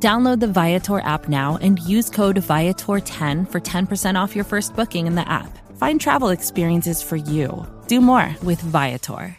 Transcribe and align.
Download 0.00 0.38
the 0.38 0.46
Viator 0.46 1.00
app 1.00 1.28
now 1.28 1.58
and 1.60 1.80
use 1.80 2.08
code 2.08 2.36
Viator10 2.36 3.50
for 3.50 3.60
10% 3.60 4.14
off 4.14 4.36
your 4.36 4.44
first 4.44 4.76
booking 4.76 5.08
in 5.08 5.16
the 5.16 5.28
app. 5.28 5.58
Find 5.76 6.00
travel 6.00 6.28
experiences 6.28 7.02
for 7.02 7.16
you. 7.16 7.66
Do 7.88 8.00
more 8.00 8.32
with 8.44 8.60
Viator. 8.60 9.36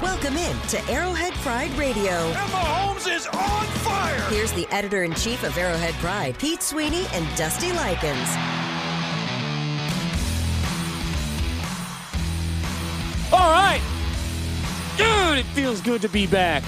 Welcome 0.00 0.36
in 0.38 0.58
to 0.68 0.82
Arrowhead 0.90 1.34
Pride 1.34 1.70
Radio. 1.72 2.12
Emma 2.12 2.36
Holmes 2.36 3.06
is 3.06 3.26
on 3.26 3.66
fire. 3.66 4.20
Here's 4.30 4.52
the 4.52 4.66
editor 4.68 5.02
in 5.02 5.12
chief 5.14 5.42
of 5.42 5.56
Arrowhead 5.58 5.92
Pride, 5.94 6.38
Pete 6.38 6.62
Sweeney 6.62 7.04
and 7.12 7.26
Dusty 7.36 7.68
Likins. 7.68 8.34
All 13.30 13.50
right. 13.50 13.82
Dude, 14.96 15.38
it 15.38 15.46
feels 15.52 15.82
good 15.82 16.00
to 16.00 16.08
be 16.08 16.26
back. 16.26 16.62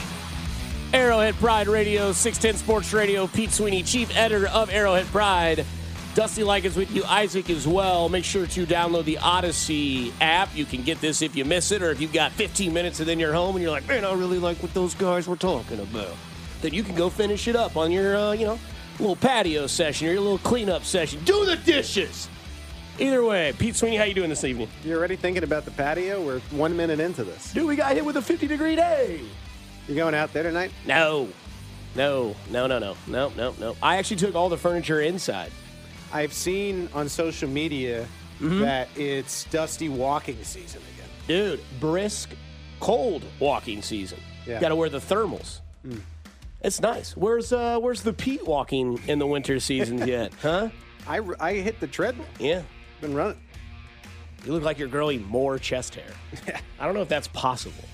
Arrowhead 0.96 1.34
Pride 1.34 1.68
Radio, 1.68 2.10
610 2.10 2.58
Sports 2.58 2.94
Radio, 2.94 3.26
Pete 3.26 3.50
Sweeney, 3.50 3.82
chief 3.82 4.16
editor 4.16 4.48
of 4.48 4.70
Arrowhead 4.70 5.04
Pride. 5.08 5.66
Dusty 6.14 6.40
Likins 6.40 6.74
with 6.74 6.90
you, 6.90 7.04
Isaac 7.04 7.50
as 7.50 7.68
well. 7.68 8.08
Make 8.08 8.24
sure 8.24 8.46
to 8.46 8.64
download 8.64 9.04
the 9.04 9.18
Odyssey 9.18 10.14
app. 10.22 10.56
You 10.56 10.64
can 10.64 10.80
get 10.80 10.98
this 11.02 11.20
if 11.20 11.36
you 11.36 11.44
miss 11.44 11.70
it, 11.70 11.82
or 11.82 11.90
if 11.90 12.00
you've 12.00 12.14
got 12.14 12.32
15 12.32 12.72
minutes 12.72 12.98
and 12.98 13.06
then 13.06 13.20
you're 13.20 13.34
home 13.34 13.56
and 13.56 13.62
you're 13.62 13.72
like, 13.72 13.86
man, 13.86 14.06
I 14.06 14.14
really 14.14 14.38
like 14.38 14.56
what 14.62 14.72
those 14.72 14.94
guys 14.94 15.28
were 15.28 15.36
talking 15.36 15.80
about. 15.80 16.16
Then 16.62 16.72
you 16.72 16.82
can 16.82 16.94
go 16.94 17.10
finish 17.10 17.46
it 17.46 17.56
up 17.56 17.76
on 17.76 17.92
your, 17.92 18.16
uh, 18.16 18.32
you 18.32 18.46
know, 18.46 18.58
little 18.98 19.16
patio 19.16 19.66
session 19.66 20.08
or 20.08 20.12
your 20.12 20.22
little 20.22 20.38
cleanup 20.38 20.84
session. 20.84 21.22
Do 21.24 21.44
the 21.44 21.56
dishes. 21.56 22.26
Either 22.98 23.22
way, 23.22 23.52
Pete 23.58 23.76
Sweeney, 23.76 23.96
how 23.96 24.04
you 24.04 24.14
doing 24.14 24.30
this 24.30 24.44
evening? 24.44 24.70
You're 24.82 24.96
already 24.96 25.16
thinking 25.16 25.44
about 25.44 25.66
the 25.66 25.72
patio? 25.72 26.24
We're 26.24 26.40
one 26.52 26.74
minute 26.74 27.00
into 27.00 27.22
this. 27.22 27.52
Dude, 27.52 27.66
we 27.66 27.76
got 27.76 27.92
hit 27.92 28.04
with 28.06 28.16
a 28.16 28.22
50 28.22 28.46
degree 28.46 28.76
day. 28.76 29.20
You 29.88 29.94
going 29.94 30.14
out 30.14 30.32
there 30.32 30.42
tonight? 30.42 30.70
No. 30.86 31.28
No, 31.94 32.34
no, 32.50 32.66
no, 32.66 32.78
no, 32.78 32.96
no, 33.06 33.30
no, 33.36 33.54
no. 33.58 33.76
I 33.82 33.96
actually 33.96 34.16
took 34.18 34.34
all 34.34 34.48
the 34.48 34.58
furniture 34.58 35.00
inside. 35.00 35.50
I've 36.12 36.32
seen 36.32 36.88
on 36.94 37.08
social 37.08 37.48
media 37.48 38.06
Mm-hmm. 38.38 38.60
that 38.60 38.88
it's 38.96 39.44
dusty 39.44 39.88
walking 39.88 40.36
season 40.44 40.82
again. 40.94 41.08
Dude, 41.26 41.60
brisk, 41.80 42.28
cold 42.80 43.24
walking 43.40 43.80
season. 43.80 44.18
Yeah. 44.46 44.60
Got 44.60 44.68
to 44.68 44.76
wear 44.76 44.90
the 44.90 44.98
thermals. 44.98 45.60
It's 46.60 46.82
nice. 46.82 47.16
Where's 47.16 47.50
uh 47.54 47.78
where's 47.78 48.02
the 48.02 48.12
Pete 48.12 48.46
walking 48.46 49.00
in 49.06 49.18
the 49.18 49.26
winter 49.26 49.58
seasons 49.58 50.04
yet? 50.06 50.34
Huh? 50.42 50.68
I, 51.08 51.20
I 51.40 51.54
hit 51.54 51.80
the 51.80 51.86
treadmill. 51.86 52.26
Yeah. 52.38 52.60
Been 53.00 53.14
running. 53.14 53.40
You 54.44 54.52
look 54.52 54.64
like 54.64 54.78
you're 54.78 54.88
growing 54.88 55.24
more 55.24 55.58
chest 55.58 55.94
hair. 55.94 56.60
I 56.78 56.84
don't 56.84 56.94
know 56.94 57.00
if 57.00 57.08
that's 57.08 57.28
possible. 57.28 57.84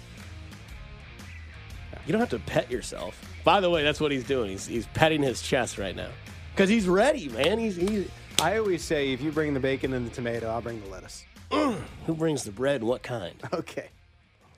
You 2.07 2.13
don't 2.13 2.21
have 2.21 2.31
to 2.31 2.39
pet 2.41 2.71
yourself. 2.71 3.21
By 3.45 3.61
the 3.61 3.71
way, 3.71 3.83
that's 3.83 4.01
what 4.01 4.11
he's 4.13 4.25
doing. 4.25 4.51
He's, 4.51 4.67
he's 4.67 4.87
petting 4.89 5.23
his 5.23 5.41
chest 5.43 5.79
right 5.79 5.95
now. 5.95 6.09
Because 6.55 6.69
he's 6.69 6.89
ready, 6.89 7.29
man. 7.29 7.59
He's, 7.59 7.77
he's 7.77 8.09
I 8.41 8.59
always 8.59 8.83
say 8.83 9.13
if 9.13 9.21
you 9.21 9.31
bring 9.33 9.55
the 9.55 9.61
bacon 9.61 9.93
and 9.93 10.07
the 10.07 10.11
tomato, 10.15 10.49
I'll 10.51 10.61
bring 10.61 10.81
the 10.83 10.89
lettuce. 10.89 11.25
who 11.51 12.15
brings 12.15 12.45
the 12.45 12.51
bread 12.53 12.77
and 12.81 12.89
what 12.89 13.03
kind? 13.03 13.35
Okay. 13.53 13.89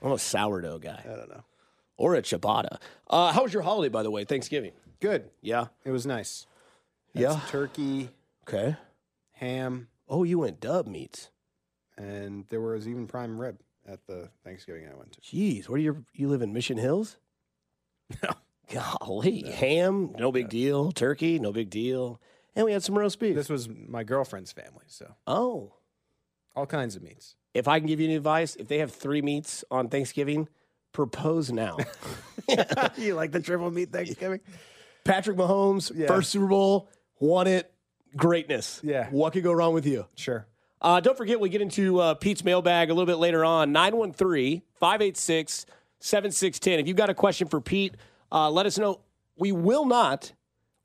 I'm 0.01 0.11
a 0.11 0.19
sourdough 0.19 0.79
guy. 0.79 1.01
I 1.03 1.15
don't 1.15 1.29
know. 1.29 1.43
Or 1.97 2.15
a 2.15 2.21
ciabatta. 2.21 2.79
Uh, 3.09 3.31
how 3.31 3.43
was 3.43 3.53
your 3.53 3.63
holiday, 3.63 3.89
by 3.89 4.03
the 4.03 4.11
way? 4.11 4.23
Thanksgiving. 4.25 4.71
Good. 4.99 5.29
Yeah. 5.41 5.67
It 5.83 5.91
was 5.91 6.05
nice. 6.05 6.45
Had 7.13 7.21
Yeah. 7.23 7.39
turkey, 7.49 8.09
Okay. 8.47 8.75
ham, 9.33 9.87
Oh, 10.07 10.23
you 10.23 10.37
went 10.39 10.59
dub 10.59 10.85
meats. 10.87 11.29
and 11.97 12.45
there 12.49 12.61
was 12.61 12.87
even 12.87 13.07
prime 13.07 13.39
rib 13.39 13.57
at 13.87 14.05
the 14.05 14.29
Thanksgiving 14.43 14.87
I 14.91 14.95
went 14.95 15.13
to. 15.13 15.21
Jeez, 15.21 15.67
where 15.69 15.77
do 15.77 15.83
you 15.83 16.05
you 16.13 16.27
live 16.27 16.41
in 16.41 16.53
Mission 16.53 16.77
Hills? 16.77 17.17
No. 18.23 18.29
Golly, 18.99 19.41
ham, 19.43 20.13
no 20.17 20.31
big 20.31 20.49
deal. 20.49 20.91
Turkey, 20.91 21.37
no 21.37 21.51
big 21.51 21.69
deal. 21.69 22.19
And 22.55 22.65
we 22.65 22.71
had 22.71 22.81
some 22.83 22.97
roast 22.97 23.19
beef. 23.19 23.35
This 23.35 23.47
was 23.49 23.69
my 23.69 24.03
girlfriend's 24.03 24.51
family, 24.51 24.85
so 24.87 25.13
oh, 25.27 25.73
all 26.55 26.65
kinds 26.65 26.95
of 26.95 27.03
meats. 27.03 27.35
if 27.53 27.67
I 27.67 27.79
can 27.79 27.87
give 27.87 27.99
you 27.99 28.07
any 28.07 28.15
advice, 28.15 28.55
if 28.55 28.67
they 28.67 28.79
have 28.79 28.91
three 28.91 29.21
meats 29.21 29.63
on 29.69 29.89
Thanksgiving, 29.89 30.47
propose 30.93 31.51
now. 31.51 31.77
you 32.97 33.13
like 33.13 33.31
the 33.31 33.39
triple 33.39 33.69
meat 33.69 33.91
Thanksgiving? 33.91 34.39
Patrick 35.03 35.37
Mahomes, 35.37 35.91
Yeah. 35.93 36.07
first 36.07 36.31
Super 36.31 36.47
Bowl, 36.47 36.89
won 37.19 37.45
it. 37.47 37.71
Greatness. 38.15 38.79
Yeah. 38.83 39.09
What 39.11 39.33
could 39.33 39.43
go 39.43 39.51
wrong 39.53 39.73
with 39.75 39.85
you? 39.85 40.07
Sure. 40.15 40.47
Uh, 40.81 40.99
don't 41.01 41.17
forget, 41.17 41.39
we 41.39 41.49
get 41.49 41.61
into 41.61 41.99
uh, 41.99 42.13
Pete's 42.15 42.43
mailbag 42.43 42.89
a 42.89 42.93
little 42.93 43.05
bit 43.05 43.17
later 43.17 43.45
on 43.45 43.71
913 43.71 44.61
586 44.79 45.65
7610. 46.05 46.79
If 46.79 46.87
you've 46.87 46.97
got 46.97 47.09
a 47.09 47.15
question 47.15 47.47
for 47.47 47.59
Pete, 47.59 47.95
uh, 48.31 48.49
let 48.51 48.65
us 48.65 48.77
know. 48.77 49.01
We 49.37 49.51
will 49.51 49.85
not, 49.85 50.31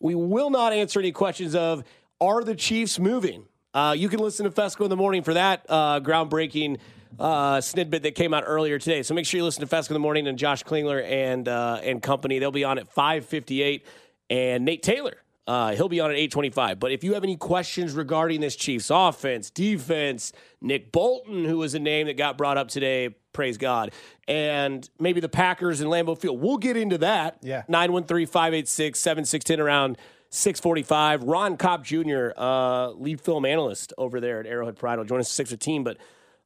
we 0.00 0.14
will 0.14 0.50
not 0.50 0.72
answer 0.72 0.98
any 0.98 1.12
questions 1.12 1.54
of 1.54 1.84
are 2.20 2.42
the 2.42 2.54
Chiefs 2.54 2.98
moving? 2.98 3.44
Uh, 3.72 3.94
you 3.96 4.08
can 4.08 4.18
listen 4.18 4.44
to 4.44 4.50
Fescoe 4.50 4.84
in 4.84 4.90
the 4.90 4.96
morning 4.96 5.22
for 5.22 5.34
that 5.34 5.64
uh, 5.68 6.00
groundbreaking 6.00 6.78
uh, 7.18 7.60
snippet 7.60 8.02
that 8.02 8.14
came 8.14 8.32
out 8.32 8.44
earlier 8.46 8.78
today. 8.78 9.02
So 9.02 9.14
make 9.14 9.26
sure 9.26 9.38
you 9.38 9.44
listen 9.44 9.60
to 9.60 9.66
Fescoe 9.66 9.90
in 9.90 9.94
the 9.94 10.00
morning 10.00 10.26
and 10.26 10.38
Josh 10.38 10.64
Klingler 10.64 11.04
and 11.04 11.46
uh, 11.46 11.80
and 11.82 12.02
company. 12.02 12.38
They'll 12.38 12.50
be 12.50 12.64
on 12.64 12.78
at 12.78 12.88
558. 12.88 13.86
And 14.30 14.64
Nate 14.64 14.82
Taylor 14.82 15.16
uh, 15.46 15.74
he'll 15.74 15.88
be 15.88 16.00
on 16.00 16.10
at 16.10 16.16
825. 16.16 16.78
But 16.78 16.92
if 16.92 17.02
you 17.02 17.14
have 17.14 17.24
any 17.24 17.36
questions 17.36 17.92
regarding 17.94 18.40
this 18.40 18.56
Chiefs 18.56 18.90
offense, 18.90 19.50
defense, 19.50 20.32
Nick 20.60 20.92
Bolton, 20.92 21.44
who 21.44 21.58
was 21.58 21.74
a 21.74 21.78
name 21.78 22.06
that 22.06 22.16
got 22.16 22.38
brought 22.38 22.58
up 22.58 22.68
today, 22.68 23.16
praise 23.32 23.58
God, 23.58 23.92
and 24.28 24.88
maybe 24.98 25.20
the 25.20 25.28
Packers 25.28 25.80
and 25.80 25.90
Lambeau 25.90 26.18
Field, 26.18 26.40
we'll 26.40 26.58
get 26.58 26.76
into 26.76 26.98
that. 26.98 27.38
Yeah. 27.42 27.62
913 27.68 28.26
586 28.26 28.98
7610 28.98 29.60
around 29.60 29.98
645. 30.30 31.24
Ron 31.24 31.56
Kopp 31.56 31.84
Jr., 31.84 32.28
uh, 32.36 32.90
lead 32.90 33.20
film 33.20 33.44
analyst 33.44 33.92
over 33.98 34.20
there 34.20 34.40
at 34.40 34.46
Arrowhead 34.46 34.76
Pride, 34.76 34.98
will 34.98 35.04
join 35.04 35.20
us 35.20 35.26
at 35.26 35.32
6 35.32 35.50
15. 35.50 35.84
But 35.84 35.96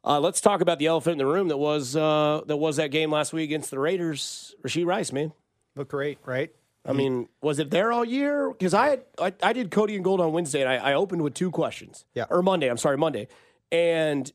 uh, 0.05 0.21
let's 0.21 0.41
talk 0.41 0.61
about 0.61 0.78
the 0.78 0.87
elephant 0.87 1.12
in 1.12 1.19
the 1.19 1.26
room 1.26 1.49
that 1.49 1.56
was 1.56 1.97
uh, 1.97 2.43
that 2.47 2.56
was 2.56 2.76
that 2.76 2.91
game 2.91 3.11
last 3.11 3.32
week 3.32 3.44
against 3.44 3.71
the 3.71 3.78
Raiders. 3.78 4.55
Rashee 4.62 4.87
Rice, 4.87 5.12
man. 5.12 5.32
Look 5.76 5.88
great, 5.88 6.19
right? 6.25 6.50
I 6.87 6.93
mean, 6.93 7.28
was 7.41 7.59
it 7.59 7.71
there 7.71 7.93
all 7.93 8.05
year? 8.05 8.50
Because 8.50 8.75
I, 8.75 8.99
I 9.19 9.33
I 9.43 9.53
did 9.55 9.71
Cody 9.71 9.95
and 9.95 10.05
Gold 10.05 10.21
on 10.21 10.33
Wednesday, 10.33 10.61
and 10.61 10.69
I, 10.69 10.91
I 10.91 10.95
opened 10.95 11.22
with 11.22 11.34
two 11.34 11.50
questions. 11.50 12.05
Yeah. 12.15 12.27
Or 12.28 12.43
Monday. 12.43 12.69
I'm 12.69 12.77
sorry, 12.77 12.99
Monday. 12.99 13.28
And 13.72 14.31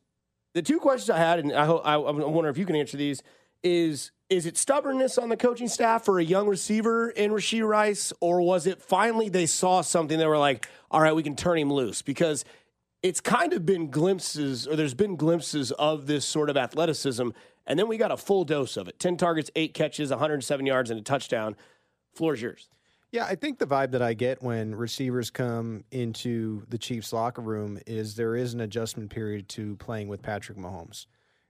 the 0.54 0.62
two 0.64 0.80
questions 0.80 1.12
I 1.12 1.18
had, 1.18 1.40
and 1.40 1.54
I, 1.54 1.66
ho- 1.66 1.82
I 1.84 1.94
I'm 1.96 2.18
wondering 2.18 2.52
if 2.52 2.58
you 2.58 2.66
can 2.66 2.76
answer 2.76 2.98
these, 2.98 3.22
is 3.64 4.12
is 4.30 4.46
it 4.46 4.58
stubbornness 4.58 5.18
on 5.18 5.30
the 5.30 5.38
coaching 5.38 5.68
staff 5.68 6.06
for 6.06 6.20
a 6.20 6.24
young 6.24 6.48
receiver 6.48 7.10
in 7.10 7.32
Rashee 7.32 7.68
Rice, 7.68 8.14
or 8.20 8.42
was 8.42 8.66
it 8.66 8.82
finally 8.82 9.30
they 9.30 9.46
saw 9.46 9.82
something 9.82 10.18
they 10.18 10.26
were 10.26 10.38
like, 10.38 10.68
all 10.92 11.02
right, 11.02 11.16
we 11.16 11.24
can 11.24 11.36
turn 11.36 11.58
him 11.58 11.72
loose? 11.72 12.02
Because 12.02 12.46
it's 13.04 13.22
kind 13.22 13.54
of 13.54 13.66
been 13.66 13.90
glimpses, 13.92 14.68
or 14.68 14.76
there's 14.76 14.94
been 14.94 15.16
glimpses 15.16 15.72
of 15.74 16.08
this 16.08 16.26
sort 16.26 16.50
of 16.50 16.58
athleticism, 16.58 17.30
and 17.68 17.80
then 17.80 17.88
we 17.88 17.98
got 17.98 18.12
a 18.12 18.18
full 18.18 18.44
dose 18.44 18.76
of 18.76 18.88
it: 18.88 19.00
ten 19.00 19.18
targets, 19.18 19.52
eight 19.56 19.76
catches, 19.76 20.10
107 20.10 20.66
yards, 20.66 20.90
and 20.90 21.00
a 21.00 21.04
touchdown. 21.04 21.56
Floor 22.20 22.34
is 22.34 22.42
yours. 22.42 22.68
Yeah, 23.14 23.24
I 23.24 23.36
think 23.36 23.60
the 23.60 23.66
vibe 23.66 23.92
that 23.92 24.02
I 24.02 24.14
get 24.14 24.44
when 24.44 24.76
receivers 24.76 25.32
come 25.32 25.86
into 25.90 26.64
the 26.68 26.78
Chiefs 26.78 27.14
locker 27.14 27.42
room 27.42 27.80
is 27.88 28.18
there 28.18 28.36
is 28.36 28.54
an 28.54 28.60
adjustment 28.60 29.10
period 29.10 29.48
to 29.50 29.78
playing 29.78 30.10
with 30.10 30.22
Patrick 30.22 30.58
Mahomes. 30.58 31.06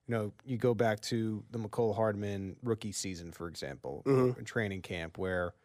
You 0.08 0.14
know, 0.14 0.32
you 0.46 0.58
go 0.58 0.76
back 0.76 1.00
to 1.02 1.44
the 1.50 1.58
Mecole 1.58 1.96
Hardman 1.96 2.56
rookie 2.62 2.92
season, 2.92 3.32
for 3.32 3.48
example, 3.48 4.04
in 4.06 4.12
mm-hmm. 4.12 4.44
training 4.44 4.84
camp, 4.84 5.18
where 5.18 5.56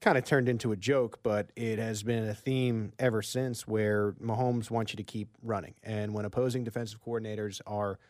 kind 0.00 0.18
of 0.18 0.24
turned 0.24 0.48
into 0.48 0.72
a 0.72 0.76
joke, 0.76 1.20
but 1.22 1.50
it 1.54 1.78
has 1.78 2.02
been 2.02 2.28
a 2.28 2.34
theme 2.34 2.92
ever 2.98 3.22
since 3.22 3.68
where 3.68 4.14
Mahomes 4.14 4.72
wants 4.72 4.92
you 4.92 4.96
to 4.96 5.04
keep 5.04 5.28
running. 5.40 5.74
And 5.84 6.14
when 6.14 6.24
opposing 6.24 6.64
defensive 6.64 6.98
coordinators 7.00 7.60
are 7.64 8.00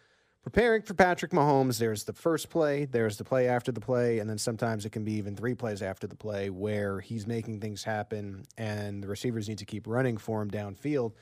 preparing 0.43 0.83
for 0.83 0.95
Patrick 0.95 1.33
Mahomes, 1.33 1.79
there's 1.79 2.05
the 2.05 2.13
first 2.13 2.51
play, 2.51 2.85
there's 2.85 3.17
the 3.17 3.25
play 3.25 3.49
after 3.49 3.71
the 3.71 3.81
play, 3.81 4.19
and 4.19 4.29
then 4.29 4.39
sometimes 4.39 4.85
it 4.85 4.91
can 4.91 5.05
be 5.05 5.13
even 5.13 5.37
three 5.37 5.55
plays 5.55 5.83
after 5.83 6.07
the 6.07 6.17
play 6.17 6.51
where 6.51 7.01
he's 7.01 7.27
making 7.27 7.61
things 7.61 7.85
happen 7.85 8.45
and 8.59 9.03
the 9.03 9.09
receivers 9.09 9.49
need 9.49 9.59
to 9.59 9.65
keep 9.65 9.87
running 9.87 10.17
for 10.17 10.43
him 10.43 10.51
downfield 10.51 11.13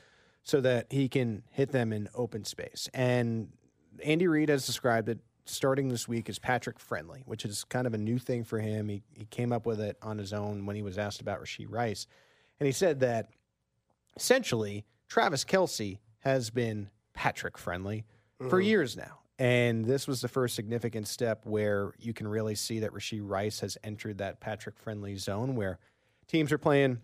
so 0.43 0.59
that 0.61 0.87
he 0.89 1.07
can 1.07 1.43
hit 1.51 1.71
them 1.71 1.93
in 1.93 2.09
open 2.15 2.43
space. 2.43 2.89
And 2.93 3.49
Andy 4.03 4.27
Reid 4.27 4.49
has 4.49 4.65
described 4.65 5.07
it 5.07 5.19
starting 5.45 5.89
this 5.89 6.07
week 6.07 6.29
as 6.29 6.39
Patrick 6.39 6.79
friendly, 6.79 7.21
which 7.25 7.45
is 7.45 7.63
kind 7.63 7.85
of 7.85 7.93
a 7.93 7.97
new 7.97 8.17
thing 8.17 8.43
for 8.43 8.59
him. 8.59 8.89
He, 8.89 9.03
he 9.15 9.25
came 9.25 9.51
up 9.51 9.65
with 9.65 9.79
it 9.79 9.97
on 10.01 10.17
his 10.17 10.33
own 10.33 10.65
when 10.65 10.75
he 10.75 10.81
was 10.81 10.97
asked 10.97 11.21
about 11.21 11.41
Rashee 11.41 11.67
Rice. 11.69 12.07
And 12.59 12.65
he 12.65 12.71
said 12.71 12.99
that 13.01 13.29
essentially, 14.15 14.85
Travis 15.07 15.43
Kelce 15.43 15.99
has 16.19 16.49
been 16.49 16.89
Patrick 17.13 17.57
friendly 17.57 18.05
for 18.49 18.59
mm-hmm. 18.59 18.67
years 18.67 18.97
now. 18.97 19.19
And 19.39 19.85
this 19.85 20.07
was 20.07 20.21
the 20.21 20.27
first 20.27 20.55
significant 20.55 21.07
step 21.07 21.45
where 21.45 21.93
you 21.97 22.13
can 22.13 22.27
really 22.27 22.53
see 22.53 22.79
that 22.79 22.91
Rashee 22.91 23.21
Rice 23.23 23.59
has 23.61 23.77
entered 23.83 24.19
that 24.19 24.39
Patrick 24.39 24.77
friendly 24.77 25.15
zone 25.15 25.55
where 25.55 25.79
teams 26.27 26.51
are 26.51 26.59
playing 26.59 26.99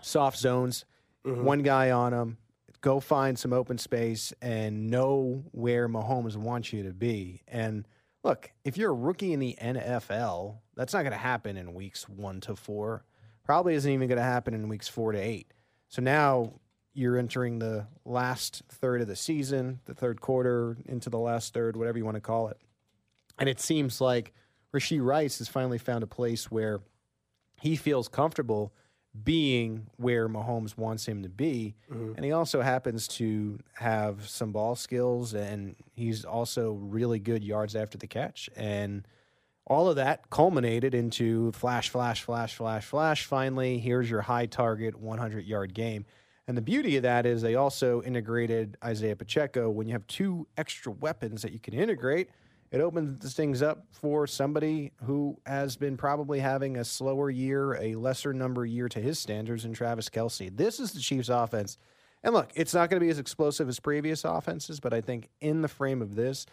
soft 0.00 0.38
zones, 0.38 0.86
mm-hmm. 1.26 1.44
one 1.44 1.62
guy 1.62 1.90
on 1.90 2.12
them, 2.12 2.38
go 2.80 3.00
find 3.00 3.38
some 3.38 3.52
open 3.52 3.76
space 3.76 4.32
and 4.40 4.88
know 4.88 5.44
where 5.52 5.88
Mahomes 5.88 6.36
wants 6.36 6.72
you 6.72 6.84
to 6.84 6.92
be. 6.92 7.42
And 7.48 7.86
look, 8.24 8.50
if 8.64 8.76
you're 8.76 8.92
a 8.92 8.94
rookie 8.94 9.32
in 9.32 9.40
the 9.40 9.56
NFL, 9.60 10.58
that's 10.74 10.94
not 10.94 11.02
going 11.02 11.12
to 11.12 11.18
happen 11.18 11.56
in 11.56 11.74
weeks 11.74 12.08
one 12.08 12.40
to 12.42 12.56
four. 12.56 13.04
Probably 13.44 13.74
isn't 13.74 13.90
even 13.90 14.08
going 14.08 14.18
to 14.18 14.22
happen 14.24 14.54
in 14.54 14.68
weeks 14.68 14.88
four 14.88 15.12
to 15.12 15.18
eight. 15.18 15.52
So 15.88 16.02
now 16.02 16.54
you're 16.98 17.16
entering 17.16 17.60
the 17.60 17.86
last 18.04 18.62
third 18.68 19.00
of 19.00 19.06
the 19.06 19.14
season, 19.14 19.78
the 19.84 19.94
third 19.94 20.20
quarter 20.20 20.76
into 20.86 21.08
the 21.08 21.18
last 21.18 21.54
third, 21.54 21.76
whatever 21.76 21.96
you 21.96 22.04
want 22.04 22.16
to 22.16 22.20
call 22.20 22.48
it. 22.48 22.58
And 23.38 23.48
it 23.48 23.60
seems 23.60 24.00
like 24.00 24.34
Rashee 24.74 25.00
Rice 25.00 25.38
has 25.38 25.46
finally 25.46 25.78
found 25.78 26.02
a 26.02 26.08
place 26.08 26.50
where 26.50 26.80
he 27.60 27.76
feels 27.76 28.08
comfortable 28.08 28.72
being 29.22 29.86
where 29.96 30.28
Mahomes 30.28 30.76
wants 30.76 31.06
him 31.06 31.22
to 31.22 31.28
be. 31.28 31.76
Mm-hmm. 31.88 32.14
And 32.16 32.24
he 32.24 32.32
also 32.32 32.62
happens 32.62 33.06
to 33.08 33.60
have 33.74 34.28
some 34.28 34.50
ball 34.50 34.74
skills 34.74 35.34
and 35.34 35.76
he's 35.94 36.24
also 36.24 36.72
really 36.72 37.20
good 37.20 37.44
yards 37.44 37.76
after 37.76 37.96
the 37.96 38.08
catch. 38.08 38.50
And 38.56 39.06
all 39.68 39.88
of 39.88 39.96
that 39.96 40.30
culminated 40.30 40.94
into 40.94 41.52
flash, 41.52 41.90
flash, 41.90 42.22
flash, 42.22 42.56
flash, 42.56 42.84
flash. 42.84 43.24
Finally, 43.24 43.78
here's 43.78 44.10
your 44.10 44.22
high 44.22 44.46
target 44.46 44.98
100 44.98 45.44
yard 45.46 45.74
game. 45.74 46.04
And 46.48 46.56
the 46.56 46.62
beauty 46.62 46.96
of 46.96 47.02
that 47.02 47.26
is 47.26 47.42
they 47.42 47.56
also 47.56 48.00
integrated 48.02 48.78
Isaiah 48.82 49.14
Pacheco. 49.14 49.68
When 49.68 49.86
you 49.86 49.92
have 49.92 50.06
two 50.06 50.48
extra 50.56 50.90
weapons 50.90 51.42
that 51.42 51.52
you 51.52 51.60
can 51.60 51.74
integrate, 51.74 52.30
it 52.70 52.80
opens 52.80 53.34
things 53.34 53.60
up 53.60 53.86
for 53.92 54.26
somebody 54.26 54.92
who 55.04 55.38
has 55.44 55.76
been 55.76 55.98
probably 55.98 56.40
having 56.40 56.78
a 56.78 56.84
slower 56.86 57.28
year, 57.28 57.74
a 57.74 57.94
lesser 57.96 58.32
number 58.32 58.64
year 58.64 58.88
to 58.88 58.98
his 58.98 59.18
standards 59.18 59.66
in 59.66 59.74
Travis 59.74 60.08
Kelce. 60.08 60.54
This 60.56 60.80
is 60.80 60.92
the 60.92 61.00
Chiefs' 61.00 61.28
offense. 61.28 61.76
And 62.24 62.32
look, 62.32 62.50
it's 62.54 62.72
not 62.72 62.88
going 62.88 62.98
to 62.98 63.04
be 63.04 63.10
as 63.10 63.18
explosive 63.18 63.68
as 63.68 63.78
previous 63.78 64.24
offenses, 64.24 64.80
but 64.80 64.94
I 64.94 65.02
think 65.02 65.28
in 65.40 65.60
the 65.60 65.68
frame 65.68 66.00
of 66.00 66.14
this, 66.14 66.46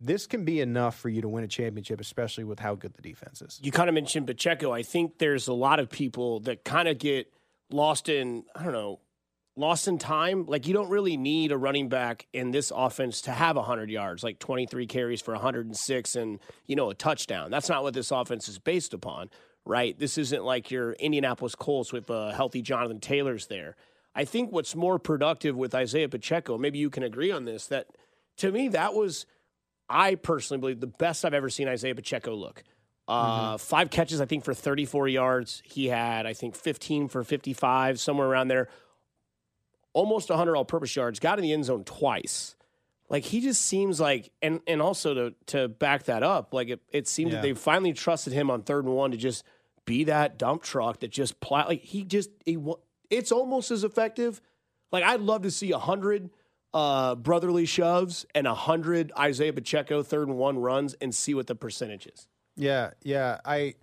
this 0.00 0.26
can 0.26 0.46
be 0.46 0.60
enough 0.60 0.98
for 0.98 1.10
you 1.10 1.20
to 1.20 1.28
win 1.28 1.44
a 1.44 1.48
championship, 1.48 2.00
especially 2.00 2.44
with 2.44 2.58
how 2.58 2.74
good 2.74 2.94
the 2.94 3.02
defense 3.02 3.42
is. 3.42 3.60
You 3.62 3.70
kind 3.70 3.90
of 3.90 3.94
mentioned 3.94 4.26
Pacheco. 4.26 4.72
I 4.72 4.82
think 4.82 5.18
there's 5.18 5.46
a 5.46 5.54
lot 5.54 5.78
of 5.78 5.90
people 5.90 6.40
that 6.40 6.64
kind 6.64 6.88
of 6.88 6.98
get 6.98 7.32
lost 7.70 8.08
in, 8.08 8.44
I 8.54 8.62
don't 8.62 8.72
know, 8.72 9.00
lost 9.56 9.88
in 9.88 9.98
time. 9.98 10.46
Like 10.46 10.66
you 10.66 10.74
don't 10.74 10.90
really 10.90 11.16
need 11.16 11.50
a 11.50 11.56
running 11.56 11.88
back 11.88 12.26
in 12.32 12.50
this 12.50 12.70
offense 12.74 13.22
to 13.22 13.32
have 13.32 13.56
100 13.56 13.90
yards, 13.90 14.22
like 14.22 14.38
23 14.38 14.86
carries 14.86 15.22
for 15.22 15.32
106 15.32 16.16
and, 16.16 16.38
you 16.66 16.76
know, 16.76 16.90
a 16.90 16.94
touchdown. 16.94 17.50
That's 17.50 17.68
not 17.68 17.82
what 17.82 17.94
this 17.94 18.10
offense 18.10 18.48
is 18.48 18.58
based 18.58 18.92
upon, 18.94 19.30
right? 19.64 19.98
This 19.98 20.18
isn't 20.18 20.44
like 20.44 20.70
your 20.70 20.92
Indianapolis 20.92 21.54
Colts 21.54 21.92
with 21.92 22.10
a 22.10 22.32
healthy 22.34 22.62
Jonathan 22.62 23.00
Taylor's 23.00 23.46
there. 23.46 23.76
I 24.14 24.24
think 24.24 24.52
what's 24.52 24.74
more 24.74 24.98
productive 24.98 25.56
with 25.56 25.74
Isaiah 25.74 26.08
Pacheco, 26.08 26.56
maybe 26.58 26.78
you 26.78 26.90
can 26.90 27.02
agree 27.02 27.30
on 27.30 27.44
this, 27.44 27.66
that 27.66 27.88
to 28.38 28.52
me, 28.52 28.68
that 28.68 28.94
was, 28.94 29.26
I 29.88 30.14
personally 30.14 30.60
believe, 30.60 30.80
the 30.80 30.86
best 30.86 31.24
I've 31.24 31.34
ever 31.34 31.50
seen 31.50 31.68
Isaiah 31.68 31.94
Pacheco 31.94 32.34
look. 32.34 32.62
Uh, 33.08 33.56
Five 33.56 33.90
catches, 33.90 34.20
I 34.20 34.26
think, 34.26 34.44
for 34.44 34.52
34 34.52 35.08
yards. 35.08 35.62
He 35.64 35.86
had, 35.86 36.26
I 36.26 36.32
think, 36.32 36.56
15 36.56 37.08
for 37.08 37.22
55, 37.22 38.00
somewhere 38.00 38.26
around 38.26 38.48
there. 38.48 38.68
Almost 39.96 40.28
100 40.28 40.54
all 40.56 40.64
purpose 40.66 40.94
yards. 40.94 41.18
Got 41.20 41.38
in 41.38 41.42
the 41.42 41.52
end 41.54 41.64
zone 41.64 41.82
twice. 41.84 42.54
Like, 43.08 43.22
he 43.24 43.40
just 43.40 43.62
seems 43.62 43.98
like, 43.98 44.30
and, 44.42 44.60
and 44.66 44.82
also 44.82 45.14
to, 45.14 45.34
to 45.46 45.68
back 45.68 46.02
that 46.04 46.22
up, 46.22 46.52
like, 46.52 46.68
it, 46.68 46.80
it 46.92 47.08
seemed 47.08 47.30
Yeah. 47.30 47.36
that 47.36 47.42
they 47.42 47.54
finally 47.54 47.92
trusted 47.94 48.32
him 48.34 48.50
on 48.50 48.62
third 48.62 48.84
and 48.84 48.94
one 48.94 49.12
to 49.12 49.16
just 49.16 49.42
be 49.86 50.04
that 50.04 50.36
dump 50.38 50.62
truck 50.62 51.00
that 51.00 51.12
just, 51.12 51.40
plow, 51.40 51.66
like, 51.66 51.80
he 51.82 52.04
just, 52.04 52.28
he, 52.44 52.58
it's 53.08 53.32
almost 53.32 53.70
as 53.70 53.84
effective. 53.84 54.42
Like, 54.92 55.02
I'd 55.04 55.20
love 55.20 55.42
to 55.42 55.50
see 55.50 55.70
a 55.70 55.78
100 55.78 56.28
uh, 56.74 57.14
brotherly 57.14 57.64
shoves 57.64 58.26
and 58.34 58.46
a 58.46 58.50
100 58.50 59.12
Isaiah 59.18 59.52
Pacheco 59.52 60.02
third 60.02 60.28
and 60.28 60.36
one 60.36 60.58
runs 60.58 60.92
and 61.00 61.14
see 61.14 61.32
what 61.32 61.46
the 61.46 61.54
percentage 61.54 62.06
is. 62.06 62.28
Yeah, 62.56 62.90
yeah. 63.02 63.38
I 63.46 63.76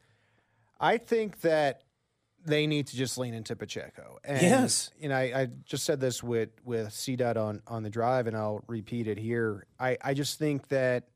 I 0.79 0.97
think 0.97 1.41
that 1.41 1.81
they 2.45 2.67
need 2.67 2.87
to 2.87 2.95
just 2.95 3.17
lean 3.17 3.33
into 3.33 3.55
Pacheco. 3.55 4.19
And, 4.23 4.41
Yes. 4.41 4.91
Know, 5.01 5.15
I, 5.15 5.21
I 5.41 5.47
just 5.65 5.85
said 5.85 5.99
this 5.99 6.21
with 6.21 6.49
with 6.63 6.91
C 6.91 7.15
dot 7.15 7.37
on 7.37 7.61
on 7.67 7.83
the 7.83 7.89
drive, 7.89 8.27
and 8.27 8.35
I'll 8.35 8.63
repeat 8.67 9.07
it 9.07 9.17
here. 9.17 9.65
I 9.79 9.97
I 10.01 10.13
just 10.13 10.39
think 10.39 10.67
that 10.69 11.07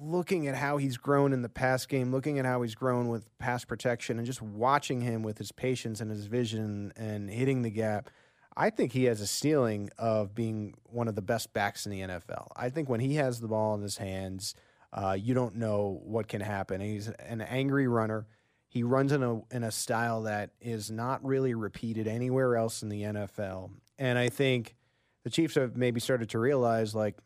looking 0.00 0.48
at 0.48 0.54
how 0.54 0.78
he's 0.78 0.96
grown 0.96 1.32
in 1.32 1.42
the 1.42 1.48
pass 1.48 1.84
game, 1.86 2.10
looking 2.10 2.38
at 2.38 2.46
how 2.46 2.62
he's 2.62 2.74
grown 2.74 3.08
with 3.08 3.26
pass 3.38 3.64
protection, 3.64 4.18
and 4.18 4.26
just 4.26 4.40
watching 4.40 5.00
him 5.00 5.22
with 5.22 5.38
his 5.38 5.52
patience 5.52 6.00
and 6.00 6.10
his 6.10 6.26
vision 6.26 6.92
and 6.96 7.30
hitting 7.30 7.62
the 7.62 7.70
gap. 7.70 8.10
I 8.56 8.70
think 8.70 8.92
he 8.92 9.04
has 9.04 9.20
a 9.20 9.26
ceiling 9.26 9.90
of 9.96 10.34
being 10.34 10.74
one 10.84 11.06
of 11.08 11.14
the 11.14 11.22
best 11.22 11.52
backs 11.52 11.86
in 11.86 11.92
the 11.92 12.00
NFL. 12.00 12.48
I 12.56 12.68
think 12.68 12.88
when 12.88 13.00
he 13.00 13.14
has 13.14 13.40
the 13.40 13.48
ball 13.48 13.74
in 13.74 13.80
his 13.80 13.96
hands, 13.96 14.54
uh, 14.92 15.16
you 15.18 15.34
don't 15.34 15.56
know 15.56 16.00
what 16.04 16.28
can 16.28 16.40
happen. 16.40 16.80
He's 16.80 17.08
an 17.08 17.40
angry 17.42 17.86
runner. 17.86 18.26
He 18.70 18.84
runs 18.84 19.10
in 19.10 19.22
a 19.22 19.42
in 19.50 19.64
a 19.64 19.70
style 19.72 20.22
that 20.22 20.50
is 20.60 20.90
not 20.90 21.22
really 21.24 21.54
repeated 21.54 22.06
anywhere 22.06 22.56
else 22.56 22.82
in 22.82 22.88
the 22.88 23.02
NFL. 23.02 23.70
And 23.98 24.16
I 24.16 24.28
think 24.28 24.76
the 25.24 25.30
Chiefs 25.30 25.56
have 25.56 25.76
maybe 25.76 25.98
started 26.00 26.30
to 26.30 26.38
realize 26.38 26.94
like 26.94 27.18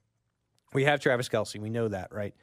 we 0.72 0.84
have 0.84 1.00
Travis 1.00 1.28
Kelce, 1.28 1.60
we 1.60 1.68
know 1.70 1.86
that, 1.88 2.12
right? 2.12 2.34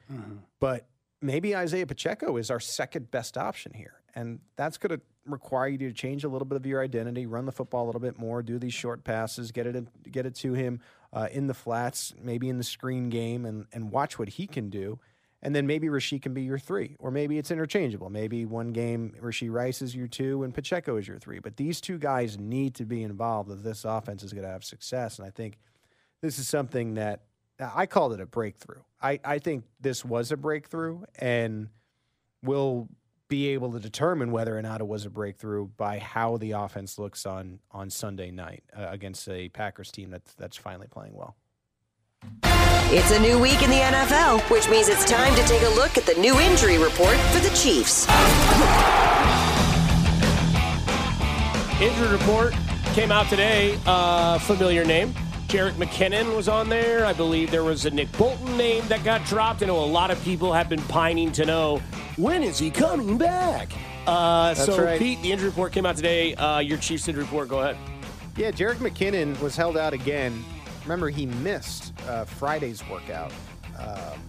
But 0.60 0.86
maybe 1.20 1.54
Isaiah 1.54 1.86
Pacheco 1.86 2.36
is 2.36 2.50
our 2.50 2.60
second 2.60 3.10
best 3.10 3.36
option 3.36 3.72
here. 3.74 3.94
And 4.14 4.38
that's 4.56 4.78
going 4.78 4.96
to 4.98 5.02
require 5.26 5.68
you 5.68 5.78
to 5.78 5.92
change 5.92 6.22
a 6.24 6.28
little 6.28 6.46
bit 6.46 6.56
of 6.56 6.64
your 6.64 6.82
identity, 6.82 7.26
run 7.26 7.44
the 7.46 7.52
football 7.52 7.84
a 7.84 7.86
little 7.86 8.00
bit 8.00 8.18
more, 8.18 8.42
do 8.42 8.58
these 8.58 8.74
short 8.74 9.04
passes, 9.04 9.52
get 9.52 9.66
it 9.66 9.74
in, 9.74 9.88
get 10.10 10.26
it 10.26 10.34
to 10.36 10.52
him 10.52 10.80
uh, 11.12 11.28
in 11.32 11.46
the 11.46 11.54
flats, 11.54 12.14
maybe 12.22 12.48
in 12.48 12.58
the 12.58 12.64
screen 12.64 13.08
game, 13.08 13.44
and 13.44 13.66
and 13.72 13.90
watch 13.90 14.18
what 14.18 14.28
he 14.28 14.46
can 14.46 14.70
do. 14.70 15.00
And 15.44 15.54
then 15.54 15.66
maybe 15.66 15.88
Rashee 15.88 16.22
can 16.22 16.34
be 16.34 16.42
your 16.42 16.58
three, 16.58 16.94
or 17.00 17.10
maybe 17.10 17.36
it's 17.36 17.50
interchangeable. 17.50 18.10
Maybe 18.10 18.46
one 18.46 18.72
game 18.72 19.14
Rashee 19.20 19.50
Rice 19.50 19.82
is 19.82 19.94
your 19.94 20.06
two 20.06 20.44
and 20.44 20.54
Pacheco 20.54 20.96
is 20.96 21.08
your 21.08 21.18
three. 21.18 21.40
But 21.40 21.56
these 21.56 21.80
two 21.80 21.98
guys 21.98 22.38
need 22.38 22.76
to 22.76 22.84
be 22.84 23.02
involved 23.02 23.50
if 23.50 23.62
this 23.62 23.84
offense 23.84 24.22
is 24.22 24.32
going 24.32 24.44
to 24.44 24.50
have 24.50 24.62
success. 24.62 25.18
And 25.18 25.26
I 25.26 25.30
think 25.30 25.58
this 26.20 26.38
is 26.38 26.48
something 26.48 26.94
that 26.94 27.22
I 27.58 27.86
called 27.86 28.12
it 28.12 28.20
a 28.20 28.26
breakthrough. 28.26 28.82
I, 29.00 29.18
I 29.24 29.38
think 29.38 29.64
this 29.80 30.04
was 30.04 30.32
a 30.32 30.36
breakthrough, 30.36 31.02
and 31.18 31.68
we'll 32.42 32.88
be 33.28 33.48
able 33.48 33.72
to 33.72 33.80
determine 33.80 34.30
whether 34.30 34.56
or 34.56 34.62
not 34.62 34.80
it 34.80 34.86
was 34.86 35.06
a 35.06 35.10
breakthrough 35.10 35.66
by 35.76 35.98
how 35.98 36.36
the 36.36 36.52
offense 36.52 36.98
looks 36.98 37.24
on 37.24 37.60
on 37.70 37.88
Sunday 37.90 38.30
night 38.30 38.62
uh, 38.76 38.86
against 38.90 39.28
a 39.28 39.48
Packers 39.48 39.90
team 39.90 40.10
that's 40.10 40.34
that's 40.34 40.56
finally 40.56 40.86
playing 40.86 41.14
well. 41.14 41.34
It's 42.94 43.10
a 43.10 43.18
new 43.18 43.38
week 43.38 43.62
in 43.62 43.70
the 43.70 43.78
NFL, 43.78 44.40
which 44.50 44.68
means 44.68 44.88
it's 44.88 45.06
time 45.06 45.34
to 45.34 45.42
take 45.44 45.62
a 45.62 45.68
look 45.70 45.96
at 45.96 46.04
the 46.04 46.12
new 46.20 46.38
injury 46.38 46.76
report 46.76 47.16
for 47.32 47.40
the 47.40 47.48
Chiefs. 47.56 48.06
Injury 51.80 52.08
report 52.08 52.54
came 52.92 53.10
out 53.10 53.30
today. 53.30 53.78
Uh, 53.86 54.38
familiar 54.40 54.84
name. 54.84 55.14
Jerick 55.48 55.72
McKinnon 55.72 56.36
was 56.36 56.48
on 56.48 56.68
there. 56.68 57.06
I 57.06 57.14
believe 57.14 57.50
there 57.50 57.64
was 57.64 57.86
a 57.86 57.90
Nick 57.90 58.12
Bolton 58.18 58.58
name 58.58 58.86
that 58.88 59.02
got 59.04 59.24
dropped. 59.24 59.62
I 59.62 59.66
know 59.66 59.82
a 59.82 59.86
lot 59.86 60.10
of 60.10 60.22
people 60.22 60.52
have 60.52 60.68
been 60.68 60.82
pining 60.82 61.32
to 61.32 61.46
know 61.46 61.78
when 62.16 62.42
is 62.42 62.58
he 62.58 62.70
coming 62.70 63.16
back. 63.16 63.72
Uh, 64.06 64.54
so, 64.54 64.84
right. 64.84 64.98
Pete, 64.98 65.20
the 65.22 65.32
injury 65.32 65.48
report 65.48 65.72
came 65.72 65.86
out 65.86 65.96
today. 65.96 66.34
Uh, 66.34 66.58
your 66.58 66.76
Chiefs 66.76 67.08
injury 67.08 67.24
report. 67.24 67.48
Go 67.48 67.60
ahead. 67.60 67.78
Yeah, 68.36 68.50
Jerick 68.50 68.76
McKinnon 68.76 69.40
was 69.40 69.56
held 69.56 69.78
out 69.78 69.94
again. 69.94 70.44
Remember, 70.82 71.08
he 71.08 71.26
missed 71.26 71.92
uh, 72.08 72.24
Friday's 72.24 72.82
workout, 72.88 73.32
um, 73.78 74.20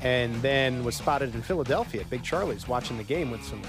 and 0.00 0.34
then 0.42 0.84
was 0.84 0.96
spotted 0.96 1.34
in 1.34 1.42
Philadelphia 1.42 2.02
at 2.02 2.10
Big 2.10 2.22
Charlie's 2.22 2.68
watching 2.68 2.96
the 2.96 3.04
game 3.04 3.30
with 3.30 3.42
some 3.44 3.62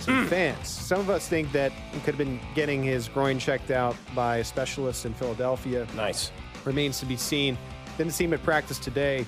some 0.00 0.26
fans. 0.26 0.68
Some 0.68 1.00
of 1.00 1.08
us 1.08 1.28
think 1.28 1.50
that 1.52 1.72
he 1.72 1.98
could 2.00 2.14
have 2.14 2.18
been 2.18 2.40
getting 2.54 2.82
his 2.82 3.08
groin 3.08 3.38
checked 3.38 3.70
out 3.70 3.96
by 4.14 4.38
a 4.38 4.44
specialist 4.44 5.06
in 5.06 5.14
Philadelphia. 5.14 5.86
Nice. 5.96 6.30
Remains 6.64 7.00
to 7.00 7.06
be 7.06 7.16
seen. 7.16 7.56
Didn't 7.96 8.12
see 8.12 8.24
him 8.24 8.34
at 8.34 8.42
practice 8.42 8.78
today. 8.78 9.24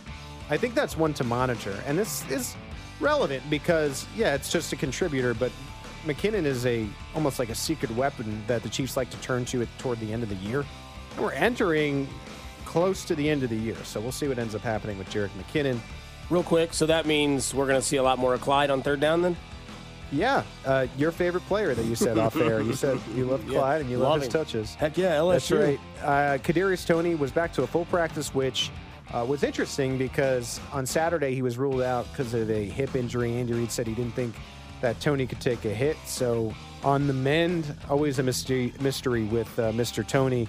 I 0.50 0.56
think 0.56 0.74
that's 0.74 0.96
one 0.96 1.14
to 1.14 1.24
monitor, 1.24 1.74
and 1.86 1.98
this 1.98 2.28
is 2.30 2.54
relevant 3.00 3.42
because 3.48 4.06
yeah, 4.16 4.34
it's 4.34 4.50
just 4.50 4.72
a 4.72 4.76
contributor, 4.76 5.34
but 5.34 5.50
McKinnon 6.04 6.44
is 6.44 6.66
a 6.66 6.86
almost 7.14 7.38
like 7.38 7.48
a 7.48 7.54
secret 7.54 7.90
weapon 7.92 8.42
that 8.46 8.62
the 8.62 8.68
Chiefs 8.68 8.96
like 8.96 9.10
to 9.10 9.20
turn 9.20 9.44
to 9.46 9.62
at, 9.62 9.68
toward 9.78 9.98
the 10.00 10.12
end 10.12 10.22
of 10.22 10.28
the 10.28 10.36
year. 10.36 10.64
We're 11.18 11.32
entering 11.32 12.08
close 12.64 13.04
to 13.06 13.14
the 13.14 13.28
end 13.28 13.42
of 13.42 13.50
the 13.50 13.56
year, 13.56 13.76
so 13.84 14.00
we'll 14.00 14.12
see 14.12 14.28
what 14.28 14.38
ends 14.38 14.54
up 14.54 14.62
happening 14.62 14.98
with 14.98 15.08
Jerick 15.08 15.30
McKinnon. 15.30 15.78
Real 16.28 16.42
quick. 16.42 16.74
So 16.74 16.86
that 16.86 17.06
means 17.06 17.54
we're 17.54 17.66
going 17.66 17.80
to 17.80 17.86
see 17.86 17.96
a 17.96 18.02
lot 18.02 18.18
more 18.18 18.34
of 18.34 18.40
Clyde 18.40 18.70
on 18.70 18.82
third 18.82 19.00
down 19.00 19.22
then? 19.22 19.36
Yeah, 20.12 20.44
uh, 20.64 20.86
your 20.96 21.10
favorite 21.10 21.44
player 21.46 21.74
that 21.74 21.84
you 21.84 21.96
said 21.96 22.16
off 22.18 22.36
air. 22.36 22.60
You 22.60 22.74
said 22.74 22.98
you 23.14 23.24
love 23.24 23.44
Clyde 23.48 23.80
and 23.80 23.90
you 23.90 23.98
love, 23.98 24.10
love 24.10 24.20
his 24.20 24.28
touches. 24.28 24.74
Heck 24.74 24.96
yeah, 24.96 25.16
LSU. 25.16 25.32
That's 25.32 25.52
right. 25.52 25.80
Uh, 26.02 26.38
Kadarius 26.38 26.86
Toney 26.86 27.14
was 27.14 27.32
back 27.32 27.52
to 27.54 27.62
a 27.62 27.66
full 27.66 27.86
practice, 27.86 28.32
which 28.32 28.70
uh, 29.12 29.24
was 29.26 29.42
interesting 29.42 29.98
because 29.98 30.60
on 30.72 30.86
Saturday 30.86 31.34
he 31.34 31.42
was 31.42 31.58
ruled 31.58 31.82
out 31.82 32.06
because 32.10 32.34
of 32.34 32.50
a 32.50 32.64
hip 32.66 32.94
injury. 32.94 33.36
Andy 33.36 33.52
Reid 33.52 33.70
said 33.70 33.86
he 33.86 33.94
didn't 33.94 34.14
think 34.14 34.34
that 34.80 35.00
Toney 35.00 35.26
could 35.26 35.40
take 35.40 35.64
a 35.64 35.74
hit. 35.74 35.96
So 36.06 36.54
on 36.84 37.06
the 37.06 37.12
mend, 37.12 37.74
always 37.88 38.18
a 38.18 38.22
mystery, 38.22 38.72
mystery 38.80 39.24
with 39.24 39.58
uh, 39.58 39.72
Mr. 39.72 40.06
Toney. 40.06 40.48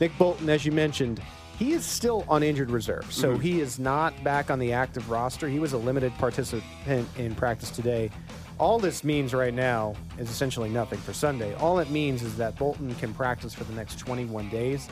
Nick 0.00 0.16
Bolton, 0.16 0.48
as 0.48 0.64
you 0.64 0.72
mentioned, 0.72 1.22
he 1.58 1.72
is 1.72 1.84
still 1.84 2.24
on 2.26 2.42
injured 2.42 2.70
reserve. 2.70 3.12
So 3.12 3.32
mm-hmm. 3.32 3.42
he 3.42 3.60
is 3.60 3.78
not 3.78 4.24
back 4.24 4.50
on 4.50 4.58
the 4.58 4.72
active 4.72 5.10
roster. 5.10 5.46
He 5.46 5.58
was 5.58 5.74
a 5.74 5.78
limited 5.78 6.12
participant 6.14 7.06
in 7.18 7.34
practice 7.34 7.70
today. 7.70 8.10
All 8.58 8.78
this 8.78 9.04
means 9.04 9.34
right 9.34 9.52
now 9.52 9.94
is 10.18 10.30
essentially 10.30 10.70
nothing 10.70 10.98
for 10.98 11.12
Sunday. 11.12 11.54
All 11.54 11.78
it 11.78 11.90
means 11.90 12.22
is 12.22 12.36
that 12.38 12.56
Bolton 12.56 12.94
can 12.94 13.12
practice 13.12 13.52
for 13.52 13.64
the 13.64 13.74
next 13.74 13.98
21 13.98 14.48
days. 14.48 14.88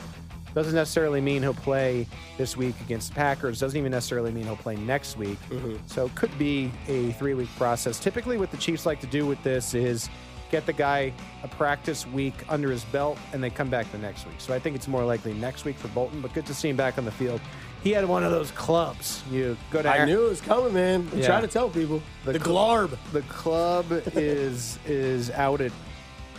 Doesn't 0.53 0.75
necessarily 0.75 1.21
mean 1.21 1.41
he'll 1.41 1.53
play 1.53 2.07
this 2.37 2.57
week 2.57 2.79
against 2.81 3.09
the 3.09 3.15
Packers. 3.15 3.59
Doesn't 3.59 3.77
even 3.77 3.91
necessarily 3.91 4.31
mean 4.31 4.45
he'll 4.45 4.55
play 4.55 4.75
next 4.75 5.17
week. 5.17 5.39
Mm-hmm. 5.49 5.77
So 5.87 6.05
it 6.05 6.15
could 6.15 6.35
be 6.39 6.71
a 6.87 7.11
three 7.13 7.33
week 7.33 7.49
process. 7.57 7.99
Typically, 7.99 8.37
what 8.37 8.49
the 8.51 8.57
Chiefs 8.57 8.85
like 8.85 8.99
to 9.01 9.07
do 9.07 9.25
with 9.25 9.41
this 9.43 9.73
is 9.73 10.09
get 10.51 10.65
the 10.65 10.73
guy 10.73 11.13
a 11.43 11.47
practice 11.47 12.05
week 12.07 12.33
under 12.49 12.71
his 12.71 12.83
belt 12.85 13.17
and 13.33 13.43
they 13.43 13.49
come 13.49 13.69
back 13.69 13.91
the 13.91 13.97
next 13.97 14.25
week. 14.25 14.35
So 14.39 14.53
I 14.53 14.59
think 14.59 14.75
it's 14.75 14.87
more 14.87 15.05
likely 15.05 15.33
next 15.33 15.65
week 15.65 15.75
for 15.77 15.87
Bolton, 15.89 16.21
but 16.21 16.33
good 16.33 16.45
to 16.47 16.53
see 16.53 16.69
him 16.69 16.75
back 16.75 16.97
on 16.97 17.05
the 17.05 17.11
field. 17.11 17.39
He 17.83 17.91
had 17.91 18.05
one 18.05 18.23
of 18.23 18.31
those 18.31 18.51
clubs. 18.51 19.23
You 19.31 19.55
go 19.71 19.81
to 19.81 19.89
I 19.89 20.03
knew 20.05 20.25
it 20.25 20.29
was 20.29 20.41
coming, 20.41 20.73
man. 20.73 21.07
I'm 21.13 21.19
Yeah. 21.19 21.27
trying 21.27 21.43
to 21.43 21.47
tell 21.47 21.69
people. 21.69 22.01
The, 22.25 22.33
The 22.33 22.39
Glarb. 22.39 22.97
the 23.13 23.21
club 23.23 23.85
is 24.15 24.77
is 24.85 25.31
out 25.31 25.61
at, 25.61 25.71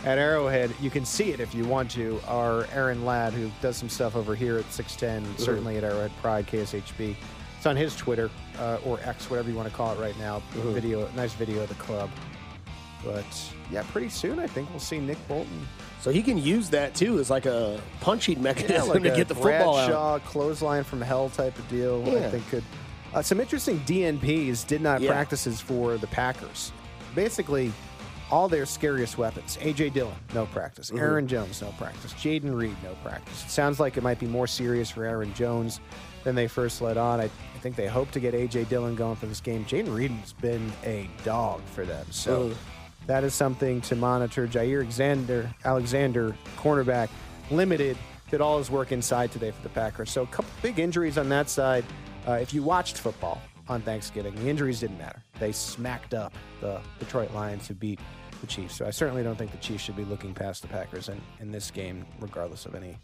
at 0.05 0.19
Arrowhead. 0.19 0.71
You 0.79 0.91
can 0.91 1.03
see 1.03 1.31
it 1.31 1.39
if 1.39 1.55
you 1.55 1.63
want 1.65 1.89
to. 1.91 2.19
Our 2.27 2.67
Aaron 2.73 3.05
Ladd, 3.05 3.33
who 3.33 3.49
does 3.59 3.75
some 3.77 3.89
stuff 3.89 4.15
over 4.15 4.35
here 4.35 4.57
at 4.59 4.71
610, 4.71 5.37
certainly 5.39 5.77
at 5.77 5.83
Arrowhead 5.83 6.11
Pride, 6.21 6.45
KSHB. 6.45 7.15
It's 7.57 7.65
on 7.65 7.75
his 7.75 7.95
Twitter 7.95 8.29
uh, 8.59 8.77
or 8.85 8.99
X, 9.03 9.29
whatever 9.29 9.49
you 9.49 9.55
want 9.55 9.67
to 9.69 9.73
call 9.75 9.93
it 9.93 9.99
right 9.99 10.17
now. 10.19 10.41
Video, 10.53 11.07
nice 11.15 11.33
video 11.33 11.61
of 11.63 11.69
the 11.69 11.75
club. 11.75 12.09
But 13.03 13.25
yeah, 13.71 13.83
pretty 13.91 14.09
soon 14.09 14.39
I 14.39 14.47
think 14.47 14.69
we'll 14.69 14.79
see 14.79 14.99
Nick 14.99 15.17
Bolton. 15.27 15.67
So 16.01 16.11
he 16.11 16.21
can 16.23 16.37
use 16.37 16.69
that 16.71 16.95
too 16.95 17.19
as 17.19 17.29
like 17.29 17.45
a 17.45 17.79
punching 18.01 18.41
mechanism 18.41 18.89
like 18.89 19.03
to 19.03 19.09
get 19.15 19.27
the 19.27 19.35
football 19.35 19.77
out. 19.77 19.87
Bradshaw 19.87 20.19
clothesline 20.19 20.83
from 20.83 21.01
hell 21.01 21.29
type 21.29 21.57
of 21.57 21.67
deal. 21.69 22.03
I 22.07 22.29
think 22.29 22.47
could. 22.49 22.63
Uh, 23.13 23.21
some 23.21 23.39
interesting 23.39 23.79
DNPs 23.81 24.65
did 24.65 24.81
not 24.81 25.01
Yeah. 25.01 25.11
practices 25.11 25.59
for 25.59 25.97
the 25.97 26.07
Packers. 26.07 26.71
Basically, 27.13 27.71
all 28.31 28.47
their 28.47 28.65
scariest 28.65 29.17
weapons. 29.17 29.57
AJ 29.61 29.91
Dillon, 29.93 30.15
no 30.33 30.45
practice. 30.47 30.87
Mm-hmm. 30.89 30.99
Aaron 30.99 31.27
Jones, 31.27 31.61
no 31.61 31.73
practice. 31.77 32.13
Jayden 32.13 32.55
Reed, 32.57 32.75
no 32.83 32.93
practice. 33.03 33.43
It 33.43 33.49
sounds 33.49 33.79
like 33.79 33.97
it 33.97 34.03
might 34.03 34.19
be 34.19 34.27
more 34.27 34.47
serious 34.47 34.89
for 34.89 35.03
Aaron 35.03 35.33
Jones 35.33 35.81
than 36.23 36.35
they 36.35 36.47
first 36.47 36.81
let 36.81 36.95
on. 36.97 37.19
I, 37.19 37.25
I 37.25 37.59
think 37.59 37.75
they 37.75 37.87
hope 37.87 38.09
to 38.11 38.21
get 38.21 38.33
AJ 38.33 38.69
Dillon 38.69 38.95
going 38.95 39.17
for 39.17 39.25
this 39.25 39.41
game. 39.41 39.65
Jayden 39.65 39.93
Reed 39.93 40.11
has 40.11 40.31
been 40.33 40.71
a 40.85 41.09
dog 41.25 41.61
for 41.65 41.85
them. 41.85 42.05
So 42.11 42.49
Mhm. 42.49 42.55
That 43.11 43.25
is 43.25 43.33
something 43.33 43.81
to 43.81 43.97
monitor. 43.97 44.47
Jaire 44.47 44.77
Alexander, 44.77 45.53
Alexander, 45.65 46.33
cornerback, 46.55 47.09
limited, 47.51 47.97
did 48.29 48.39
all 48.39 48.57
his 48.57 48.71
work 48.71 48.93
inside 48.93 49.33
today 49.33 49.51
for 49.51 49.61
the 49.63 49.67
Packers. 49.67 50.09
So 50.09 50.21
a 50.23 50.27
couple 50.27 50.49
big 50.61 50.79
injuries 50.79 51.17
on 51.17 51.27
that 51.27 51.49
side. 51.49 51.83
Uh, 52.25 52.39
if 52.41 52.53
you 52.53 52.63
watched 52.63 52.99
football 52.99 53.41
on 53.67 53.81
Thanksgiving, 53.81 54.33
the 54.35 54.47
injuries 54.47 54.79
didn't 54.79 54.97
matter. 54.97 55.21
They 55.41 55.51
smacked 55.51 56.13
up 56.13 56.31
the 56.61 56.79
Detroit 56.99 57.33
Lions 57.33 57.67
who 57.67 57.73
beat 57.73 57.99
the 58.39 58.47
Chiefs. 58.47 58.77
So 58.77 58.85
I 58.85 58.91
certainly 58.91 59.23
don't 59.23 59.35
think 59.37 59.51
the 59.51 59.57
Chiefs 59.57 59.83
should 59.83 59.97
be 59.97 60.05
looking 60.05 60.33
past 60.33 60.61
the 60.61 60.69
Packers 60.69 61.09
in, 61.09 61.19
in 61.41 61.51
this 61.51 61.69
game, 61.69 62.05
regardless 62.21 62.65
of 62.65 62.75
any 62.75 62.97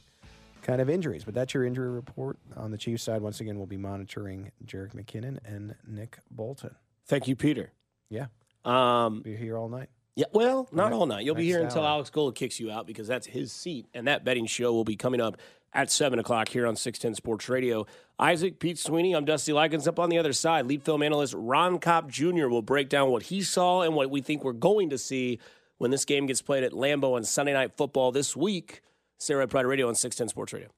kind 0.61 0.79
of 0.79 0.89
injuries. 0.89 1.25
But 1.25 1.33
that's 1.33 1.53
your 1.53 1.65
injury 1.65 1.89
report 1.89 2.37
on 2.55 2.71
the 2.71 2.77
Chiefs 2.77 3.03
side. 3.03 3.21
Once 3.21 3.41
again, 3.41 3.57
we'll 3.57 3.67
be 3.67 3.75
monitoring 3.75 4.53
Jerick 4.65 4.93
McKinnon 4.93 5.39
and 5.43 5.75
Nick 5.85 6.17
Bolton. 6.31 6.73
Thank 7.07 7.27
you, 7.27 7.35
Peter. 7.35 7.73
Yeah, 8.09 8.27
Um, 8.63 9.19
be 9.21 9.35
here 9.35 9.57
all 9.57 9.67
night. 9.67 9.89
Yeah, 10.17 10.25
well, 10.33 10.67
not 10.71 10.93
all 10.93 11.05
night. 11.05 11.25
You'll 11.25 11.35
be 11.35 11.45
here 11.45 11.61
until. 11.61 11.85
Alex 11.85 12.09
Gold 12.09 12.33
kicks 12.33 12.59
you 12.59 12.71
out 12.71 12.87
because 12.87 13.07
that's 13.07 13.27
his 13.27 13.51
seat, 13.51 13.85
and 13.93 14.07
that 14.07 14.25
betting 14.25 14.47
show 14.47 14.73
will 14.73 14.83
be 14.83 14.95
coming 14.95 15.21
up 15.21 15.37
at 15.73 15.91
seven 15.91 16.17
o'clock 16.17 16.49
here 16.49 16.65
on 16.65 16.75
six 16.75 16.97
ten 16.97 17.13
Sports 17.13 17.47
Radio. 17.49 17.85
Isaac, 18.17 18.57
Pete 18.57 18.79
Sweeney, 18.79 19.13
I'm 19.15 19.25
Dusty 19.25 19.51
Likins. 19.51 19.87
Up 19.87 19.99
on 19.99 20.09
the 20.09 20.17
other 20.17 20.33
side, 20.33 20.65
lead 20.65 20.81
film 20.81 21.03
analyst 21.03 21.35
Ron 21.37 21.77
Kopp 21.77 22.09
Jr. 22.09 22.47
will 22.47 22.63
break 22.63 22.89
down 22.89 23.11
what 23.11 23.21
he 23.21 23.43
saw 23.43 23.83
and 23.83 23.93
what 23.93 24.09
we 24.09 24.21
think 24.21 24.43
we're 24.43 24.53
going 24.53 24.89
to 24.89 24.97
see 24.97 25.37
when 25.77 25.91
this 25.91 26.03
game 26.03 26.25
gets 26.25 26.41
played 26.41 26.63
at 26.63 26.71
Lambeau 26.71 27.15
on 27.15 27.23
Sunday 27.23 27.53
Night 27.53 27.77
Football 27.77 28.11
this 28.11 28.35
week. 28.35 28.81
Sarah 29.19 29.47
Pride 29.47 29.67
Radio 29.67 29.87
on 29.87 29.93
six 29.93 30.15
ten 30.15 30.27
Sports 30.29 30.51
Radio. 30.51 30.69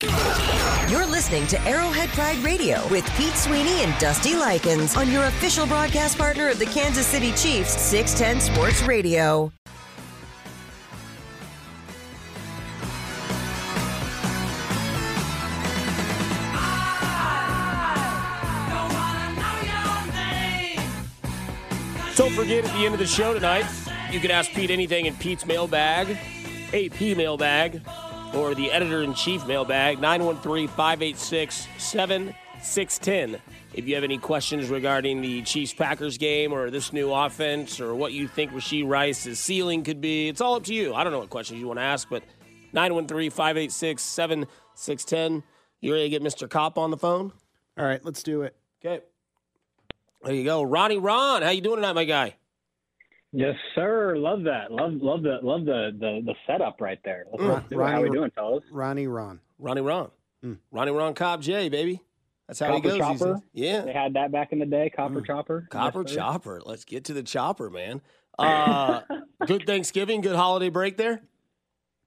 You're 0.00 1.06
listening 1.06 1.48
to 1.48 1.60
Arrowhead 1.62 2.08
Pride 2.10 2.38
Radio 2.38 2.86
with 2.86 3.04
Pete 3.16 3.34
Sweeney 3.34 3.82
and 3.82 3.98
Dusty 3.98 4.30
Likins 4.30 4.96
on 4.96 5.10
your 5.10 5.24
official 5.24 5.66
broadcast 5.66 6.16
partner 6.16 6.48
of 6.48 6.60
the 6.60 6.66
Kansas 6.66 7.04
City 7.04 7.32
Chiefs, 7.32 7.72
610 7.80 8.54
Sports 8.54 8.82
Radio. 8.82 9.50
Don't 22.14 22.32
forget 22.34 22.64
at 22.64 22.70
the 22.70 22.84
end 22.84 22.94
of 22.94 23.00
the 23.00 23.06
show 23.06 23.34
tonight, 23.34 23.66
you 24.12 24.20
can 24.20 24.30
ask 24.30 24.52
Pete 24.52 24.70
anything 24.70 25.06
in 25.06 25.16
Pete's 25.16 25.44
mailbag, 25.44 26.16
AP 26.72 27.00
mailbag, 27.16 27.82
or 28.34 28.54
the 28.54 28.70
editor 28.70 29.02
in 29.02 29.14
chief 29.14 29.46
mailbag, 29.46 30.00
913 30.00 30.68
586 30.68 31.66
7610. 31.78 33.40
If 33.74 33.86
you 33.86 33.94
have 33.94 34.04
any 34.04 34.18
questions 34.18 34.68
regarding 34.68 35.20
the 35.20 35.42
Chiefs 35.42 35.72
Packers 35.72 36.18
game 36.18 36.52
or 36.52 36.70
this 36.70 36.92
new 36.92 37.12
offense 37.12 37.80
or 37.80 37.94
what 37.94 38.12
you 38.12 38.26
think 38.26 38.52
Rashee 38.52 38.86
Rice's 38.86 39.38
ceiling 39.38 39.84
could 39.84 40.00
be, 40.00 40.28
it's 40.28 40.40
all 40.40 40.54
up 40.54 40.64
to 40.64 40.74
you. 40.74 40.94
I 40.94 41.04
don't 41.04 41.12
know 41.12 41.20
what 41.20 41.30
questions 41.30 41.60
you 41.60 41.66
want 41.66 41.78
to 41.78 41.84
ask, 41.84 42.08
but 42.08 42.22
913 42.72 43.30
586 43.30 44.02
7610. 44.02 45.42
You 45.80 45.92
ready 45.92 46.04
to 46.04 46.10
get 46.10 46.22
Mr. 46.22 46.48
Kopp 46.48 46.78
on 46.78 46.90
the 46.90 46.96
phone? 46.96 47.32
All 47.78 47.84
right, 47.84 48.04
let's 48.04 48.22
do 48.22 48.42
it. 48.42 48.56
Okay. 48.84 49.04
There 50.24 50.34
you 50.34 50.44
go. 50.44 50.62
Ronnie 50.62 50.98
Ron, 50.98 51.42
how 51.42 51.50
you 51.50 51.60
doing 51.60 51.76
tonight, 51.76 51.92
my 51.92 52.04
guy? 52.04 52.34
Yes, 53.32 53.54
sir. 53.74 54.16
Love 54.16 54.44
that. 54.44 54.72
Love 54.72 54.92
love 54.94 55.22
the 55.22 55.38
love 55.42 55.64
the 55.64 55.90
the, 55.98 56.20
the 56.24 56.34
setup 56.46 56.80
right 56.80 56.98
there. 57.04 57.24
Let's 57.30 57.42
Mm. 57.42 57.68
do 57.68 57.80
it. 57.80 57.84
How 57.86 58.02
we 58.02 58.10
doing, 58.10 58.30
fellas? 58.34 58.64
Ronnie 58.72 59.06
Ron. 59.06 59.40
Ronnie 59.58 59.80
Ron. 59.82 60.10
Mm. 60.44 60.58
Ronnie 60.70 60.92
Ron 60.92 61.14
Kopp 61.14 61.40
J, 61.40 61.68
baby. 61.68 62.00
That's 62.46 62.60
how 62.60 62.74
he 62.74 62.80
Copper 62.80 62.88
goes. 62.88 62.98
Chopper? 62.98 63.40
Yeah. 63.52 63.82
They 63.82 63.92
had 63.92 64.14
that 64.14 64.32
back 64.32 64.52
in 64.52 64.58
the 64.60 64.66
day. 64.66 64.88
Copper 64.94 65.20
chopper. 65.20 65.62
Mm. 65.66 65.70
Copper 65.70 66.04
Yes. 66.06 66.14
Chopper. 66.14 66.62
Let's 66.64 66.84
get 66.86 67.04
to 67.04 67.12
the 67.12 67.22
chopper, 67.22 67.68
man. 67.68 68.00
Uh, 68.38 69.00
good 69.46 69.66
Thanksgiving, 69.66 70.22
good 70.22 70.36
holiday 70.36 70.70
break 70.70 70.96
there. 70.96 71.20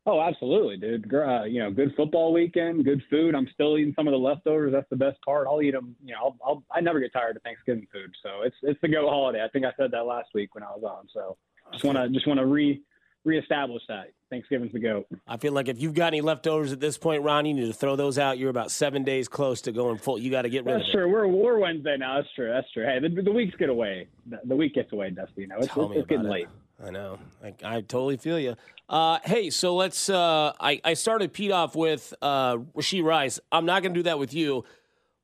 Oh, 0.08 0.20
absolutely, 0.20 0.78
dude. 0.78 1.14
Uh, 1.14 1.44
you 1.44 1.60
know, 1.60 1.70
good 1.70 1.94
football 1.96 2.34
weekend, 2.34 2.84
good 2.86 3.04
food. 3.10 3.36
I'm 3.36 3.48
still 3.54 3.78
eating 3.78 3.94
some 3.96 4.08
of 4.08 4.14
the 4.14 4.18
leftovers. 4.18 4.72
That's 4.74 4.90
the 4.90 4.96
best 4.96 5.22
part. 5.24 5.48
I'll 5.48 5.62
eat 5.62 5.72
them. 5.72 5.96
You 6.04 6.14
know, 6.14 6.20
I'll, 6.24 6.38
I'll 6.44 6.64
I 6.72 6.82
never 6.82 7.00
get 7.00 7.14
tired 7.14 7.36
of 7.36 7.44
Thanksgiving 7.44 7.88
food. 7.94 8.12
So 8.24 8.42
it's 8.44 8.56
it's 8.64 8.82
the 8.82 8.88
go 8.88 9.08
holiday. 9.10 9.44
I 9.44 9.48
think 9.50 9.66
I 9.66 9.72
said 9.78 9.92
that 9.92 10.06
last 10.06 10.30
week 10.34 10.56
when 10.56 10.64
I 10.64 10.72
was 10.72 10.84
on. 10.84 11.08
So 11.14 11.38
just 11.72 11.84
want 11.84 11.98
to 12.00 12.10
just 12.10 12.28
want 12.28 12.40
to 12.40 12.48
re 12.48 12.82
reestablish 13.24 13.84
that 13.88 14.12
Thanksgiving's 14.32 14.74
the 14.74 14.80
go. 14.80 15.06
I 15.28 15.38
feel 15.38 15.54
like 15.54 15.68
if 15.68 15.80
you've 15.80 15.94
got 15.94 16.08
any 16.08 16.22
leftovers 16.22 16.72
at 16.72 16.80
this 16.80 16.98
point, 16.98 17.22
Ron, 17.22 17.46
you 17.46 17.54
need 17.54 17.68
to 17.68 17.74
throw 17.74 17.96
those 17.96 18.18
out. 18.18 18.40
You're 18.40 18.50
about 18.50 18.72
seven 18.72 19.04
days 19.04 19.28
close 19.28 19.62
to 19.62 19.72
going 19.72 20.00
full. 20.00 20.18
You 20.18 20.32
got 20.32 20.42
to 20.44 20.50
get 20.50 20.66
rid 20.66 20.78
That's 20.78 20.86
of 20.86 20.90
it. 20.90 20.94
true. 20.94 21.12
We're 21.12 21.28
we're 21.28 21.60
Wednesday 21.60 21.98
now. 21.98 22.16
That's 22.16 22.34
true. 22.34 22.50
That's 22.52 22.72
true. 22.72 22.86
Hey, 22.86 22.98
the, 23.00 23.22
the 23.22 23.32
weeks 23.32 23.56
get 23.60 23.70
away. 23.70 24.08
The, 24.28 24.40
the 24.46 24.56
week 24.56 24.74
gets 24.74 24.92
away, 24.94 25.12
Dusty. 25.12 25.42
You 25.42 25.48
know, 25.48 25.58
it's, 25.60 25.68
Tell 25.68 25.92
it's, 25.92 26.00
it's 26.00 26.08
getting 26.08 26.26
about 26.26 26.32
late. 26.34 26.48
I 26.84 26.90
know. 26.90 27.20
I, 27.44 27.54
I 27.64 27.82
totally 27.82 28.18
feel 28.18 28.40
you. 28.40 28.56
Uh, 28.90 29.20
hey, 29.24 29.50
so 29.50 29.76
let's. 29.76 30.10
Uh, 30.10 30.54
I, 30.60 30.82
I 30.84 30.94
started 30.96 31.34
Pete 31.34 31.52
off 31.52 31.76
with 31.76 32.14
uh, 32.22 32.58
Rashee 32.58 33.04
Rice. 33.04 33.40
I'm 33.52 33.66
not 33.66 33.84
going 33.84 33.94
to 33.94 34.00
do 34.00 34.04
that 34.04 34.20
with 34.20 34.34
you. 34.34 34.66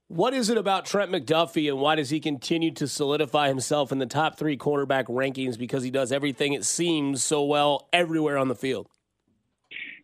What 0.09 0.33
is 0.33 0.49
it 0.49 0.57
about 0.57 0.85
Trent 0.85 1.11
McDuffie 1.11 1.67
and 1.67 1.79
why 1.79 1.95
does 1.95 2.09
he 2.09 2.21
continue 2.21 2.71
to 2.75 2.87
solidify 2.87 3.49
himself 3.49 3.91
in 3.91 3.97
the 3.97 4.05
top 4.05 4.37
three 4.37 4.55
quarterback 4.55 5.07
rankings 5.07 5.57
because 5.57 5.83
he 5.83 5.91
does 5.91 6.13
everything, 6.13 6.53
it 6.53 6.63
seems, 6.63 7.21
so 7.21 7.43
well 7.43 7.89
everywhere 7.91 8.37
on 8.37 8.47
the 8.47 8.55
field? 8.55 8.87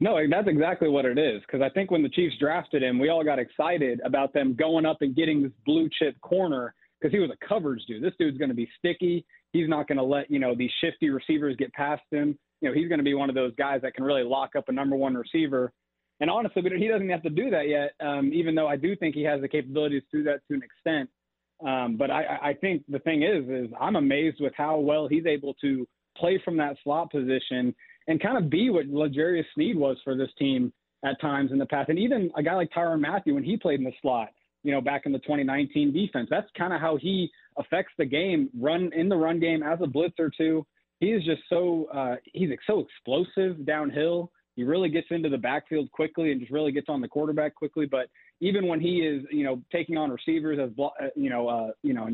No, 0.02 0.20
that's 0.30 0.50
exactly 0.50 0.90
what 0.90 1.06
it 1.06 1.18
is. 1.18 1.42
Because 1.44 1.62
I 1.62 1.70
think 1.70 1.90
when 1.90 2.04
the 2.04 2.10
Chiefs 2.10 2.36
drafted 2.38 2.84
him, 2.84 3.00
we 3.00 3.08
all 3.08 3.24
got 3.24 3.40
excited 3.40 4.02
about 4.04 4.34
them 4.34 4.56
going 4.56 4.86
up 4.86 4.98
and 5.02 5.16
getting 5.16 5.42
this 5.42 5.54
blue 5.66 5.90
chip 5.98 6.20
corner 6.20 6.74
because 7.00 7.14
he 7.14 7.20
was 7.20 7.30
a 7.30 7.48
coverage 7.48 7.82
dude. 7.88 8.04
This 8.04 8.14
dude's 8.20 8.38
going 8.38 8.50
to 8.50 8.56
be 8.56 8.70
sticky. 8.80 9.26
He's 9.54 9.70
not 9.70 9.88
going 9.88 9.98
to 9.98 10.04
let 10.04 10.30
you 10.30 10.40
know 10.40 10.56
these 10.56 10.72
shifty 10.82 11.10
receivers 11.10 11.56
get 11.58 11.72
past 11.74 12.02
him. 12.12 12.38
You 12.60 12.70
know, 12.70 12.76
he's 12.76 12.88
going 12.88 13.00
to 13.00 13.04
be 13.04 13.14
one 13.14 13.30
of 13.30 13.36
those 13.36 13.54
guys 13.56 13.82
that 13.84 13.94
can 13.94 14.04
really 14.04 14.24
lock 14.24 14.56
up 14.58 14.68
a 14.68 14.72
number 14.72 14.96
one 14.96 15.16
receiver. 15.16 15.72
And 16.20 16.30
honestly, 16.30 16.62
he 16.78 16.88
doesn't 16.88 17.10
have 17.10 17.24
to 17.24 17.30
do 17.30 17.50
that 17.50 17.68
yet. 17.68 17.94
Um, 18.06 18.32
even 18.34 18.56
though 18.56 18.68
I 18.68 18.76
do 18.76 18.96
think 18.96 19.16
he 19.16 19.24
has 19.24 19.42
the 19.42 19.48
capabilities 19.48 20.04
to 20.12 20.18
do 20.18 20.24
that 20.24 20.42
to 20.48 20.56
an 20.56 20.62
extent. 20.64 21.10
Um, 21.66 21.98
but 21.98 22.12
I, 22.12 22.40
I 22.42 22.54
think 22.54 22.84
the 22.90 23.00
thing 23.00 23.24
is, 23.24 23.48
is 23.48 23.72
I'm 23.80 23.96
amazed 23.96 24.38
with 24.40 24.54
how 24.56 24.80
well 24.80 25.08
he's 25.08 25.26
able 25.26 25.54
to 25.56 25.88
play 26.18 26.42
from 26.44 26.58
that 26.58 26.76
slot 26.84 27.12
position 27.12 27.74
and 28.08 28.22
kind 28.22 28.38
of 28.38 28.50
be 28.50 28.70
what 28.70 28.88
L'Jarius 28.88 29.46
Sneed 29.56 29.78
was 29.78 29.98
for 30.04 30.16
this 30.16 30.30
team 30.38 30.74
at 31.06 31.20
times 31.22 31.52
in 31.52 31.58
the 31.58 31.66
past. 31.66 31.90
And 31.90 32.00
even 32.00 32.32
a 32.36 32.44
guy 32.44 32.56
like 32.56 32.72
Tyrann 32.72 33.02
Mathieu, 33.02 33.36
when 33.36 33.44
he 33.44 33.58
played 33.58 33.80
in 33.80 33.86
the 33.86 33.94
slot, 34.02 34.30
you 34.64 34.72
know, 34.72 34.82
back 34.82 35.06
in 35.06 35.12
the 35.12 35.20
2019 35.20 35.94
defense, 35.94 36.28
that's 36.30 36.50
kind 36.58 36.74
of 36.74 36.80
how 36.80 36.98
he 36.98 37.30
affects 37.58 37.94
the 37.98 38.06
game, 38.06 38.50
run 38.58 38.92
in 38.94 39.10
the 39.10 39.16
run 39.16 39.40
game 39.40 39.62
as 39.64 39.80
a 39.82 39.86
blitzer 39.86 40.30
too. 40.36 40.66
He 41.00 41.08
is 41.08 41.24
just 41.24 41.42
so 41.50 41.88
uh, 41.94 42.16
he's 42.34 42.50
so 42.66 42.80
explosive 42.80 43.66
downhill. 43.66 44.32
He 44.56 44.64
really 44.64 44.90
gets 44.90 45.08
into 45.10 45.30
the 45.30 45.38
backfield 45.38 45.92
quickly 45.92 46.32
and 46.32 46.40
just 46.40 46.52
really 46.52 46.72
gets 46.72 46.88
on 46.88 47.02
the 47.02 47.08
quarterback 47.08 47.56
quickly. 47.56 47.86
But 47.86 48.08
even 48.40 48.68
when 48.68 48.80
he 48.80 49.00
is, 49.00 49.24
you 49.32 49.44
know, 49.44 49.62
taking 49.72 49.98
on 49.98 50.12
receivers 50.12 50.60
as 50.62 50.70
blo- 50.72 50.94
uh, 51.02 51.08
you 51.16 51.30
know, 51.30 51.48
uh, 51.48 51.72
you 51.82 51.94
know, 51.94 52.08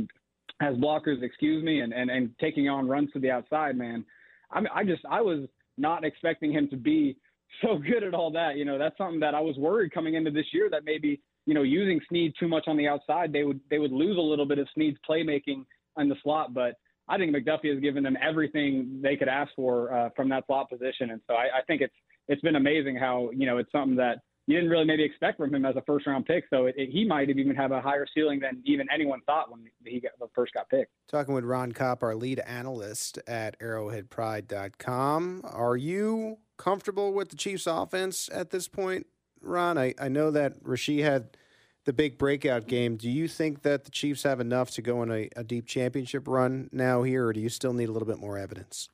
as 0.62 0.76
blockers, 0.76 1.22
excuse 1.22 1.64
me, 1.64 1.82
and, 1.82 1.94
and 1.94 2.10
and 2.10 2.32
taking 2.40 2.68
on 2.70 2.88
runs 2.88 3.12
to 3.14 3.20
the 3.20 3.30
outside, 3.30 3.78
man. 3.78 4.06
I 4.52 4.60
mean, 4.62 4.70
I 4.74 4.84
just 4.84 5.04
I 5.10 5.22
was 5.22 5.48
not 5.78 6.04
expecting 6.04 6.52
him 6.52 6.68
to 6.70 6.78
be 6.78 7.18
so 7.62 7.78
good 7.78 8.04
at 8.04 8.14
all 8.14 8.32
that. 8.32 8.58
You 8.58 8.66
know, 8.66 8.78
that's 8.78 8.98
something 8.98 9.20
that 9.20 9.36
I 9.36 9.40
was 9.40 9.58
worried 9.58 9.94
coming 9.94 10.16
into 10.16 10.32
this 10.32 10.46
year 10.54 10.70
that 10.72 10.86
maybe 10.86 11.22
you 11.50 11.56
know 11.56 11.64
using 11.64 12.00
Sneed 12.08 12.34
too 12.40 12.48
much 12.48 12.66
on 12.68 12.78
the 12.78 12.88
outside, 12.88 13.34
they 13.34 13.44
would 13.44 13.60
they 13.72 13.80
would 13.80 13.92
lose 13.92 14.18
a 14.18 14.22
little 14.22 14.46
bit 14.46 14.60
of 14.60 14.68
Sneed's 14.76 15.00
playmaking 15.10 15.66
in 15.98 16.08
the 16.08 16.16
slot. 16.22 16.54
But 16.54 16.76
I 17.08 17.18
think 17.18 17.36
McDuffie 17.36 17.74
has 17.74 17.80
given 17.80 18.04
them 18.04 18.16
everything 18.22 19.00
they 19.02 19.18
could 19.18 19.28
ask 19.28 19.52
for 19.56 19.92
uh, 19.92 20.10
from 20.16 20.30
that 20.30 20.46
slot 20.46 20.70
position, 20.70 21.10
and 21.10 21.20
so 21.26 21.34
I, 21.34 21.46
I 21.58 21.62
think 21.66 21.82
it's 21.82 21.96
it's 22.28 22.42
been 22.44 22.56
amazing 22.56 22.98
how 22.98 23.32
you 23.34 23.48
know 23.48 23.58
it's 23.58 23.72
something 23.72 23.96
that 23.96 24.20
you 24.46 24.56
didn't 24.58 24.70
really 24.70 24.86
maybe 24.86 25.04
expect 25.04 25.38
from 25.38 25.54
him 25.54 25.66
as 25.66 25.76
a 25.76 25.82
first 25.88 26.06
round 26.06 26.28
pick. 26.28 26.44
So 26.52 26.68
it, 26.68 26.76
it, 26.78 26.90
he 26.92 27.04
might 27.04 27.30
have 27.30 27.40
even 27.40 27.56
have 27.56 27.72
a 27.72 27.82
higher 27.82 28.06
ceiling 28.16 28.40
than 28.40 28.62
even 28.64 28.86
anyone 28.94 29.22
thought 29.26 29.52
when 29.52 29.62
he 29.84 30.00
got, 30.00 30.12
first 30.36 30.54
got 30.54 30.70
picked. 30.70 30.92
Talking 31.08 31.34
with 31.34 31.46
Ron 31.46 31.72
Kopp, 31.72 32.04
our 32.04 32.16
lead 32.16 32.40
analyst 32.42 33.18
at 33.28 33.60
arrowheadpride.com. 33.60 35.42
Are 35.46 35.78
you 35.78 36.38
comfortable 36.58 37.12
with 37.12 37.30
the 37.30 37.36
Chiefs 37.36 37.66
offense 37.66 38.30
at 38.32 38.52
this 38.52 38.68
point, 38.68 39.08
Ron? 39.42 39.80
I, 39.80 39.96
I 40.00 40.10
know 40.10 40.30
that 40.30 40.64
Rashee 40.64 41.04
had 41.04 41.38
the 41.90 41.94
big 41.94 42.20
breakout 42.20 42.68
game. 42.68 42.98
Do 42.98 43.10
you 43.10 43.28
think 43.28 43.64
that 43.64 43.86
the 43.86 43.90
Chiefs 43.90 44.22
have 44.22 44.40
enough 44.40 44.70
to 44.72 44.82
go 44.84 45.00
on 45.00 45.12
a, 45.12 45.28
a 45.36 45.44
deep 45.44 45.66
championship 45.66 46.28
run 46.28 46.70
now 46.72 47.02
here, 47.02 47.26
or 47.26 47.34
do 47.34 47.40
you 47.40 47.50
still 47.50 47.74
need 47.74 47.90
a 47.90 47.92
little 47.92 48.08
bit 48.08 48.20
more 48.20 48.38
evidence? 48.38 48.90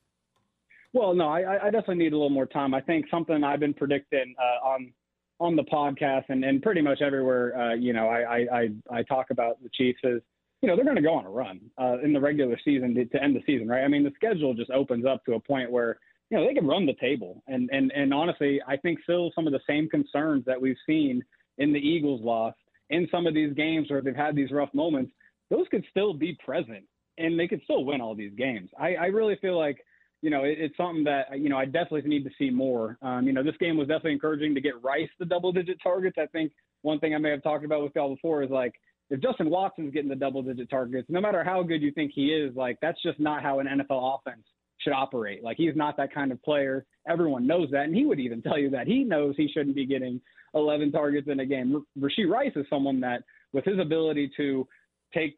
Well, 0.93 1.13
no, 1.13 1.27
I, 1.27 1.65
I 1.67 1.71
definitely 1.71 1.97
need 1.97 2.13
a 2.13 2.15
little 2.15 2.29
more 2.29 2.45
time. 2.45 2.73
I 2.73 2.79
think 2.79 3.07
something 3.11 3.43
I've 3.43 3.59
been 3.59 3.73
predicting 3.73 4.33
uh, 4.39 4.67
on– 4.67 4.93
on 5.39 5.55
the 5.55 5.63
podcast 5.63 6.23
and, 6.29 6.43
and 6.45 6.61
pretty 6.61 6.81
much 6.81 7.01
everywhere, 7.01 7.57
uh, 7.59 7.73
you 7.73 7.93
know, 7.93 8.07
I, 8.07 8.45
I, 8.51 8.69
I, 8.89 9.03
talk 9.03 9.31
about 9.31 9.61
the 9.61 9.69
Chiefs 9.73 9.99
is, 10.03 10.21
you 10.61 10.69
know, 10.69 10.75
they're 10.75 10.85
going 10.85 10.95
to 10.95 11.01
go 11.01 11.13
on 11.13 11.25
a 11.25 11.29
run 11.29 11.59
uh, 11.77 11.97
in 12.01 12.13
the 12.13 12.19
regular 12.19 12.57
season 12.63 12.95
to, 12.95 13.05
to, 13.05 13.21
end 13.21 13.35
the 13.35 13.43
season, 13.45 13.67
right? 13.67 13.83
I 13.83 13.87
mean, 13.87 14.03
the 14.03 14.13
schedule 14.15 14.53
just 14.53 14.71
opens 14.71 15.05
up 15.05 15.25
to 15.25 15.33
a 15.33 15.39
point 15.39 15.69
where, 15.69 15.99
you 16.29 16.37
know, 16.37 16.47
they 16.47 16.53
can 16.53 16.65
run 16.65 16.85
the 16.85 16.95
table. 17.01 17.43
And, 17.47 17.69
and, 17.73 17.91
and 17.91 18.13
honestly, 18.13 18.61
I 18.65 18.77
think 18.77 18.99
still 19.03 19.31
some 19.35 19.45
of 19.45 19.53
the 19.53 19.59
same 19.67 19.89
concerns 19.89 20.45
that 20.45 20.59
we've 20.59 20.77
seen 20.87 21.21
in 21.57 21.73
the 21.73 21.79
Eagles 21.79 22.21
loss 22.21 22.53
in 22.89 23.07
some 23.11 23.27
of 23.27 23.33
these 23.33 23.53
games 23.53 23.89
where 23.89 24.01
they've 24.01 24.15
had 24.15 24.35
these 24.35 24.51
rough 24.51 24.73
moments, 24.73 25.11
those 25.49 25.67
could 25.69 25.85
still 25.89 26.13
be 26.13 26.37
present 26.43 26.83
and 27.17 27.39
they 27.39 27.47
could 27.47 27.61
still 27.63 27.85
win 27.85 28.01
all 28.01 28.15
these 28.15 28.33
games. 28.37 28.69
I, 28.79 28.95
I 28.95 29.05
really 29.05 29.37
feel 29.41 29.57
like– 29.57 29.83
you 30.25 30.31
know, 30.31 30.43
it, 30.43 30.57
it's 30.59 30.75
something 30.75 31.03
that, 31.03 31.39
you 31.39 31.49
know, 31.49 31.57
I 31.57 31.65
definitely 31.65 32.01
need 32.09 32.23
to 32.23 32.31
see 32.39 32.49
more. 32.49 32.97
Um, 33.03 33.27
you 33.27 33.31
know, 33.31 33.43
this 33.43 33.57
game 33.59 33.77
was 33.77 33.87
definitely 33.87 34.13
encouraging 34.13 34.55
to 34.55 34.61
get 34.61 34.81
Rice 34.83 35.09
the 35.19 35.25
double 35.25 35.51
digit 35.51 35.77
targets. 35.83 36.17
I 36.19 36.25
think 36.25 36.51
one 36.81 36.99
thing 36.99 37.13
I 37.13 37.19
may 37.19 37.29
have 37.29 37.43
talked 37.43 37.63
about 37.63 37.83
with 37.83 37.91
y'all 37.95 38.15
before 38.15 38.41
is 38.41 38.49
like, 38.49 38.73
if 39.11 39.21
Justin 39.21 39.51
Watson's 39.51 39.93
getting 39.93 40.09
the 40.09 40.15
double 40.15 40.41
digit 40.41 40.67
targets, 40.67 41.07
no 41.11 41.21
matter 41.21 41.43
how 41.43 41.61
good 41.61 41.83
you 41.83 41.91
think 41.91 42.11
he 42.11 42.33
is, 42.33 42.55
like, 42.55 42.79
that's 42.81 42.99
just 43.03 43.19
not 43.19 43.43
how 43.43 43.59
an 43.59 43.67
NFL 43.67 44.17
offense 44.17 44.41
should 44.79 44.93
operate. 44.93 45.43
Like, 45.43 45.57
he's 45.57 45.75
not 45.75 45.95
that 45.97 46.11
kind 46.11 46.31
of 46.31 46.41
player. 46.41 46.87
Everyone 47.07 47.45
knows 47.45 47.69
that. 47.69 47.83
And 47.83 47.95
he 47.95 48.07
would 48.07 48.19
even 48.19 48.41
tell 48.41 48.57
you 48.57 48.71
that 48.71 48.87
he 48.87 49.03
knows 49.03 49.35
he 49.37 49.47
shouldn't 49.47 49.75
be 49.75 49.85
getting 49.85 50.19
11 50.55 50.91
targets 50.91 51.27
in 51.29 51.39
a 51.39 51.45
game. 51.45 51.85
Rashee 51.99 52.29
Rice 52.29 52.53
is 52.55 52.65
someone 52.69 52.99
that, 53.01 53.23
with 53.53 53.65
his 53.65 53.79
ability 53.79 54.31
to, 54.37 54.67
take 55.13 55.37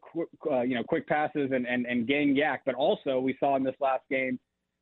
uh, 0.50 0.62
you 0.62 0.74
know 0.74 0.82
quick 0.82 1.06
passes 1.06 1.50
and, 1.52 1.66
and 1.66 1.86
and 1.86 2.06
gain 2.06 2.34
YAC, 2.34 2.58
but 2.66 2.74
also 2.74 3.20
we 3.20 3.36
saw 3.38 3.56
in 3.56 3.62
this 3.62 3.74
last 3.80 4.02
game 4.10 4.38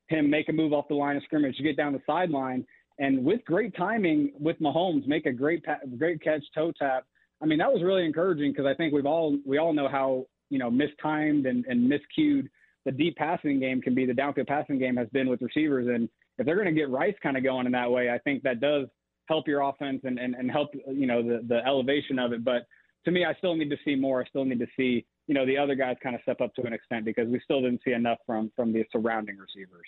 him 0.09 0.31
make 0.31 0.49
a 0.49 0.53
move 0.53 0.73
off 0.73 0.89
the 0.89 0.95
line 0.95 1.17
of 1.17 1.23
scrimmage 1.25 1.57
to 1.57 1.63
get 1.63 1.77
down 1.77 1.93
the 1.93 2.03
sideline, 2.07 2.65
and 2.99 3.25
with 3.25 3.45
great 3.45 3.77
timing 3.77 4.33
with 4.39 4.59
Mahomes, 4.61 5.07
make 5.07 5.27
a 5.27 5.33
great 5.33 5.65
great 5.99 6.23
catch, 6.23 6.43
toe 6.55 6.73
tap. 6.79 7.05
I 7.43 7.47
mean, 7.47 7.59
that 7.59 7.73
was 7.73 7.83
really 7.83 8.05
encouraging 8.05 8.53
because 8.53 8.67
I 8.67 8.75
think 8.75 8.95
we've 8.95 9.07
all 9.07 9.39
we 9.45 9.59
all 9.59 9.73
know 9.73 9.89
how 9.89 10.27
you 10.51 10.59
know 10.59 10.71
mistimed 10.71 11.47
and, 11.47 11.65
and 11.67 11.91
miscued 11.91 12.49
the 12.85 12.93
deep 12.93 13.17
passing 13.17 13.61
game 13.61 13.83
can 13.83 13.95
be. 13.95 14.07
The 14.07 14.13
downfield 14.13 14.47
passing 14.47 14.79
game 14.79 14.97
has 14.97 15.09
been 15.09 15.29
with 15.29 15.43
receivers, 15.43 15.89
and 15.89 16.09
if 16.39 16.47
they're 16.47 16.57
going 16.57 16.67
to 16.67 16.81
get 16.81 16.91
Rice 16.91 17.17
kind 17.23 17.37
of 17.37 17.43
going 17.43 17.67
in 17.67 17.73
that 17.73 17.91
way, 17.91 18.11
I 18.11 18.19
think 18.19 18.43
that 18.45 18.61
does 18.61 18.87
help 19.29 19.47
your 19.49 19.63
offense 19.63 20.01
and, 20.05 20.19
and, 20.19 20.35
and 20.35 20.51
help 20.51 20.71
you 20.75 21.07
know 21.07 21.23
the 21.23 21.45
the 21.47 21.65
elevation 21.67 22.19
of 22.19 22.33
it. 22.33 22.45
But 22.45 22.67
to 23.05 23.11
me, 23.11 23.25
I 23.25 23.35
still 23.35 23.57
need 23.57 23.71
to 23.71 23.77
see 23.85 23.95
more. 23.95 24.23
I 24.23 24.27
still 24.27 24.45
need 24.45 24.59
to 24.61 24.67
see 24.77 25.05
you 25.27 25.35
know 25.35 25.47
the 25.47 25.59
other 25.59 25.75
guys 25.75 25.97
kind 26.03 26.15
of 26.15 26.23
step 26.23 26.41
up 26.41 26.55
to 26.55 26.63
an 26.63 26.73
extent 26.73 27.05
because 27.05 27.29
we 27.29 27.41
still 27.41 27.61
didn't 27.61 27.81
see 27.85 27.93
enough 27.93 28.19
from 28.27 28.51
from 28.57 28.73
the 28.73 28.85
surrounding 28.93 29.37
receivers. 29.37 29.87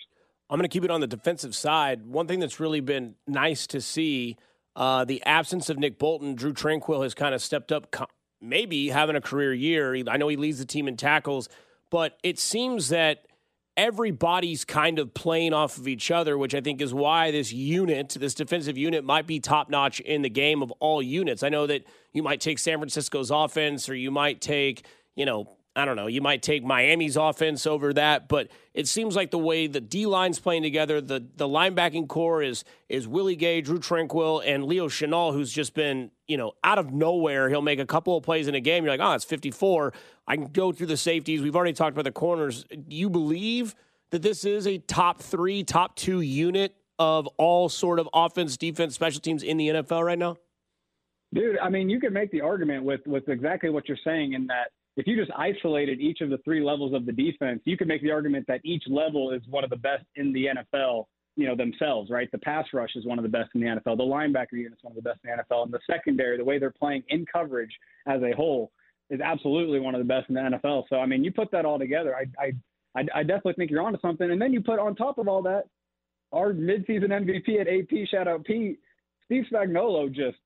I'm 0.49 0.57
going 0.57 0.67
to 0.67 0.73
keep 0.73 0.83
it 0.83 0.89
on 0.89 0.99
the 0.99 1.07
defensive 1.07 1.53
side. 1.53 2.07
One 2.07 2.27
thing 2.27 2.39
that's 2.39 2.59
really 2.59 2.79
been 2.79 3.15
nice 3.27 3.67
to 3.67 3.81
see 3.81 4.35
uh, 4.75 5.05
the 5.05 5.21
absence 5.23 5.69
of 5.69 5.77
Nick 5.77 5.99
Bolton. 5.99 6.33
Drue 6.33 6.53
Tranquill 6.53 7.03
has 7.03 7.13
kind 7.13 7.35
of 7.35 7.41
stepped 7.41 7.71
up, 7.71 7.95
maybe 8.41 8.89
having 8.89 9.15
a 9.15 9.21
career 9.21 9.53
year. 9.53 9.95
I 10.07 10.17
know 10.17 10.27
he 10.27 10.37
leads 10.37 10.57
the 10.57 10.65
team 10.65 10.87
in 10.87 10.97
tackles, 10.97 11.49
but 11.91 12.17
it 12.23 12.39
seems 12.39 12.89
that 12.89 13.27
everybody's 13.79 14.65
kind 14.65 14.99
of 14.99 15.13
playing 15.13 15.53
off 15.53 15.77
of 15.77 15.87
each 15.87 16.11
other, 16.11 16.37
which 16.37 16.53
I 16.53 16.59
think 16.59 16.81
is 16.81 16.93
why 16.93 17.31
this 17.31 17.53
unit, 17.53 18.17
this 18.19 18.33
defensive 18.33 18.77
unit, 18.77 19.05
might 19.05 19.25
be 19.25 19.39
top 19.39 19.69
notch 19.69 20.01
in 20.01 20.21
the 20.21 20.29
game 20.29 20.61
of 20.61 20.71
all 20.79 21.01
units. 21.01 21.43
I 21.43 21.49
know 21.49 21.65
that 21.67 21.83
you 22.11 22.21
might 22.21 22.41
take 22.41 22.59
San 22.59 22.77
Francisco's 22.79 23.31
offense 23.31 23.87
or 23.87 23.95
you 23.95 24.11
might 24.11 24.41
take 24.41 24.83
you 25.19 25.25
know, 25.25 25.49
I 25.79 25.85
don't 25.85 25.95
know, 25.95 26.07
you 26.07 26.21
might 26.21 26.41
take 26.41 26.63
Miami's 26.63 27.15
offense 27.15 27.65
over 27.65 27.93
that, 27.93 28.27
but 28.27 28.49
it 28.73 28.87
seems 28.87 29.15
like 29.15 29.31
the 29.31 29.39
way 29.39 29.67
the 29.67 29.81
D 29.81 30.05
line's 30.05 30.39
playing 30.39 30.63
together, 30.63 31.01
the 31.01 31.25
the 31.35 31.47
linebacking 31.47 32.07
core 32.07 32.43
is 32.43 32.63
is 32.87 33.07
Willie 33.07 33.35
Gay, 33.35 33.61
Drue 33.61 33.79
Tranquill, 33.79 34.43
and 34.45 34.65
Leo 34.65 34.87
Chenal, 34.87 35.33
who's 35.33 35.51
just 35.51 35.73
been, 35.73 36.11
you 36.27 36.37
know, 36.37 36.53
out 36.63 36.77
of 36.77 36.91
nowhere. 36.91 37.49
He'll 37.49 37.61
make 37.61 37.79
a 37.79 37.85
couple 37.85 38.15
of 38.17 38.23
plays 38.23 38.47
in 38.47 38.55
a 38.55 38.59
game. 38.59 38.83
You're 38.83 38.95
like, 38.95 39.01
oh, 39.01 39.13
it's 39.13 39.25
54. 39.25 39.93
I 40.27 40.35
can 40.35 40.47
go 40.47 40.71
through 40.71 40.87
the 40.87 40.97
safeties. 40.97 41.41
We've 41.41 41.55
already 41.55 41.73
talked 41.73 41.95
about 41.95 42.05
the 42.05 42.11
corners. 42.11 42.65
Do 42.65 42.95
you 42.95 43.09
believe 43.09 43.75
that 44.11 44.21
this 44.21 44.45
is 44.45 44.67
a 44.67 44.77
top 44.77 45.21
three, 45.21 45.63
top 45.63 45.95
two 45.95 46.21
unit 46.21 46.75
of 46.99 47.27
all 47.37 47.69
sort 47.69 47.99
of 47.99 48.09
offense, 48.13 48.57
defense, 48.57 48.93
special 48.93 49.21
teams 49.21 49.41
in 49.41 49.57
the 49.57 49.69
NFL 49.69 50.05
right 50.05 50.19
now? 50.19 50.37
Dude, 51.33 51.57
I 51.59 51.69
mean, 51.69 51.89
you 51.89 51.99
can 51.99 52.11
make 52.11 52.31
the 52.31 52.41
argument 52.41 52.83
with 52.83 53.01
with 53.05 53.29
exactly 53.29 53.69
what 53.69 53.87
you're 53.87 53.97
saying 54.03 54.33
in 54.33 54.47
that 54.47 54.71
if 54.99 55.07
you 55.07 55.15
just 55.15 55.31
isolated 55.37 55.99
each 55.99 56.21
of 56.21 56.29
the 56.29 56.37
three 56.39 56.63
levels 56.63 56.93
of 56.93 57.05
the 57.05 57.11
defense, 57.11 57.61
you 57.65 57.77
could 57.77 57.87
make 57.87 58.01
the 58.01 58.11
argument 58.11 58.45
that 58.47 58.61
each 58.63 58.83
level 58.87 59.31
is 59.31 59.41
one 59.49 59.63
of 59.63 59.69
the 59.69 59.77
best 59.77 60.03
in 60.15 60.33
the 60.33 60.47
NFL, 60.47 61.05
you 61.35 61.47
know, 61.47 61.55
themselves, 61.55 62.09
right? 62.09 62.29
The 62.31 62.37
pass 62.39 62.65
rush 62.73 62.91
is 62.95 63.05
one 63.05 63.17
of 63.17 63.23
the 63.23 63.29
best 63.29 63.49
in 63.55 63.61
the 63.61 63.67
NFL. 63.67 63.97
The 63.97 64.03
linebacker 64.03 64.53
unit 64.53 64.73
is 64.73 64.79
one 64.81 64.91
of 64.91 64.95
the 64.95 65.09
best 65.09 65.19
in 65.23 65.31
the 65.31 65.43
NFL. 65.43 65.63
And 65.63 65.73
the 65.73 65.79
secondary, 65.89 66.37
the 66.37 66.43
way 66.43 66.59
they're 66.59 66.71
playing 66.71 67.03
in 67.09 67.25
coverage 67.31 67.71
as 68.07 68.21
a 68.21 68.35
whole, 68.35 68.71
is 69.09 69.21
absolutely 69.21 69.79
one 69.79 69.95
of 69.95 69.99
the 69.99 70.05
best 70.05 70.29
in 70.29 70.35
the 70.35 70.41
NFL. 70.41 70.83
So, 70.89 70.97
I 70.97 71.05
mean, 71.05 71.23
you 71.23 71.31
put 71.31 71.49
that 71.51 71.65
all 71.65 71.79
together, 71.79 72.15
I, 72.15 72.25
I, 72.43 72.51
I, 72.95 73.19
I 73.19 73.23
definitely 73.23 73.53
think 73.53 73.71
you're 73.71 73.81
onto 73.81 73.99
something. 74.01 74.29
And 74.29 74.41
then 74.41 74.53
you 74.53 74.61
put 74.61 74.79
on 74.79 74.95
top 74.95 75.17
of 75.17 75.27
all 75.27 75.41
that, 75.43 75.63
our 76.31 76.53
midseason 76.53 77.07
MVP 77.07 77.59
at 77.59 77.67
AP, 77.67 78.07
shout 78.09 78.27
out 78.27 78.43
Pete, 78.43 78.79
Steve 79.25 79.45
Spagnuolo 79.51 80.11
just 80.11 80.37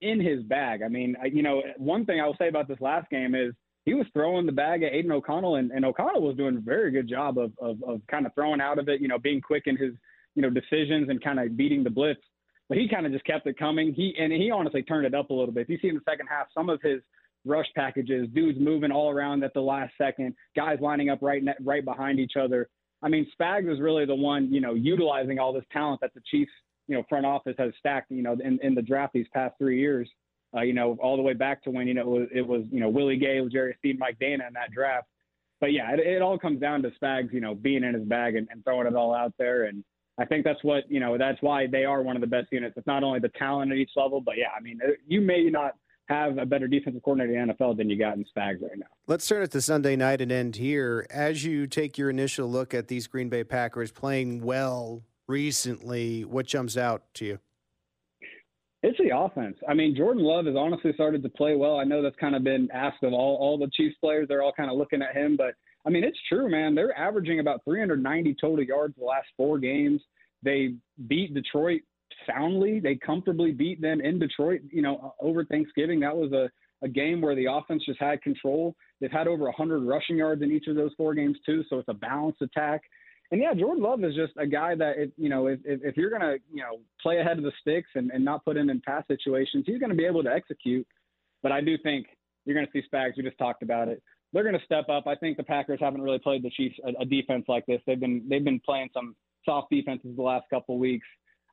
in 0.00 0.20
his 0.20 0.42
bag. 0.42 0.82
I 0.82 0.88
mean, 0.88 1.16
you 1.32 1.42
know, 1.42 1.62
one 1.76 2.04
thing 2.04 2.20
I 2.20 2.26
will 2.26 2.36
say 2.38 2.48
about 2.48 2.68
this 2.68 2.80
last 2.80 3.08
game 3.10 3.34
is 3.34 3.54
he 3.84 3.94
was 3.94 4.06
throwing 4.12 4.46
the 4.46 4.52
bag 4.52 4.82
at 4.82 4.92
Aidan 4.92 5.12
O'Connell, 5.12 5.56
and, 5.56 5.70
and 5.70 5.84
O'Connell 5.84 6.22
was 6.22 6.36
doing 6.36 6.56
a 6.56 6.60
very 6.60 6.90
good 6.90 7.08
job 7.08 7.38
of, 7.38 7.52
of, 7.60 7.82
of 7.82 8.00
kind 8.10 8.26
of 8.26 8.34
throwing 8.34 8.60
out 8.60 8.78
of 8.78 8.88
it, 8.88 9.00
you 9.00 9.08
know, 9.08 9.18
being 9.18 9.40
quick 9.40 9.64
in 9.66 9.76
his, 9.76 9.92
you 10.34 10.42
know, 10.42 10.50
decisions 10.50 11.08
and 11.10 11.22
kind 11.22 11.38
of 11.38 11.56
beating 11.56 11.84
the 11.84 11.90
blitz. 11.90 12.20
But 12.68 12.78
he 12.78 12.88
kind 12.88 13.04
of 13.04 13.12
just 13.12 13.26
kept 13.26 13.46
it 13.46 13.58
coming. 13.58 13.92
He 13.92 14.14
and 14.18 14.32
he 14.32 14.50
honestly 14.50 14.82
turned 14.82 15.06
it 15.06 15.14
up 15.14 15.28
a 15.28 15.34
little 15.34 15.52
bit. 15.52 15.62
If 15.62 15.68
you 15.68 15.78
see 15.82 15.88
in 15.88 15.96
the 15.96 16.10
second 16.10 16.28
half, 16.28 16.46
some 16.54 16.70
of 16.70 16.80
his 16.80 17.02
rush 17.44 17.66
packages, 17.76 18.26
dudes 18.32 18.58
moving 18.58 18.90
all 18.90 19.10
around 19.10 19.44
at 19.44 19.52
the 19.52 19.60
last 19.60 19.92
second, 19.98 20.34
guys 20.56 20.78
lining 20.80 21.10
up 21.10 21.18
right 21.20 21.42
right 21.62 21.84
behind 21.84 22.18
each 22.18 22.34
other. 22.40 22.70
I 23.02 23.08
mean, 23.08 23.26
Spags 23.38 23.68
was 23.68 23.80
really 23.80 24.06
the 24.06 24.14
one, 24.14 24.50
you 24.50 24.62
know, 24.62 24.72
utilizing 24.72 25.38
all 25.38 25.52
this 25.52 25.64
talent 25.70 26.00
that 26.00 26.14
the 26.14 26.22
Chiefs, 26.30 26.52
you 26.88 26.96
know, 26.96 27.02
front 27.06 27.26
office 27.26 27.54
has 27.58 27.72
stacked, 27.78 28.10
you 28.10 28.22
know, 28.22 28.34
in, 28.42 28.58
in 28.62 28.74
the 28.74 28.80
draft 28.80 29.12
these 29.12 29.26
past 29.34 29.56
three 29.58 29.78
years 29.78 30.08
uh, 30.54 30.60
you 30.62 30.72
know, 30.72 30.96
all 31.00 31.16
the 31.16 31.22
way 31.22 31.32
back 31.32 31.62
to 31.64 31.70
when, 31.70 31.86
you 31.86 31.94
know, 31.94 32.02
it 32.02 32.06
was, 32.06 32.28
it 32.34 32.46
was 32.46 32.62
you 32.70 32.80
know, 32.80 32.88
Willie 32.88 33.16
Gay, 33.16 33.40
Jerry 33.50 33.74
Steve, 33.78 33.98
Mike 33.98 34.18
Danna 34.20 34.46
in 34.46 34.54
that 34.54 34.70
draft. 34.72 35.08
But 35.60 35.72
yeah, 35.72 35.92
it, 35.92 36.00
it, 36.00 36.22
all 36.22 36.38
comes 36.38 36.60
down 36.60 36.82
to 36.82 36.90
Spags, 37.00 37.32
you 37.32 37.40
know, 37.40 37.54
being 37.54 37.84
in 37.84 37.94
his 37.94 38.04
bag 38.04 38.36
and, 38.36 38.46
and 38.50 38.62
throwing 38.64 38.86
it 38.86 38.94
all 38.94 39.14
out 39.14 39.32
there. 39.38 39.64
And 39.64 39.82
I 40.18 40.24
think 40.24 40.44
that's 40.44 40.62
what, 40.62 40.90
you 40.90 41.00
know, 41.00 41.16
that's 41.16 41.40
why 41.40 41.66
they 41.66 41.84
are 41.84 42.02
one 42.02 42.16
of 42.16 42.20
the 42.20 42.26
best 42.26 42.48
units. 42.52 42.74
It's 42.76 42.86
not 42.86 43.02
only 43.02 43.20
the 43.20 43.30
talent 43.30 43.72
at 43.72 43.78
each 43.78 43.92
level, 43.96 44.20
but 44.20 44.36
yeah, 44.36 44.48
I 44.56 44.60
mean, 44.60 44.80
you 45.06 45.20
may 45.20 45.44
not 45.44 45.74
have 46.08 46.38
a 46.38 46.44
better 46.44 46.68
defensive 46.68 47.02
coordinator 47.02 47.38
in 47.40 47.48
the 47.48 47.54
NFL 47.54 47.76
than 47.76 47.88
you 47.88 47.98
got 47.98 48.16
in 48.16 48.24
Spags 48.24 48.62
right 48.62 48.76
now. 48.76 48.86
Let's 49.06 49.24
start 49.24 49.42
at 49.42 49.52
the 49.52 49.62
Sunday 49.62 49.96
night 49.96 50.20
and 50.20 50.30
end 50.30 50.56
here. 50.56 51.06
As 51.10 51.44
you 51.44 51.66
take 51.66 51.96
your 51.96 52.10
initial 52.10 52.46
look 52.46 52.74
at 52.74 52.88
these 52.88 53.06
Green 53.06 53.28
Bay 53.28 53.42
Packers 53.42 53.90
playing 53.90 54.42
well 54.42 55.02
recently, 55.26 56.24
what 56.24 56.46
jumps 56.46 56.76
out 56.76 57.02
to 57.14 57.24
you? 57.24 57.38
It's 58.84 58.98
the 58.98 59.16
offense. 59.16 59.56
I 59.66 59.72
mean, 59.72 59.96
Jordan 59.96 60.22
Love 60.22 60.44
has 60.44 60.56
honestly 60.58 60.92
started 60.92 61.22
to 61.22 61.30
play 61.30 61.56
well. 61.56 61.78
I 61.78 61.84
know 61.84 62.02
that's 62.02 62.16
kind 62.16 62.36
of 62.36 62.44
been 62.44 62.68
asked 62.70 63.02
of 63.02 63.14
all, 63.14 63.36
all 63.36 63.56
the 63.56 63.70
Chiefs 63.72 63.96
players. 63.98 64.28
They're 64.28 64.42
all 64.42 64.52
kind 64.52 64.70
of 64.70 64.76
looking 64.76 65.00
at 65.00 65.16
him, 65.16 65.38
but 65.38 65.54
I 65.86 65.90
mean, 65.90 66.04
it's 66.04 66.18
true, 66.28 66.50
man. 66.50 66.74
They're 66.74 66.96
averaging 66.96 67.40
about 67.40 67.64
390 67.64 68.36
total 68.38 68.62
yards 68.62 68.94
the 68.98 69.06
last 69.06 69.28
four 69.38 69.58
games. 69.58 70.02
They 70.42 70.74
beat 71.08 71.32
Detroit 71.32 71.80
soundly. 72.26 72.78
They 72.78 72.96
comfortably 72.96 73.52
beat 73.52 73.80
them 73.80 74.02
in 74.02 74.18
Detroit, 74.18 74.60
you 74.70 74.82
know, 74.82 75.14
over 75.18 75.46
Thanksgiving. 75.46 76.00
That 76.00 76.14
was 76.14 76.32
a, 76.32 76.50
a 76.84 76.88
game 76.88 77.22
where 77.22 77.34
the 77.34 77.46
offense 77.50 77.84
just 77.86 78.00
had 78.00 78.20
control. 78.20 78.76
They've 79.00 79.10
had 79.10 79.28
over 79.28 79.44
100 79.44 79.78
rushing 79.82 80.18
yards 80.18 80.42
in 80.42 80.52
each 80.52 80.66
of 80.66 80.76
those 80.76 80.92
four 80.98 81.14
games, 81.14 81.38
too. 81.46 81.64
So 81.70 81.78
it's 81.78 81.88
a 81.88 81.94
balanced 81.94 82.42
attack. 82.42 82.82
And 83.34 83.42
yeah, 83.42 83.52
Jordan 83.52 83.82
Love 83.82 84.04
is 84.04 84.14
just 84.14 84.32
a 84.36 84.46
guy 84.46 84.76
that, 84.76 84.92
if, 84.96 85.10
you 85.16 85.28
know, 85.28 85.48
if, 85.48 85.58
if 85.64 85.96
you're 85.96 86.08
to, 86.22 86.36
you 86.52 86.62
know, 86.62 86.78
play 87.02 87.18
ahead 87.18 87.36
of 87.36 87.42
the 87.42 87.50
sticks 87.60 87.88
and, 87.96 88.12
and 88.12 88.24
not 88.24 88.44
put 88.44 88.56
him 88.56 88.70
in 88.70 88.80
pass 88.82 89.02
situations, 89.08 89.64
he's 89.66 89.80
to 89.90 89.96
be 89.96 90.06
able 90.06 90.22
to 90.22 90.32
execute. 90.32 90.86
But 91.42 91.50
I 91.50 91.60
do 91.60 91.76
think 91.76 92.06
you're 92.44 92.54
to 92.64 92.70
see 92.70 92.86
Spags. 92.88 93.16
We 93.16 93.24
just 93.24 93.36
talked 93.36 93.64
about 93.64 93.88
it. 93.88 94.00
They're 94.32 94.44
to 94.56 94.64
step 94.64 94.88
up. 94.88 95.08
I 95.08 95.16
think 95.16 95.36
the 95.36 95.42
Packers 95.42 95.80
haven't 95.82 96.02
really 96.02 96.20
played 96.20 96.44
the 96.44 96.50
Chiefs 96.50 96.76
a, 96.86 97.02
a 97.02 97.04
defense 97.04 97.46
like 97.48 97.66
this. 97.66 97.80
They've 97.88 97.98
been 97.98 98.24
they've 98.30 98.44
been 98.44 98.60
playing 98.60 98.90
some 98.94 99.16
soft 99.44 99.68
defenses 99.68 100.14
the 100.14 100.22
last 100.22 100.44
couple 100.48 100.76
of 100.76 100.80
weeks. 100.80 101.06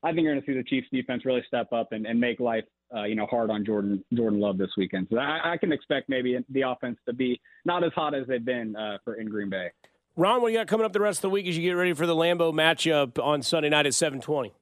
I 0.03 0.09
think 0.09 0.25
you're 0.25 0.33
going 0.33 0.45
to 0.45 0.51
see 0.51 0.55
the 0.55 0.63
Chiefs 0.63 0.87
defense 0.93 1.25
really 1.25 1.43
step 1.47 1.73
up 1.73 1.93
and, 1.93 2.05
and 2.05 2.19
make 2.19 2.39
life, 2.39 2.65
uh, 2.95 3.05
you 3.05 3.15
know, 3.15 3.25
hard 3.25 3.49
on 3.49 3.65
Jordan 3.65 4.05
Jordan 4.13 4.39
Love 4.39 4.59
this 4.59 4.69
weekend. 4.77 5.07
So 5.09 5.17
I, 5.17 5.53
I, 5.53 5.57
can 5.57 5.71
expect 5.71 6.09
maybe 6.09 6.37
the 6.49 6.61
offense 6.61 6.99
to 7.07 7.13
be 7.13 7.41
not 7.65 7.83
as 7.83 7.91
hot 7.93 8.13
as 8.13 8.27
they've 8.27 8.45
been 8.45 8.75
uh, 8.75 8.99
for 9.03 9.15
in 9.15 9.29
Green 9.29 9.49
Bay. 9.49 9.71
Ron, 10.17 10.41
what 10.41 10.49
do 10.49 10.53
you 10.53 10.59
got 10.59 10.67
coming 10.67 10.85
up 10.85 10.91
the 10.91 10.99
rest 10.99 11.19
of 11.19 11.21
the 11.23 11.29
week 11.29 11.47
as 11.47 11.55
you 11.55 11.63
get 11.63 11.71
ready 11.71 11.93
for 11.93 12.05
the 12.05 12.15
Lambeau 12.15 12.53
matchup 12.53 13.23
on 13.23 13.41
Sunday 13.41 13.69
night 13.69 13.85
at 13.85 13.93
720? 13.93 14.53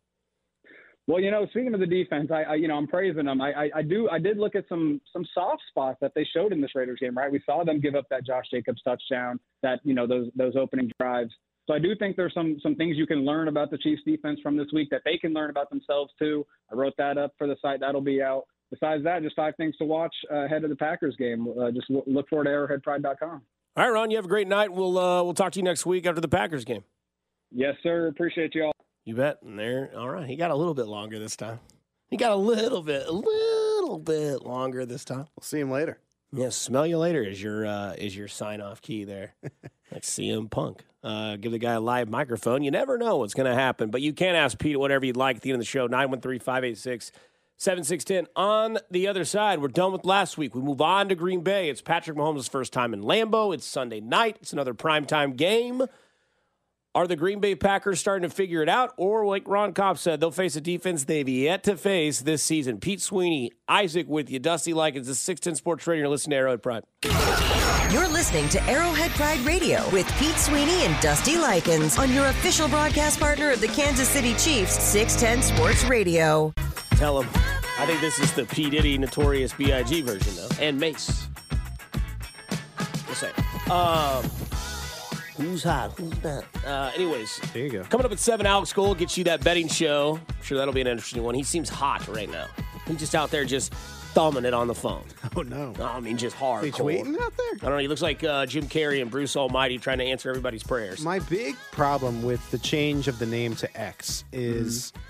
Well, 1.07 1.19
you 1.19 1.31
know, 1.31 1.47
speaking 1.47 1.73
of 1.73 1.79
the 1.79 1.87
defense, 1.87 2.29
I, 2.31 2.43
I 2.43 2.55
you 2.55 2.67
know 2.67 2.75
I'm 2.75 2.85
praising 2.85 3.25
them. 3.25 3.41
I, 3.41 3.51
I, 3.51 3.69
I 3.77 3.81
do 3.81 4.07
I 4.11 4.19
did 4.19 4.37
look 4.37 4.53
at 4.55 4.65
some 4.69 5.01
some 5.11 5.25
soft 5.33 5.63
spots 5.67 5.97
that 6.01 6.11
they 6.13 6.23
showed 6.23 6.53
in 6.53 6.61
this 6.61 6.75
Raiders 6.75 6.99
game. 7.01 7.17
Right, 7.17 7.31
we 7.31 7.41
saw 7.47 7.63
them 7.63 7.79
give 7.79 7.95
up 7.95 8.05
that 8.11 8.27
Josh 8.27 8.45
Jacobs 8.51 8.79
touchdown, 8.83 9.39
that 9.63 9.79
you 9.83 9.95
know 9.95 10.05
those 10.05 10.29
those 10.35 10.55
opening 10.55 10.91
drives. 10.99 11.31
So 11.65 11.73
I 11.73 11.79
do 11.79 11.95
think 11.95 12.15
there's 12.15 12.35
some 12.35 12.59
some 12.61 12.75
things 12.75 12.95
you 12.95 13.07
can 13.07 13.25
learn 13.25 13.47
about 13.47 13.71
the 13.71 13.79
Chiefs 13.79 14.03
defense 14.05 14.39
from 14.43 14.55
this 14.55 14.67
week 14.71 14.89
that 14.91 15.01
they 15.03 15.17
can 15.17 15.33
learn 15.33 15.49
about 15.49 15.71
themselves 15.71 16.11
too. 16.19 16.45
I 16.71 16.75
wrote 16.75 16.93
that 16.99 17.17
up 17.17 17.33
for 17.39 17.47
the 17.47 17.55
site. 17.59 17.79
That'll 17.79 18.01
be 18.01 18.21
out. 18.21 18.43
Besides 18.69 19.03
that, 19.03 19.23
just 19.23 19.35
five 19.35 19.55
things 19.57 19.75
to 19.77 19.85
watch 19.85 20.13
uh, 20.31 20.45
ahead 20.45 20.63
of 20.63 20.69
the 20.69 20.75
Packers 20.75 21.15
game. 21.15 21.47
Uh, 21.59 21.71
just 21.71 21.89
look 21.89 22.29
forward 22.29 22.43
to 22.43 22.51
arrowheadpride.com. 22.51 23.41
All 23.77 23.85
right, 23.85 23.93
Ron, 23.93 24.11
you 24.11 24.17
have 24.17 24.25
a 24.25 24.29
great 24.29 24.47
night. 24.47 24.71
We'll 24.73 24.97
uh, 24.97 25.23
we'll 25.23 25.33
talk 25.33 25.53
to 25.53 25.59
you 25.59 25.63
next 25.63 25.85
week 25.85 26.05
after 26.05 26.21
the 26.21 26.27
Packers 26.27 26.65
game. 26.65 26.83
Yes, 27.51 27.75
sir. 27.81 28.07
Appreciate 28.07 28.53
you 28.55 28.65
all. 28.65 28.73
You 29.05 29.15
bet. 29.15 29.41
And 29.41 29.57
there, 29.57 29.91
all 29.97 30.09
right. 30.09 30.27
He 30.27 30.35
got 30.35 30.51
a 30.51 30.55
little 30.55 30.73
bit 30.73 30.87
longer 30.87 31.17
this 31.17 31.35
time. 31.35 31.59
He 32.09 32.17
got 32.17 32.31
a 32.31 32.35
little 32.35 32.81
bit, 32.81 33.07
a 33.07 33.11
little 33.11 33.99
bit 33.99 34.43
longer 34.43 34.85
this 34.85 35.05
time. 35.05 35.27
We'll 35.35 35.43
see 35.43 35.59
him 35.59 35.71
later. 35.71 35.99
Yeah, 36.31 36.49
smell 36.49 36.85
you 36.85 36.97
later 36.97 37.23
is 37.23 37.41
your 37.41 37.65
uh, 37.65 37.93
is 37.97 38.15
your 38.15 38.27
sign 38.27 38.61
off 38.61 38.81
key 38.81 39.03
there. 39.03 39.33
like 39.91 40.03
CM 40.03 40.49
Punk. 40.49 40.83
Uh, 41.03 41.37
give 41.37 41.51
the 41.51 41.57
guy 41.59 41.73
a 41.73 41.79
live 41.79 42.09
microphone. 42.09 42.61
You 42.61 42.71
never 42.71 42.97
know 42.97 43.17
what's 43.17 43.33
going 43.33 43.49
to 43.49 43.55
happen, 43.55 43.89
but 43.89 44.01
you 44.01 44.13
can 44.13 44.35
ask 44.35 44.59
Pete 44.59 44.77
whatever 44.77 45.05
you'd 45.05 45.17
like 45.17 45.37
at 45.37 45.41
the 45.41 45.49
end 45.49 45.55
of 45.55 45.61
the 45.61 45.65
show. 45.65 45.87
913 45.87 46.39
586 46.39 47.11
7610. 47.59 48.27
On 48.37 48.77
the 48.89 49.07
other 49.07 49.25
side, 49.25 49.61
we're 49.61 49.67
done 49.67 49.91
with 49.91 50.05
last 50.05 50.37
week. 50.37 50.55
We 50.55 50.61
move 50.61 50.79
on 50.79 51.09
to 51.09 51.15
Green 51.15 51.41
Bay. 51.41 51.69
It's 51.69 51.81
Patrick 51.81 52.17
Mahomes' 52.17 52.49
first 52.49 52.71
time 52.71 52.93
in 52.93 53.03
Lambeau. 53.03 53.53
It's 53.53 53.65
Sunday 53.65 53.99
night. 53.99 54.37
It's 54.41 54.53
another 54.53 54.73
primetime 54.73 55.35
game. 55.35 55.83
Are 56.95 57.05
the 57.05 57.17
Green 57.17 57.41
Bay 57.41 57.55
Packers 57.55 57.99
starting 57.99 58.27
to 58.27 58.33
figure 58.33 58.63
it 58.63 58.69
out? 58.69 58.93
Or, 58.95 59.25
like 59.25 59.45
Ron 59.45 59.73
Kopp 59.73 59.97
said, 59.97 60.21
they'll 60.21 60.31
face 60.31 60.55
a 60.55 60.61
defense 60.61 61.03
they've 61.03 61.27
yet 61.27 61.63
to 61.63 61.75
face 61.75 62.21
this 62.21 62.41
season. 62.41 62.79
Pete 62.79 63.01
Sweeney, 63.01 63.51
Isaac 63.67 64.07
with 64.07 64.29
you, 64.31 64.39
Dusty 64.39 64.71
Likins, 64.71 65.05
the 65.05 65.13
610 65.13 65.55
Sports 65.55 65.85
Radio. 65.85 66.03
You're 66.03 66.09
listening 66.09 66.31
to 66.31 66.37
Arrowhead 66.37 66.63
Pride. 66.63 66.83
You're 67.91 68.07
listening 68.07 68.47
to 68.49 68.63
Arrowhead 68.63 69.11
Pride 69.11 69.39
Radio 69.41 69.87
with 69.91 70.07
Pete 70.17 70.37
Sweeney 70.37 70.85
and 70.85 70.99
Dusty 71.01 71.33
Likins 71.33 71.99
on 71.99 72.11
your 72.13 72.27
official 72.27 72.69
broadcast 72.69 73.19
partner 73.19 73.51
of 73.51 73.59
the 73.59 73.67
Kansas 73.67 74.07
City 74.07 74.33
Chiefs, 74.35 74.81
610 74.81 75.43
Sports 75.43 75.83
Radio. 75.83 76.53
Tell 76.99 77.21
them. 77.21 77.29
I 77.79 77.85
think 77.85 78.01
this 78.01 78.19
is 78.19 78.33
the 78.33 78.43
P. 78.43 78.69
Diddy 78.69 78.97
Notorious 78.97 79.53
B.I.G. 79.53 80.01
version, 80.01 80.35
though. 80.35 80.49
And 80.59 80.77
Mace. 80.77 81.29
Just 83.07 83.21
say. 83.21 83.31
Um, 83.71 84.25
Who's 85.37 85.63
hot? 85.63 85.97
Who's 85.97 86.21
not? 86.21 86.43
Uh, 86.65 86.91
anyways, 86.93 87.39
there 87.53 87.63
you 87.63 87.69
go. 87.69 87.83
Coming 87.83 88.05
up 88.05 88.11
at 88.11 88.19
seven, 88.19 88.45
Alex 88.45 88.73
Gold 88.73 88.97
gets 88.97 89.17
you 89.17 89.23
that 89.23 89.41
betting 89.45 89.69
show. 89.69 90.19
I'm 90.27 90.43
sure 90.43 90.57
that'll 90.57 90.73
be 90.73 90.81
an 90.81 90.87
interesting 90.87 91.23
one. 91.23 91.35
He 91.35 91.43
seems 91.43 91.69
hot 91.69 92.05
right 92.09 92.29
now. 92.29 92.47
He's 92.85 92.99
just 92.99 93.15
out 93.15 93.31
there 93.31 93.45
just 93.45 93.73
thumbing 93.73 94.43
it 94.43 94.53
on 94.53 94.67
the 94.67 94.75
phone. 94.75 95.05
Oh 95.37 95.43
no! 95.43 95.73
I 95.79 95.99
mean, 96.01 96.17
just 96.17 96.35
hard. 96.35 96.65
He's 96.65 96.73
tweeting 96.73 97.17
out 97.17 97.37
there. 97.37 97.53
I 97.53 97.57
don't 97.61 97.69
know. 97.69 97.77
He 97.77 97.87
looks 97.87 98.01
like 98.01 98.23
uh, 98.23 98.45
Jim 98.47 98.65
Carrey 98.65 99.01
and 99.01 99.09
Bruce 99.09 99.37
Almighty 99.37 99.77
trying 99.77 99.99
to 99.99 100.03
answer 100.03 100.29
everybody's 100.29 100.63
prayers. 100.63 101.01
My 101.01 101.19
big 101.19 101.55
problem 101.71 102.23
with 102.23 102.49
the 102.51 102.57
change 102.57 103.07
of 103.07 103.19
the 103.19 103.25
name 103.27 103.55
to 103.57 103.79
X 103.79 104.25
is 104.33 104.91
mm-hmm. 104.91 105.08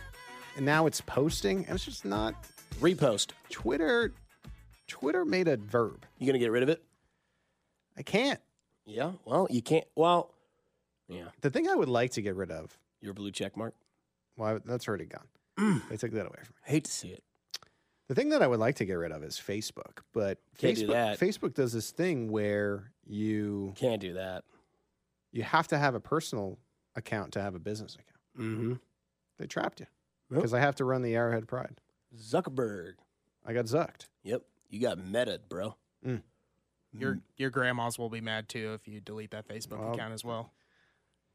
Now 0.62 0.86
it's 0.86 1.02
posting, 1.02 1.66
and 1.66 1.76
it's 1.76 1.86
just 1.86 2.06
not 2.06 2.36
repost. 2.80 3.32
Twitter, 3.50 4.14
Twitter 4.88 5.26
made 5.26 5.48
a 5.48 5.58
verb. 5.58 6.06
You 6.18 6.28
gonna 6.28 6.40
get 6.40 6.52
rid 6.52 6.64
of 6.64 6.70
it? 6.70 6.84
I 7.98 8.02
can't. 8.02 8.40
Yeah. 8.86 9.12
Well, 9.26 9.48
you 9.50 9.62
can't. 9.62 9.86
Well, 9.96 10.34
yeah. 11.08 11.26
The 11.42 11.50
thing 11.50 11.68
I 11.68 11.76
would 11.76 11.90
like 11.90 12.12
to 12.12 12.22
get 12.22 12.36
rid 12.36 12.52
of. 12.52 12.78
Your 13.02 13.14
blue 13.14 13.32
check 13.32 13.56
mark. 13.56 13.76
Well, 14.38 14.60
that's 14.66 14.88
already 14.88 15.06
gone. 15.06 15.28
Mm. 15.58 15.88
They 15.90 15.98
took 15.98 16.12
that 16.12 16.26
away 16.26 16.40
from 16.44 16.54
me. 16.56 16.62
I 16.66 16.72
Hate 16.72 16.86
to 16.86 16.92
see 16.92 17.10
it. 17.10 17.24
The 18.08 18.16
thing 18.16 18.30
that 18.30 18.42
I 18.42 18.48
would 18.48 18.60
like 18.60 18.76
to 18.76 18.86
get 18.86 18.94
rid 18.94 19.12
of 19.12 19.24
is 19.24 19.36
Facebook, 19.36 20.00
but 20.14 20.40
Can't 20.58 20.76
Facebook, 20.76 20.80
do 20.80 20.88
that. 20.88 21.20
Facebook 21.20 21.54
does 21.54 21.74
this 21.74 21.92
thing 21.92 22.32
where 22.32 22.92
you 23.06 23.74
can't 23.76 24.02
do 24.02 24.14
that. 24.14 24.44
You 25.32 25.44
have 25.44 25.68
to 25.68 25.78
have 25.78 25.94
a 25.94 26.00
personal 26.00 26.58
account 26.96 27.34
to 27.34 27.42
have 27.42 27.54
a 27.54 27.60
business 27.60 27.94
account. 27.94 28.50
Mm-hmm. 28.50 28.74
They 29.38 29.46
trapped 29.46 29.80
you 29.82 29.86
because 30.30 30.54
I 30.54 30.60
have 30.60 30.76
to 30.76 30.86
run 30.86 31.02
the 31.02 31.16
Arrowhead 31.16 31.48
Pride. 31.48 31.80
Zuckerberg. 32.18 32.94
I 33.46 33.54
got 33.54 33.66
zucked. 33.66 34.08
Yep, 34.24 34.44
you 34.70 34.80
got 34.80 35.04
meta, 35.04 35.40
bro. 35.48 35.76
Mm. 36.06 36.22
Your 36.98 37.20
your 37.38 37.50
grandmas 37.50 38.00
will 38.00 38.10
be 38.10 38.22
mad 38.22 38.50
too 38.50 38.74
if 38.74 38.88
you 38.88 39.00
delete 39.00 39.32
that 39.32 39.48
Facebook 39.48 39.80
well, 39.80 39.94
account 39.94 40.14
as 40.14 40.26
well. 40.26 40.52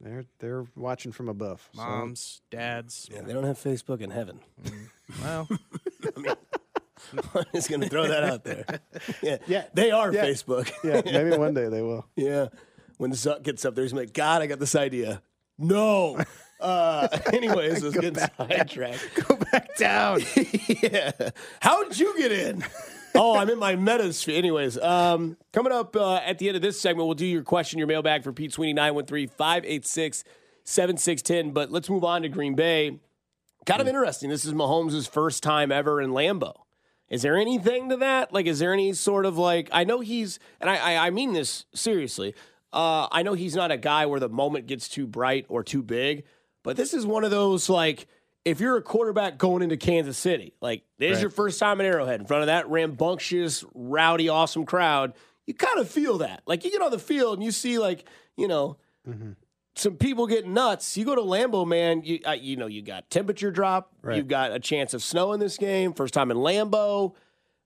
They're 0.01 0.25
they're 0.39 0.65
watching 0.75 1.13
from 1.13 1.29
above. 1.29 1.69
Moms, 1.75 2.21
so. 2.51 2.57
dads. 2.57 3.09
Yeah, 3.13 3.23
they 3.23 3.33
don't 3.33 3.45
have 3.45 3.59
Facebook 3.59 4.01
in 4.01 4.11
heaven. 4.11 4.41
Mm. 4.63 4.89
Well, 5.23 5.49
I 6.17 6.21
mean, 6.21 6.35
I'm 7.35 7.45
just 7.55 7.71
gonna 7.71 7.89
throw 7.89 8.09
that 8.09 8.25
out 8.25 8.45
there. 8.45 8.65
Yeah, 9.23 9.39
yeah, 9.47 9.65
they 9.73 9.91
are 9.91 10.13
yeah. 10.13 10.25
Facebook. 10.25 10.71
yeah, 10.83 11.01
maybe 11.05 11.37
one 11.37 11.55
day 11.55 11.69
they 11.69 11.83
will. 11.83 12.07
Yeah, 12.17 12.49
when 12.99 13.13
Zuck 13.13 13.43
gets 13.43 13.65
up 13.65 13.75
there, 13.75 13.85
he's 13.85 13.93
like, 13.93 14.13
"God, 14.13 14.43
I 14.43 14.47
got 14.47 14.59
this 14.59 14.75
idea." 14.75 15.23
No. 15.59 16.19
Uh, 16.61 17.09
anyways, 17.33 17.83
let's 17.83 17.99
get 17.99 18.17
sidetracked. 18.37 19.09
Go 19.29 19.37
back 19.37 19.77
down. 19.77 20.21
yeah. 20.83 21.13
How 21.61 21.85
did 21.85 21.99
you 21.99 22.17
get 22.17 22.33
in? 22.33 22.65
oh, 23.15 23.37
I'm 23.37 23.51
in 23.51 23.59
my 23.59 23.77
metasphere. 23.77 24.37
Anyways, 24.37 24.79
um, 24.79 25.37
coming 25.53 25.73
up 25.73 25.95
uh, 25.97 26.17
at 26.17 26.39
the 26.39 26.49
end 26.49 26.57
of 26.57 26.63
this 26.63 26.81
segment, 26.81 27.07
we'll 27.07 27.15
do 27.15 27.27
your 27.27 27.43
question, 27.43 27.79
your 27.79 27.89
mailbag 27.89 28.25
for 28.25 28.33
Pete 28.33 28.53
Sweeney, 28.53 28.73
913 28.73 29.29
586 29.29 30.25
7610. 30.65 31.53
But 31.53 31.71
let's 31.71 31.91
move 31.91 32.05
on 32.05 32.23
to 32.23 32.29
Green 32.29 32.55
Bay. 32.55 32.99
Kind 33.67 33.81
of 33.81 33.89
interesting. 33.89 34.29
This 34.31 34.45
is 34.45 34.53
Mahomes' 34.53 35.09
first 35.09 35.43
time 35.43 35.73
ever 35.73 36.01
in 36.01 36.11
Lambeau. 36.11 36.55
Is 37.09 37.23
there 37.23 37.37
anything 37.37 37.91
to 37.91 37.97
that? 37.99 38.33
Like, 38.33 38.47
is 38.47 38.59
there 38.59 38.73
any 38.73 38.93
sort 38.93 39.27
of 39.27 39.39
like, 39.39 39.69
I 39.73 39.85
know 39.85 40.01
he's, 40.01 40.39
and 40.61 40.69
I, 40.69 40.77
I, 40.77 41.07
I 41.07 41.11
mean 41.11 41.33
this 41.33 41.65
seriously. 41.75 42.35
Uh, 42.75 43.07
I 43.13 43.23
know 43.23 43.35
he's 43.35 43.55
not 43.55 43.71
a 43.71 43.77
guy 43.77 44.07
where 44.07 44.19
the 44.19 44.29
moment 44.29 44.67
gets 44.67 44.89
too 44.89 45.07
bright 45.07 45.47
or 45.49 45.63
too 45.63 45.81
big, 45.81 46.25
but 46.65 46.77
this 46.77 46.93
is 46.93 47.07
one 47.07 47.23
of 47.23 47.31
those 47.31 47.69
like, 47.69 48.09
if 48.45 48.59
you're 48.59 48.77
a 48.77 48.83
quarterback 48.83 49.39
going 49.39 49.63
into 49.63 49.77
Kansas 49.77 50.19
City, 50.19 50.55
like 50.61 50.83
this 50.99 51.15
right. 51.15 51.21
your 51.23 51.31
first 51.31 51.61
time 51.61 51.81
at 51.81 51.87
Arrowhead 51.87 52.21
in 52.21 52.27
front 52.27 52.43
of 52.43 52.49
that 52.49 52.69
rambunctious, 52.69 53.65
rowdy, 53.75 54.29
awesome 54.29 54.67
crowd, 54.67 55.15
you 55.47 55.55
kind 55.55 55.79
of 55.79 55.89
feel 55.89 56.19
that. 56.19 56.43
Like 56.47 56.65
you 56.65 56.73
get 56.73 56.83
on 56.83 56.91
the 56.91 56.99
field 56.99 57.39
and 57.39 57.45
you 57.45 57.53
see 57.53 57.79
like 57.79 58.05
you 58.37 58.49
know 58.49 58.77
mm-hmm. 59.09 59.33
some 59.77 59.95
people 59.95 60.27
get 60.27 60.45
nuts. 60.45 60.97
You 60.97 61.05
go 61.05 61.15
to 61.15 61.23
Lambeau, 61.23 61.67
man. 61.67 62.03
You 62.03 62.19
uh, 62.27 62.33
you 62.33 62.57
know 62.57 62.67
you 62.67 62.83
got 62.83 63.09
temperature 63.09 63.53
drop. 63.53 63.93
Right. 64.03 64.17
You've 64.17 64.29
got 64.29 64.51
a 64.51 64.59
chance 64.59 64.95
of 64.95 65.03
snow 65.03 65.33
in 65.33 65.39
this 65.39 65.59
game. 65.59 65.93
First 65.93 66.13
time 66.13 66.33
in 66.33 66.39
Lambeau. 66.39 67.15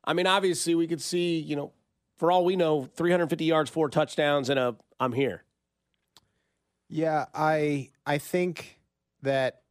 I 0.04 0.12
mean, 0.12 0.26
obviously 0.26 0.74
we 0.74 0.86
could 0.86 1.00
see 1.00 1.38
you 1.40 1.56
know 1.56 1.72
for 2.18 2.32
all 2.32 2.44
we 2.44 2.56
know, 2.56 2.88
350 2.96 3.44
yards, 3.44 3.70
four 3.70 3.88
touchdowns, 3.88 4.50
and 4.50 4.58
a 4.58 4.76
I'm 5.00 5.12
here. 5.12 5.44
Yeah, 6.88 7.26
I 7.34 7.90
I 8.06 8.18
think 8.18 8.80
that 9.22 9.62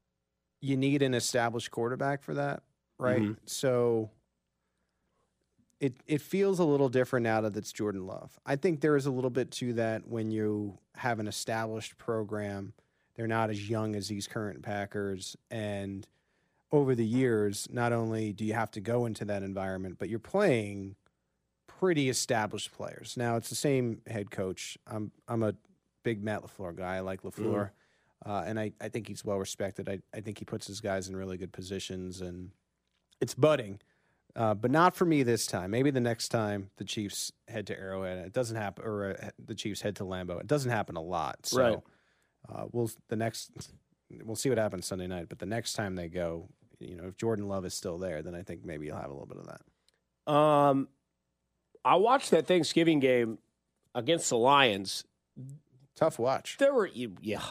you 0.62 0.78
need 0.78 1.02
an 1.02 1.14
established 1.14 1.72
quarterback 1.72 2.24
for 2.24 2.36
that, 2.36 2.64
right? 2.98 3.22
Mm-hmm. 3.22 3.34
So 3.46 4.12
it 5.80 5.96
it 6.06 6.22
feels 6.22 6.60
a 6.60 6.66
little 6.66 6.90
different 6.90 7.24
now 7.24 7.42
that 7.42 7.56
it's 7.56 7.72
Jordan 7.72 8.06
Love. 8.06 8.40
I 8.46 8.56
think 8.56 8.82
there 8.82 8.96
is 8.96 9.06
a 9.06 9.12
little 9.12 9.30
bit 9.30 9.52
to 9.52 9.74
that 9.74 10.08
when 10.08 10.32
you 10.32 10.78
have 10.96 11.20
an 11.20 11.28
established 11.28 11.98
program. 11.98 12.74
They're 13.16 13.28
not 13.28 13.50
as 13.50 13.68
young 13.68 13.96
as 13.96 14.08
these 14.10 14.28
current 14.28 14.62
Packers, 14.62 15.36
and 15.50 16.08
over 16.72 16.94
the 16.94 17.06
years, 17.06 17.68
not 17.72 17.92
only 17.92 18.32
do 18.32 18.46
you 18.46 18.54
have 18.54 18.70
to 18.72 18.82
go 18.82 19.06
into 19.06 19.26
that 19.26 19.42
environment, 19.42 19.98
but 19.98 20.10
you're 20.10 20.20
playing 20.20 20.96
pretty 21.80 22.10
established 22.10 22.72
players. 22.74 23.16
Now 23.18 23.36
it's 23.36 23.50
the 23.50 23.56
same 23.56 24.02
head 24.08 24.32
coach. 24.32 24.78
I'm 24.88 25.12
I'm 25.28 25.44
a 25.44 25.54
big 26.04 26.24
Matt 26.24 26.44
Lafleur 26.44 26.76
guy. 26.76 26.96
I 26.96 27.00
like 27.02 27.24
Lafleur, 27.24 27.70
mm. 27.70 27.70
uh, 28.26 28.44
and 28.46 28.60
I, 28.60 28.72
I 28.80 28.90
think 28.90 29.08
he's 29.08 29.24
well 29.24 29.38
respected. 29.38 29.90
I 29.90 30.00
I 30.14 30.22
think 30.22 30.40
he 30.40 30.46
puts 30.46 30.68
his 30.68 30.82
guys 30.82 31.08
in 31.08 31.16
really 31.16 31.38
good 31.38 31.54
positions, 31.54 32.22
and 32.22 32.52
it's 33.22 33.34
budding. 33.34 33.80
Uh, 34.36 34.54
but 34.54 34.70
not 34.70 34.96
for 34.96 35.06
me 35.06 35.24
this 35.24 35.48
time. 35.48 35.72
Maybe 35.72 35.90
the 35.90 36.00
next 36.00 36.30
time 36.30 36.70
the 36.78 36.84
Chiefs 36.84 37.32
head 37.48 37.66
to 37.68 37.80
Arrowhead, 37.80 38.20
it 38.20 38.34
doesn't 38.34 38.56
happen, 38.56 38.86
or 38.86 39.18
uh, 39.20 39.30
the 39.44 39.56
Chiefs 39.56 39.82
head 39.82 39.96
to 39.96 40.04
Lambeau. 40.04 40.40
It 40.40 40.46
doesn't 40.46 40.70
happen 40.70 40.96
a 40.96 41.02
lot. 41.02 41.38
So 41.48 41.62
right. 41.62 41.80
uh, 42.48 42.66
we'll 42.72 42.92
the 43.10 43.16
next 43.16 43.52
we'll 44.24 44.36
see 44.36 44.50
what 44.50 44.58
happens 44.58 44.86
Sunday 44.86 45.08
night. 45.08 45.28
But 45.30 45.40
the 45.40 45.46
next 45.46 45.74
time 45.74 45.96
they 45.96 46.08
go, 46.08 46.50
you 46.80 46.96
know, 46.96 47.06
if 47.08 47.18
Jordan 47.18 47.48
Love 47.48 47.66
is 47.66 47.74
still 47.74 47.98
there, 47.98 48.22
then 48.22 48.36
I 48.36 48.44
think 48.44 48.64
maybe 48.64 48.86
you'll 48.86 48.98
have 48.98 49.10
a 49.10 49.14
little 49.14 49.26
bit 49.26 49.40
of 49.40 49.48
that. 49.48 50.32
Um, 50.32 50.88
I 51.88 51.96
watched 51.96 52.32
that 52.32 52.48
Thanksgiving 52.48 53.00
game 53.00 53.38
against 53.96 54.30
the 54.30 54.38
Lions. 54.38 55.06
Tough 55.96 56.20
watch. 56.20 56.58
There 56.60 56.74
were 56.74 56.90
yeah, 56.94 57.42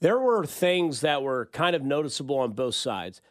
there 0.00 0.18
were 0.18 0.44
things 0.44 1.00
that 1.00 1.22
were 1.22 1.46
kind 1.46 1.74
of 1.74 1.82
noticeable 1.82 2.38
on 2.38 2.52
both 2.52 2.74
sides. 2.74 3.22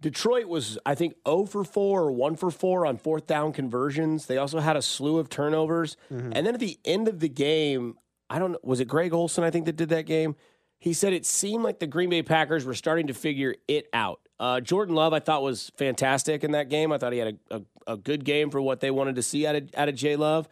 Detroit 0.00 0.46
was, 0.46 0.78
I 0.86 0.94
think, 0.94 1.14
0 1.28 1.44
for 1.44 1.62
4 1.62 2.00
or 2.04 2.12
1 2.12 2.36
for 2.36 2.50
4 2.50 2.86
on 2.86 2.96
fourth 2.96 3.26
down 3.26 3.52
conversions. 3.52 4.24
They 4.26 4.38
also 4.38 4.60
had 4.60 4.74
a 4.74 4.80
slew 4.80 5.18
of 5.18 5.28
turnovers. 5.28 5.98
Mm-hmm. 6.10 6.32
And 6.34 6.46
then 6.46 6.54
at 6.54 6.60
the 6.60 6.78
end 6.86 7.06
of 7.06 7.20
the 7.20 7.28
game, 7.28 7.98
I 8.30 8.38
don't 8.38 8.52
know, 8.52 8.58
was 8.62 8.80
it 8.80 8.88
Greg 8.88 9.12
Olsen, 9.12 9.44
I 9.44 9.50
think, 9.50 9.66
that 9.66 9.76
did 9.76 9.90
that 9.90 10.06
game? 10.06 10.36
He 10.78 10.94
said 10.94 11.12
it 11.12 11.26
seemed 11.26 11.64
like 11.64 11.80
the 11.80 11.86
Green 11.86 12.08
Bay 12.08 12.22
Packers 12.22 12.64
were 12.64 12.72
starting 12.72 13.08
to 13.08 13.14
figure 13.14 13.54
it 13.68 13.88
out. 13.92 14.20
Uh, 14.40 14.58
Jordan 14.58 14.94
Love, 14.94 15.12
I 15.12 15.20
thought, 15.20 15.42
was 15.42 15.70
fantastic 15.76 16.42
in 16.42 16.52
that 16.52 16.70
game. 16.70 16.92
I 16.92 16.98
thought 16.98 17.12
he 17.12 17.18
had 17.18 17.38
a, 17.50 17.56
a, 17.56 17.92
a 17.92 17.96
good 17.98 18.24
game 18.24 18.50
for 18.50 18.60
what 18.60 18.80
they 18.80 18.90
wanted 18.90 19.16
to 19.16 19.22
see 19.22 19.46
out 19.46 19.54
of, 19.54 19.68
out 19.76 19.90
of 19.90 19.94
J 19.94 20.16
Love. 20.16 20.48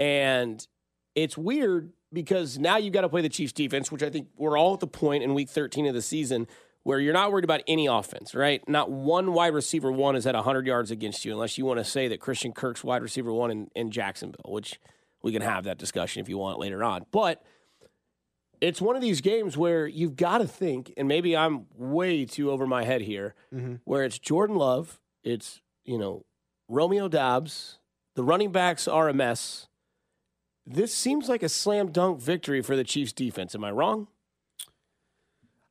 And 0.00 0.66
it's 1.14 1.38
weird 1.38 1.92
because 2.12 2.58
now 2.58 2.78
you've 2.78 2.92
got 2.92 3.02
to 3.02 3.08
play 3.08 3.22
the 3.22 3.28
Chiefs 3.28 3.52
defense, 3.52 3.92
which 3.92 4.02
I 4.02 4.10
think 4.10 4.26
we're 4.36 4.58
all 4.58 4.74
at 4.74 4.80
the 4.80 4.88
point 4.88 5.22
in 5.22 5.34
week 5.34 5.48
13 5.48 5.86
of 5.86 5.94
the 5.94 6.02
season 6.02 6.48
where 6.82 6.98
you're 6.98 7.12
not 7.12 7.30
worried 7.30 7.44
about 7.44 7.60
any 7.68 7.86
offense, 7.86 8.34
right? 8.34 8.66
Not 8.68 8.90
one 8.90 9.32
wide 9.32 9.54
receiver 9.54 9.92
one 9.92 10.16
is 10.16 10.26
at 10.26 10.34
100 10.34 10.66
yards 10.66 10.90
against 10.90 11.24
you, 11.24 11.32
unless 11.32 11.58
you 11.58 11.64
want 11.64 11.78
to 11.78 11.84
say 11.84 12.08
that 12.08 12.18
Christian 12.18 12.52
Kirk's 12.52 12.82
wide 12.82 13.02
receiver 13.02 13.32
one 13.32 13.52
in, 13.52 13.70
in 13.76 13.92
Jacksonville, 13.92 14.50
which 14.50 14.80
we 15.22 15.30
can 15.32 15.42
have 15.42 15.64
that 15.64 15.78
discussion 15.78 16.22
if 16.22 16.28
you 16.28 16.38
want 16.38 16.58
later 16.58 16.82
on. 16.82 17.06
But 17.12 17.42
it's 18.60 18.80
one 18.80 18.96
of 18.96 19.02
these 19.02 19.20
games 19.20 19.56
where 19.56 19.86
you've 19.86 20.16
got 20.16 20.38
to 20.38 20.46
think, 20.46 20.92
and 20.96 21.08
maybe 21.08 21.36
I'm 21.36 21.66
way 21.76 22.24
too 22.24 22.50
over 22.50 22.66
my 22.66 22.84
head 22.84 23.02
here, 23.02 23.34
mm-hmm. 23.54 23.76
where 23.84 24.04
it's 24.04 24.18
Jordan 24.18 24.56
Love, 24.56 25.00
it's, 25.22 25.60
you 25.84 25.98
know, 25.98 26.24
Romeo 26.68 27.08
Doubs, 27.08 27.78
the 28.14 28.24
running 28.24 28.52
backs 28.52 28.88
are 28.88 29.08
a 29.08 29.14
mess. 29.14 29.68
This 30.66 30.94
seems 30.94 31.28
like 31.28 31.42
a 31.42 31.48
slam 31.48 31.92
dunk 31.92 32.20
victory 32.20 32.62
for 32.62 32.76
the 32.76 32.84
Chiefs 32.84 33.12
defense. 33.12 33.54
Am 33.54 33.64
I 33.64 33.70
wrong? 33.70 34.08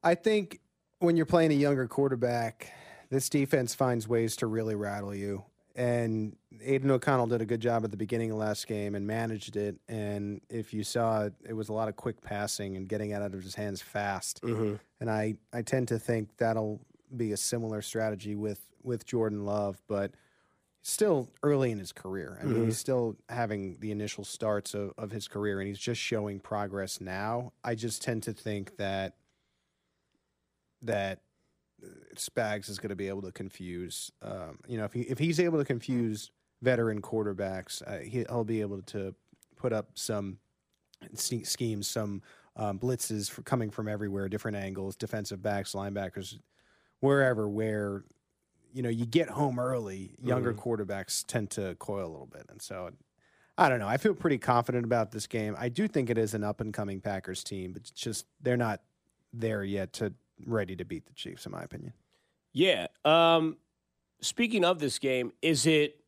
I 0.04 0.15
think 0.15 0.60
when 1.00 1.17
you're 1.17 1.26
playing 1.26 1.52
a 1.52 1.56
younger 1.56 1.88
quarterback, 1.88 2.71
this 3.10 3.30
defense 3.30 3.76
finds 3.76 4.08
ways 4.08 4.36
to 4.38 4.47
really 4.47 4.76
rattle 4.76 5.13
you. 5.13 5.43
And 5.78 6.36
Aidan 6.62 6.92
O'Connell 6.92 7.28
did 7.28 7.40
a 7.40 7.46
good 7.46 7.62
job 7.62 7.86
at 7.86 7.92
the 7.92 7.98
beginning 7.98 8.32
of 8.32 8.38
last 8.38 8.68
game 8.68 8.96
and 8.96 9.08
managed 9.08 9.56
it. 9.56 9.78
And 9.88 10.42
if 10.50 10.74
you 10.74 10.84
saw, 10.84 11.26
it 11.26 11.34
it 11.48 11.54
was 11.54 11.70
a 11.70 11.74
lot 11.74 11.88
of 11.88 11.96
quick 11.96 12.20
passing 12.22 12.76
and 12.76 12.90
getting 12.90 13.13
out 13.13 13.22
of 13.22 13.32
his 13.32 13.56
hands 13.56 13.82
fast. 13.82 14.42
Mm-hmm. 14.42 14.76
And 15.00 15.10
I, 15.10 15.36
I 15.54 15.62
tend 15.62 15.88
to 15.90 16.00
think 16.00 16.36
that'll 16.38 16.82
be 17.16 17.32
a 17.32 17.38
similar 17.38 17.82
strategy 17.82 18.36
with, 18.36 18.60
with 18.84 19.06
Jordan 19.06 19.46
Love, 19.46 19.80
but 19.88 20.12
still 20.82 21.30
early 21.44 21.72
in 21.72 21.78
his 21.78 21.92
career. 21.92 22.40
I 22.42 22.46
mean, 22.46 22.56
mm-hmm. 22.56 22.66
he's 22.66 22.78
still 22.78 23.16
having 23.30 23.78
the 23.80 23.92
initial 23.92 24.26
starts 24.26 24.74
of, 24.74 24.94
of 24.98 25.12
his 25.12 25.28
career 25.28 25.60
and 25.60 25.68
he's 25.68 25.80
just 25.80 26.02
showing 26.02 26.40
progress 26.40 27.00
now. 27.00 27.54
I 27.63 27.76
just 27.76 28.02
tend 28.02 28.24
to 28.24 28.34
think 28.34 28.78
that– 28.78 29.13
that 30.84 31.22
Spags 32.18 32.70
is 32.70 32.80
going 32.80 32.90
to 32.90 32.96
be 32.96 33.08
able 33.08 33.22
to 33.24 33.32
confuse. 33.32 34.12
Um, 34.22 34.60
you 34.68 34.78
know, 34.78 34.86
if 34.86 34.94
he 34.94 35.02
if 35.02 35.20
he's 35.20 35.40
able 35.40 35.60
to 35.60 35.66
confuse 35.66 36.32
veteran 36.62 37.02
quarterbacks, 37.02 37.82
uh, 37.88 38.04
he, 38.04 38.26
will 38.30 38.44
be 38.44 38.62
able 38.62 38.82
to 38.84 39.14
put 39.56 39.74
up 39.74 39.92
some 39.96 40.38
schemes, 41.14 41.88
some 41.88 42.22
um, 42.56 42.80
blitzes 42.80 43.30
for 43.30 43.42
coming 43.44 43.70
from 43.70 43.88
everywhere, 43.88 44.28
different 44.30 44.58
angles, 44.58 44.96
defensive 44.96 45.42
backs, 45.42 45.74
linebackers, 45.74 46.38
wherever. 47.00 47.48
Where 47.48 48.04
you 48.74 48.82
know 48.82 48.90
you 48.90 49.06
get 49.06 49.30
home 49.30 49.60
early, 49.60 50.16
younger 50.22 50.54
mm-hmm. 50.54 50.70
quarterbacks 50.70 51.26
tend 51.26 51.52
to 51.52 51.76
coil 51.80 52.08
a 52.08 52.12
little 52.12 52.30
bit, 52.32 52.46
and 52.50 52.62
so. 52.62 52.92
I 53.60 53.70
don't 53.70 53.80
know. 53.80 53.88
I 53.88 53.98
feel 53.98 54.14
pretty 54.14 54.38
confident 54.38 54.86
about 54.86 55.12
this 55.12 55.26
game. 55.26 55.56
I 55.58 55.70
do 55.70 55.88
think 55.88 56.12
it 56.12 56.18
is 56.20 56.36
an 56.36 56.44
up 56.44 56.62
and 56.62 56.72
coming 56.72 57.02
Packers 57.02 57.44
team, 57.44 57.74
but 57.74 57.82
it's 57.82 57.90
just 57.90 58.28
they're 58.40 58.56
not 58.56 58.82
there 59.34 59.64
yet 59.64 59.94
to 59.94 60.14
ready 60.46 60.76
to 60.76 60.86
beat 60.86 61.06
the 61.06 61.14
Chiefs, 61.14 61.46
in 61.46 61.52
my 61.52 61.64
opinion. 61.64 61.94
Yeah. 62.58 62.88
Um, 63.06 63.58
speaking 64.20 64.65
of 64.65 64.80
this 64.80 64.98
game, 64.98 65.32
is 65.43 65.67
it 65.67 66.02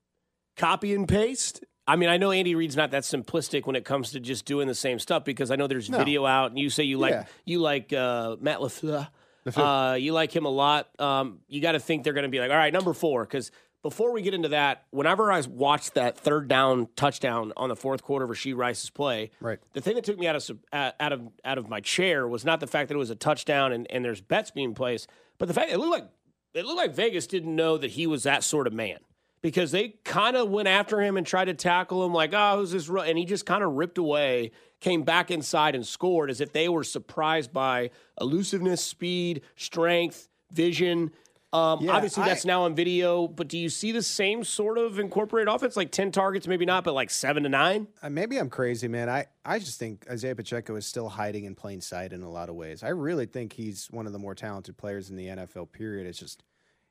copy 0.58 0.96
and 0.96 1.08
paste? 1.08 1.64
I 1.88 1.96
mean, 1.96 2.10
I 2.10 2.18
know 2.18 2.32
Andy 2.32 2.56
Reid's 2.56 2.76
not 2.76 2.90
that 2.92 3.04
simplistic 3.04 3.68
when 3.68 3.76
it 3.76 3.86
comes 3.86 4.12
to 4.12 4.20
just 4.20 4.46
doing 4.46 4.68
the 4.68 4.74
same 4.74 4.98
stuff 4.98 5.24
because 5.24 5.52
I 5.52 5.56
know 5.56 5.68
there's 5.68 5.92
no. 5.92 6.00
video 6.00 6.26
out, 6.26 6.50
and 6.50 6.58
you 6.60 6.72
say 6.72 6.84
you 6.84 6.98
like 6.98 7.12
yeah. 7.12 7.26
you 7.46 7.60
like 7.60 7.94
uh, 7.94 8.36
Matt 8.40 8.60
Lafleur. 8.60 9.10
Uh, 9.56 9.96
you 10.00 10.14
like 10.14 10.36
him 10.36 10.46
a 10.46 10.50
lot. 10.50 10.90
Um, 11.00 11.40
you 11.48 11.60
got 11.60 11.72
to 11.72 11.80
think 11.80 12.04
they're 12.04 12.14
going 12.14 12.24
to 12.24 12.30
be 12.30 12.40
like, 12.40 12.52
all 12.52 12.58
right, 12.58 12.74
number 12.74 12.94
four, 12.94 13.24
because 13.24 13.52
before 13.82 14.12
we 14.12 14.22
get 14.22 14.34
into 14.34 14.50
that, 14.50 14.84
whenever 14.92 15.32
I 15.32 15.42
watched 15.42 15.96
that 15.96 16.18
third 16.18 16.48
down 16.48 16.88
touchdown 16.96 17.54
on 17.56 17.70
the 17.70 17.76
fourth 17.76 18.04
quarter 18.04 18.26
of 18.26 18.32
Rashee 18.32 18.56
Rice's 18.56 18.90
play, 18.90 19.32
right. 19.40 19.58
the 19.74 19.82
thing 19.82 19.96
that 19.96 20.04
took 20.04 20.20
me 20.20 20.28
out 20.28 20.36
of 20.36 20.60
out 20.72 21.14
of 21.14 21.22
out 21.46 21.58
of 21.58 21.70
my 21.70 21.80
chair 21.80 22.28
was 22.28 22.44
not 22.44 22.60
the 22.60 22.68
fact 22.68 22.90
that 22.90 22.96
it 22.96 23.00
was 23.00 23.10
a 23.10 23.16
touchdown 23.16 23.72
and, 23.72 23.88
and 23.90 24.04
there's 24.04 24.22
bets 24.22 24.52
being 24.52 24.76
placed, 24.76 25.10
but 25.38 25.48
the 25.48 25.54
fact 25.54 25.72
it 25.72 25.80
looked 25.80 25.92
like 25.92 26.10
it 26.54 26.66
looked 26.66 26.78
like 26.78 26.96
Vegas 26.96 27.28
didn't 27.28 27.56
know 27.56 27.78
that 27.78 27.92
he 27.92 28.08
was 28.08 28.24
that 28.24 28.44
sort 28.44 28.68
of 28.68 28.74
man 28.74 28.98
because 29.42 29.72
they 29.72 29.96
kind 30.04 30.36
of 30.36 30.50
went 30.50 30.68
after 30.68 31.02
him 31.02 31.18
and 31.18 31.26
tried 31.26 31.46
to 31.46 31.54
tackle 31.54 32.06
him 32.06 32.14
like, 32.14 32.34
oh, 32.34 32.58
who's 32.58 32.72
this? 32.72 32.90
And 32.90 33.18
he 33.18 33.26
just 33.26 33.46
kind 33.46 33.64
of 33.64 33.74
ripped 33.74 33.98
away, 33.98 34.52
came 34.80 35.04
back 35.04 35.32
inside 35.32 35.76
and 35.76 35.86
scored 35.86 36.30
as 36.30 36.42
if 36.42 36.52
they 36.52 36.68
were 36.68 36.84
surprised 36.84 37.54
by 37.54 37.92
elusiveness, 38.20 38.84
speed, 38.84 39.42
strength, 39.56 40.28
vision. 40.52 41.12
Um, 41.52 41.80
yeah, 41.82 41.94
obviously, 41.94 42.24
that's 42.26 42.46
I, 42.46 42.48
now 42.48 42.64
on 42.64 42.76
video, 42.76 43.28
but 43.28 43.48
do 43.48 43.58
you 43.58 43.70
see 43.70 43.92
the 43.92 44.04
same 44.04 44.44
sort 44.44 44.78
of 44.78 45.00
incorporated 45.00 45.52
offense, 45.52 45.76
like 45.76 45.92
10 45.92 46.12
targets, 46.12 46.48
maybe 46.48 46.66
not, 46.66 46.84
but 46.84 46.94
like 46.94 47.10
seven 47.10 47.42
to 47.44 47.50
nine? 47.50 47.88
Uh, 48.04 48.10
maybe 48.10 48.38
I'm 48.38 48.50
crazy, 48.50 48.88
man. 48.88 49.10
I, 49.10 49.26
I 49.44 49.58
just 49.58 49.80
think 49.80 50.06
Isaiah 50.10 50.36
Pacheco 50.36 50.76
is 50.76 50.86
still 50.86 51.10
hiding 51.10 51.46
in 51.46 51.56
plain 51.56 51.82
sight 51.82 52.14
in 52.14 52.22
a 52.22 52.30
lot 52.30 52.50
of 52.50 52.56
ways. 52.56 52.84
I 52.84 52.90
really 52.90 53.26
think 53.26 53.54
he's 53.54 53.88
one 53.88 54.06
of 54.06 54.14
the 54.14 54.20
more 54.20 54.36
talented 54.36 54.78
players 54.78 55.10
in 55.10 55.16
the 55.16 55.26
NFL, 55.26 55.72
period. 55.72 56.06
It's 56.06 56.20
just 56.20 56.44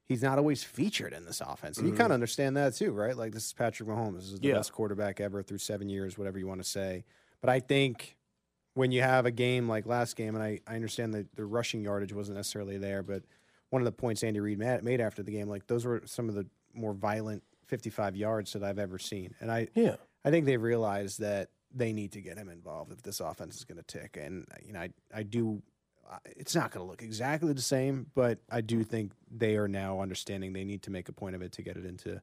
he's 0.07 0.23
not 0.25 0.39
always 0.39 0.65
featured 0.65 1.13
in 1.13 1.25
this 1.25 1.41
offense. 1.41 1.79
And 1.79 1.87
mm-hmm. 1.87 1.95
you 1.95 1.99
kind 1.99 2.11
of 2.11 2.15
understand 2.15 2.57
that 2.57 2.75
too, 2.75 2.91
right? 2.91 3.17
Like, 3.17 3.31
this 3.31 3.47
is 3.47 3.53
Patrick 3.53 3.89
Mahomes. 3.89 4.17
This 4.17 4.33
is 4.33 4.41
the 4.41 4.49
yeah. 4.49 4.55
best 4.55 4.73
quarterback 4.73 5.21
ever 5.21 5.41
through 5.41 5.59
seven 5.59 5.89
years, 5.89 6.19
whatever 6.19 6.37
you 6.37 6.49
want 6.49 6.61
to 6.61 6.69
say. 6.69 7.05
But 7.41 7.51
I 7.51 7.61
think 7.61 8.17
when 8.75 8.91
you 8.91 9.03
have 9.03 9.25
a 9.25 9.31
game 9.31 9.69
like 9.69 9.87
last 9.87 10.17
game, 10.17 10.35
and 10.35 10.43
I, 10.43 10.59
I 10.67 10.75
understand 10.75 11.15
that 11.15 11.37
the 11.37 11.45
rushing 11.45 11.85
yardage 11.85 12.13
wasn't 12.13 12.39
necessarily 12.39 12.77
there, 12.77 13.05
but– 13.05 13.23
one 13.71 13.83
of 13.83 13.87
the 13.87 13.93
points 13.93 14.23
Andy 14.23 14.41
Reid 14.41 14.59
made 14.59 15.01
after 15.01 15.23
the 15.23 15.31
game, 15.31 15.49
like 15.49 15.67
those 15.67 15.85
were 15.85 16.03
some 16.07 16.29
of 16.29 16.35
the 16.35 16.47
more 16.75 16.95
violent 16.95 17.43
55 17.67 18.17
yards 18.17 18.53
that 18.53 18.63
I've 18.63 18.79
ever 18.79 18.99
seen. 18.99 19.35
And 19.41 19.51
I, 19.51 19.69
yeah, 19.75 19.97
I 20.25 20.31
think 20.31 20.47
they've 20.47 20.61
realized 20.61 21.21
that 21.21 21.51
they 21.75 21.93
need 21.93 22.13
to 22.13 22.21
get 22.21 22.39
him 22.39 22.49
involved 22.49 22.93
if 22.93 23.03
this 23.03 23.21
offense 23.21 23.57
is 23.57 23.65
going 23.65 23.77
to 23.77 23.83
tick. 23.83 24.17
And 24.17 24.47
you 24.65 24.73
know, 24.73 24.81
I, 24.81 24.91
I 25.15 25.23
do. 25.23 25.63
It's 26.25 26.55
not 26.55 26.71
going 26.71 26.87
to 26.87 26.91
look 26.91 27.03
exactly 27.03 27.53
the 27.53 27.61
same, 27.61 28.07
but 28.15 28.39
I 28.51 28.63
do 28.63 28.83
think 28.83 29.13
they 29.31 29.57
are 29.57 29.69
now 29.69 30.01
understanding 30.01 30.55
they 30.55 30.65
need 30.65 30.83
to 30.85 30.91
make 30.91 31.11
a 31.11 31.13
point 31.13 31.35
of 31.35 31.43
it 31.43 31.53
to 31.53 31.63
get 31.63 31.77
it 31.77 31.85
into 31.85 32.23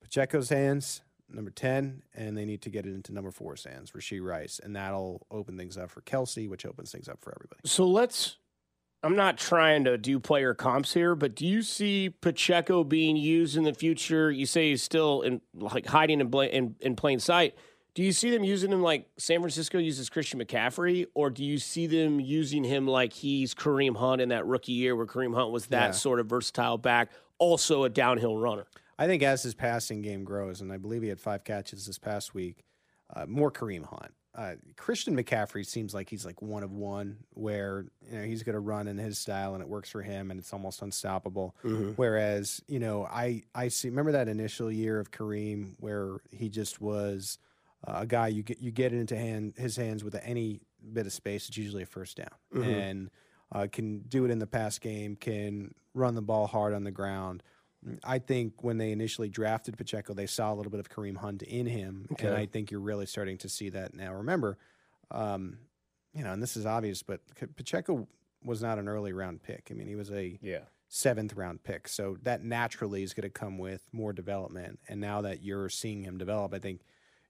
Pacheco's 0.00 0.50
hands, 0.50 1.02
number 1.28 1.50
10, 1.50 2.02
and 2.14 2.36
they 2.38 2.44
need 2.44 2.62
to 2.62 2.70
get 2.70 2.86
it 2.86 2.94
into 2.94 3.12
number 3.12 3.32
four's 3.32 3.64
hands, 3.64 3.90
Rashee 3.90 4.24
Rice. 4.24 4.60
And 4.62 4.76
that'll 4.76 5.26
open 5.32 5.56
things 5.56 5.76
up 5.76 5.90
for 5.90 6.00
Kelce, 6.02 6.48
which 6.48 6.64
opens 6.64 6.92
things 6.92 7.08
up 7.08 7.18
for 7.20 7.34
everybody. 7.36 7.60
So 7.64 7.88
let's 7.88 8.36
I'm 9.02 9.14
not 9.14 9.38
trying 9.38 9.84
to 9.84 9.96
do 9.96 10.18
player 10.18 10.54
comps 10.54 10.92
here, 10.92 11.14
but 11.14 11.36
do 11.36 11.46
you 11.46 11.62
see 11.62 12.10
Pacheco 12.10 12.82
being 12.82 13.16
used 13.16 13.56
in 13.56 13.62
the 13.62 13.72
future? 13.72 14.30
You 14.30 14.44
say 14.44 14.70
he's 14.70 14.82
still 14.82 15.22
in 15.22 15.40
like 15.54 15.86
hiding 15.86 16.20
in, 16.20 16.34
in, 16.34 16.74
in 16.80 16.96
plain 16.96 17.20
sight. 17.20 17.54
Do 17.94 18.02
you 18.02 18.12
see 18.12 18.30
them 18.30 18.44
using 18.44 18.72
him 18.72 18.82
like 18.82 19.08
San 19.16 19.40
Francisco 19.40 19.78
uses 19.78 20.08
Christian 20.08 20.40
McCaffrey, 20.40 21.06
or 21.14 21.30
do 21.30 21.44
you 21.44 21.58
see 21.58 21.86
them 21.86 22.20
using 22.20 22.64
him 22.64 22.86
like 22.86 23.12
he's 23.12 23.54
Kareem 23.54 23.96
Hunt 23.96 24.20
in 24.20 24.28
that 24.30 24.46
rookie 24.46 24.72
year 24.72 24.94
where 24.94 25.06
Kareem 25.06 25.34
Hunt 25.34 25.50
was 25.50 25.66
that 25.66 25.86
yeah. 25.86 25.90
sort 25.92 26.20
of 26.20 26.26
versatile 26.26 26.78
back, 26.78 27.10
also 27.38 27.84
a 27.84 27.88
downhill 27.88 28.36
runner? 28.36 28.66
I 28.98 29.06
think 29.06 29.22
as 29.22 29.42
his 29.42 29.54
passing 29.54 30.02
game 30.02 30.24
grows, 30.24 30.60
and 30.60 30.72
I 30.72 30.76
believe 30.76 31.02
he 31.02 31.08
had 31.08 31.20
five 31.20 31.44
catches 31.44 31.86
this 31.86 31.98
past 31.98 32.34
week, 32.34 32.64
uh, 33.14 33.26
more 33.26 33.50
Kareem 33.50 33.84
Hunt. 33.84 34.12
Uh, 34.38 34.54
Christian 34.76 35.16
McCaffrey 35.16 35.66
seems 35.66 35.92
like 35.92 36.08
he's 36.08 36.24
like 36.24 36.40
one 36.40 36.62
of 36.62 36.70
one, 36.70 37.16
where 37.34 37.86
you 38.08 38.16
know 38.18 38.24
he's 38.24 38.44
going 38.44 38.54
to 38.54 38.60
run 38.60 38.86
in 38.86 38.96
his 38.96 39.18
style 39.18 39.54
and 39.54 39.62
it 39.62 39.68
works 39.68 39.90
for 39.90 40.00
him, 40.00 40.30
and 40.30 40.38
it's 40.38 40.52
almost 40.52 40.80
unstoppable. 40.80 41.56
Mm-hmm. 41.64 41.90
Whereas 41.96 42.62
you 42.68 42.78
know 42.78 43.04
I 43.04 43.42
I 43.52 43.66
see 43.66 43.88
remember 43.88 44.12
that 44.12 44.28
initial 44.28 44.70
year 44.70 45.00
of 45.00 45.10
Kareem 45.10 45.74
where 45.80 46.18
he 46.30 46.48
just 46.48 46.80
was 46.80 47.38
uh, 47.84 47.94
a 47.96 48.06
guy 48.06 48.28
you 48.28 48.44
get 48.44 48.60
you 48.60 48.70
get 48.70 48.92
into 48.92 49.16
hand 49.16 49.54
his 49.56 49.74
hands 49.76 50.04
with 50.04 50.14
any 50.22 50.60
bit 50.92 51.06
of 51.06 51.12
space, 51.12 51.48
it's 51.48 51.56
usually 51.56 51.82
a 51.82 51.86
first 51.86 52.16
down, 52.18 52.28
Mm-hmm. 52.54 52.70
and 52.70 53.10
uh, 53.50 53.66
can 53.72 54.00
do 54.08 54.24
it 54.24 54.30
in 54.30 54.38
the 54.38 54.46
pass 54.46 54.78
game, 54.78 55.16
can 55.16 55.74
run 55.94 56.14
the 56.14 56.22
ball 56.22 56.46
hard 56.46 56.74
on 56.74 56.84
the 56.84 56.92
ground. 56.92 57.42
I 58.04 58.18
think 58.18 58.62
when 58.62 58.78
they 58.78 58.92
initially 58.92 59.28
drafted 59.28 59.76
Pacheco, 59.76 60.14
they 60.14 60.26
saw 60.26 60.52
a 60.52 60.56
little 60.56 60.70
bit 60.70 60.80
of 60.80 60.88
Kareem 60.88 61.16
Hunt 61.16 61.42
in 61.42 61.66
him, 61.66 62.06
and 62.18 62.34
I 62.34 62.46
think 62.46 62.70
you're 62.70 62.80
really 62.80 63.06
starting 63.06 63.38
to 63.38 63.48
see 63.48 63.70
that 63.70 63.94
now. 63.94 64.14
Remember, 64.14 64.58
um, 65.10 65.58
you 66.14 66.24
know, 66.24 66.32
and 66.32 66.42
this 66.42 66.56
is 66.56 66.66
obvious, 66.66 67.02
but 67.02 67.20
Pacheco 67.56 68.06
was 68.44 68.62
not 68.62 68.78
an 68.78 68.88
early 68.88 69.12
round 69.12 69.42
pick. 69.42 69.68
I 69.70 69.74
mean, 69.74 69.86
he 69.88 69.94
was 69.96 70.10
a 70.10 70.38
Yeah. 70.42 70.64
seventh 70.88 71.34
round 71.34 71.62
pick, 71.64 71.88
so 71.88 72.16
that 72.22 72.44
naturally 72.44 73.02
is 73.02 73.14
going 73.14 73.24
to 73.24 73.30
come 73.30 73.58
with 73.58 73.88
more 73.92 74.12
development. 74.12 74.78
And 74.88 75.00
now 75.00 75.20
that 75.22 75.42
you're 75.42 75.68
seeing 75.68 76.02
him 76.02 76.18
develop, 76.18 76.54
I 76.54 76.58
think 76.58 76.80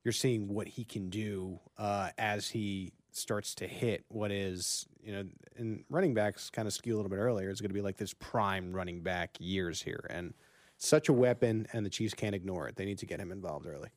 you're 0.05 0.13
seeing 0.13 0.49
what 0.55 0.69
he 0.69 0.85
can 0.85 1.11
do 1.11 1.59
uh, 1.77 2.11
as 2.19 2.49
he 2.51 2.93
starts 3.11 3.55
to 3.57 3.67
hit 3.67 4.05
what 4.09 4.31
is, 4.31 4.87
you 5.03 5.13
know, 5.13 5.25
and 5.57 5.85
running 5.91 6.15
backs 6.15 6.51
kind 6.51 6.69
of 6.69 6.73
skew 6.75 6.95
a 6.95 6.97
little 6.97 7.11
bit 7.11 7.19
earlier. 7.19 7.51
It's 7.51 7.61
going 7.61 7.71
to 7.71 7.75
be 7.75 7.81
like 7.83 7.97
this 7.97 8.15
prime 8.15 8.73
running 8.73 9.03
back 9.03 9.37
years 9.41 9.83
here, 9.83 10.07
and 10.09 10.35
such 10.79 11.09
a 11.09 11.13
weapon, 11.13 11.67
and 11.73 11.85
the 11.85 11.91
Chiefs 11.91 12.15
can't 12.15 12.35
ignore 12.35 12.69
it. 12.69 12.77
They 12.77 12.85
need 12.85 12.99
to 12.99 13.07
get 13.07 13.21
him 13.21 13.31
involved 13.31 13.67
early. 13.67 13.91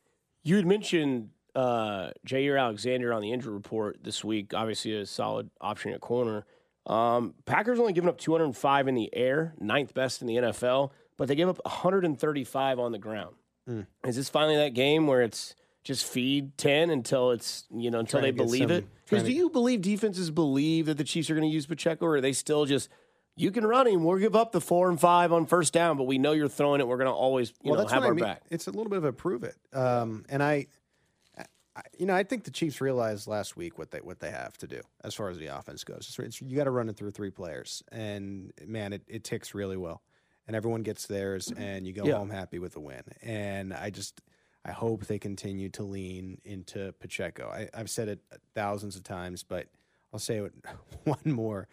You 0.44 0.56
had 0.58 0.65
mentioned 0.65 1.30
uh, 1.56 2.10
Jaire 2.28 2.60
Alexander 2.60 3.13
on 3.13 3.22
the 3.22 3.32
injury 3.32 3.54
report 3.54 4.04
this 4.04 4.24
week. 4.24 4.54
Obviously, 4.54 4.96
a 4.96 5.06
solid 5.06 5.50
option 5.62 5.94
at 5.94 6.02
corner. 6.02 6.46
Um, 6.88 7.36
Packers 7.46 7.80
only 7.80 7.94
given 7.94 8.10
up 8.10 8.17
205 8.17 8.88
in 8.88 8.96
the 8.96 9.15
air, 9.15 9.54
ninth 9.60 9.94
best 9.94 10.22
in 10.22 10.28
the 10.28 10.36
NFL, 10.36 10.91
but 11.17 11.28
they 11.28 11.36
gave 11.36 11.48
up 11.48 11.60
135 11.63 12.80
on 12.80 12.91
the 12.91 12.98
ground. 12.98 13.36
Hmm. 13.67 13.82
Is 14.04 14.15
this 14.15 14.30
finally 14.30 14.58
that 14.58 14.74
game 14.74 15.06
where 15.06 15.22
it's 15.22 15.54
just 15.84 16.06
feed 16.06 16.58
10 16.58 16.89
until 16.89 17.32
it's 17.32 17.65
you 17.72 17.91
know 17.91 18.00
until 18.00 18.22
they 18.22 18.32
believe 18.32 18.70
some- 18.70 18.72
it? 18.72 18.88
Because 19.06 19.24
do 19.26 19.32
you 19.34 19.50
believe 19.50 19.82
defenses 19.82 20.32
believe 20.32 20.86
that 20.86 20.98
the 20.98 21.04
Chiefs 21.04 21.30
are 21.30 21.36
going 21.36 21.48
to 21.48 21.54
use 21.54 21.65
Pacheco, 21.65 22.06
or 22.06 22.15
are 22.15 22.22
they 22.22 22.34
still 22.34 22.65
just 22.65 22.89
you 23.41 23.51
can 23.51 23.65
run 23.65 23.88
him, 23.88 24.04
we'll 24.04 24.17
give 24.19 24.36
up 24.36 24.51
the 24.51 24.62
four 24.62 24.89
and 24.89 24.99
five 24.99 25.32
on 25.34 25.45
first 25.45 25.73
down, 25.73 25.97
but 25.97 26.04
we 26.04 26.17
know 26.17 26.32
you're 26.32 26.47
throwing 26.47 26.80
it. 26.82 26.88
We're 26.88 26.97
going 26.97 27.08
to 27.10 27.13
always 27.13 27.54
you 27.63 27.71
know 27.73 27.86
have 27.88 28.04
our 28.04 28.10
I 28.10 28.12
mean. 28.12 28.23
back. 28.23 28.41
It's 28.49 28.67
a 28.67 28.71
little 28.71 28.89
bit 28.89 28.97
of 28.97 29.04
a 29.06 29.13
prove 29.13 29.43
it. 29.43 29.56
Um, 29.73 30.25
and 30.30 30.41
I, 30.43 30.67
I, 31.75 31.82
you 31.97 32.06
know, 32.06 32.13
I 32.15 32.23
think 32.23 32.43
the 32.43 32.51
Chiefs 32.51 32.82
realized 32.82 33.27
last 33.27 33.56
week 33.58 33.77
what 33.77 33.91
they 33.91 33.99
what 33.99 34.19
they 34.19 34.32
have 34.32 34.58
to 34.60 34.67
do 34.67 34.82
as 35.04 35.15
far 35.15 35.30
as 35.30 35.38
the 35.38 35.47
offense 35.47 35.84
goes. 35.84 35.99
It's, 36.10 36.19
it's- 36.19 36.41
you 36.41 36.56
got 36.56 36.65
to 36.65 36.71
run 36.71 36.89
it 36.89 36.97
through 36.97 37.12
three 37.12 37.32
players, 37.32 37.82
and 37.91 38.51
man, 38.65 38.93
it, 38.93 39.04
it 39.08 39.23
ticks 39.23 39.54
really 39.56 39.77
well, 39.77 40.01
and 40.47 40.56
everyone 40.56 40.84
gets 40.84 41.08
theirs, 41.08 41.51
and 41.56 41.88
you 41.88 41.93
go 41.93 42.06
Yeah. 42.06 42.17
home 42.17 42.30
happy 42.30 42.60
with 42.60 42.73
the 42.73 42.82
win. 42.82 43.04
And 43.21 43.73
I 43.73 43.89
just. 43.89 44.21
I 44.63 44.73
hope 44.73 45.08
they 45.08 45.17
continue 45.17 45.69
to 45.69 45.82
lean 45.82 46.39
into 46.45 46.91
Pacheco. 46.99 47.49
I, 47.49 47.67
I've 47.73 47.89
said 47.89 48.08
it 48.10 48.19
thousands 48.54 48.95
of 48.95 49.01
times, 49.01 49.41
but 49.41 49.65
I'll 50.13 50.19
say 50.19 50.38
it 50.38 50.54
one 51.04 51.17
more 51.25 51.67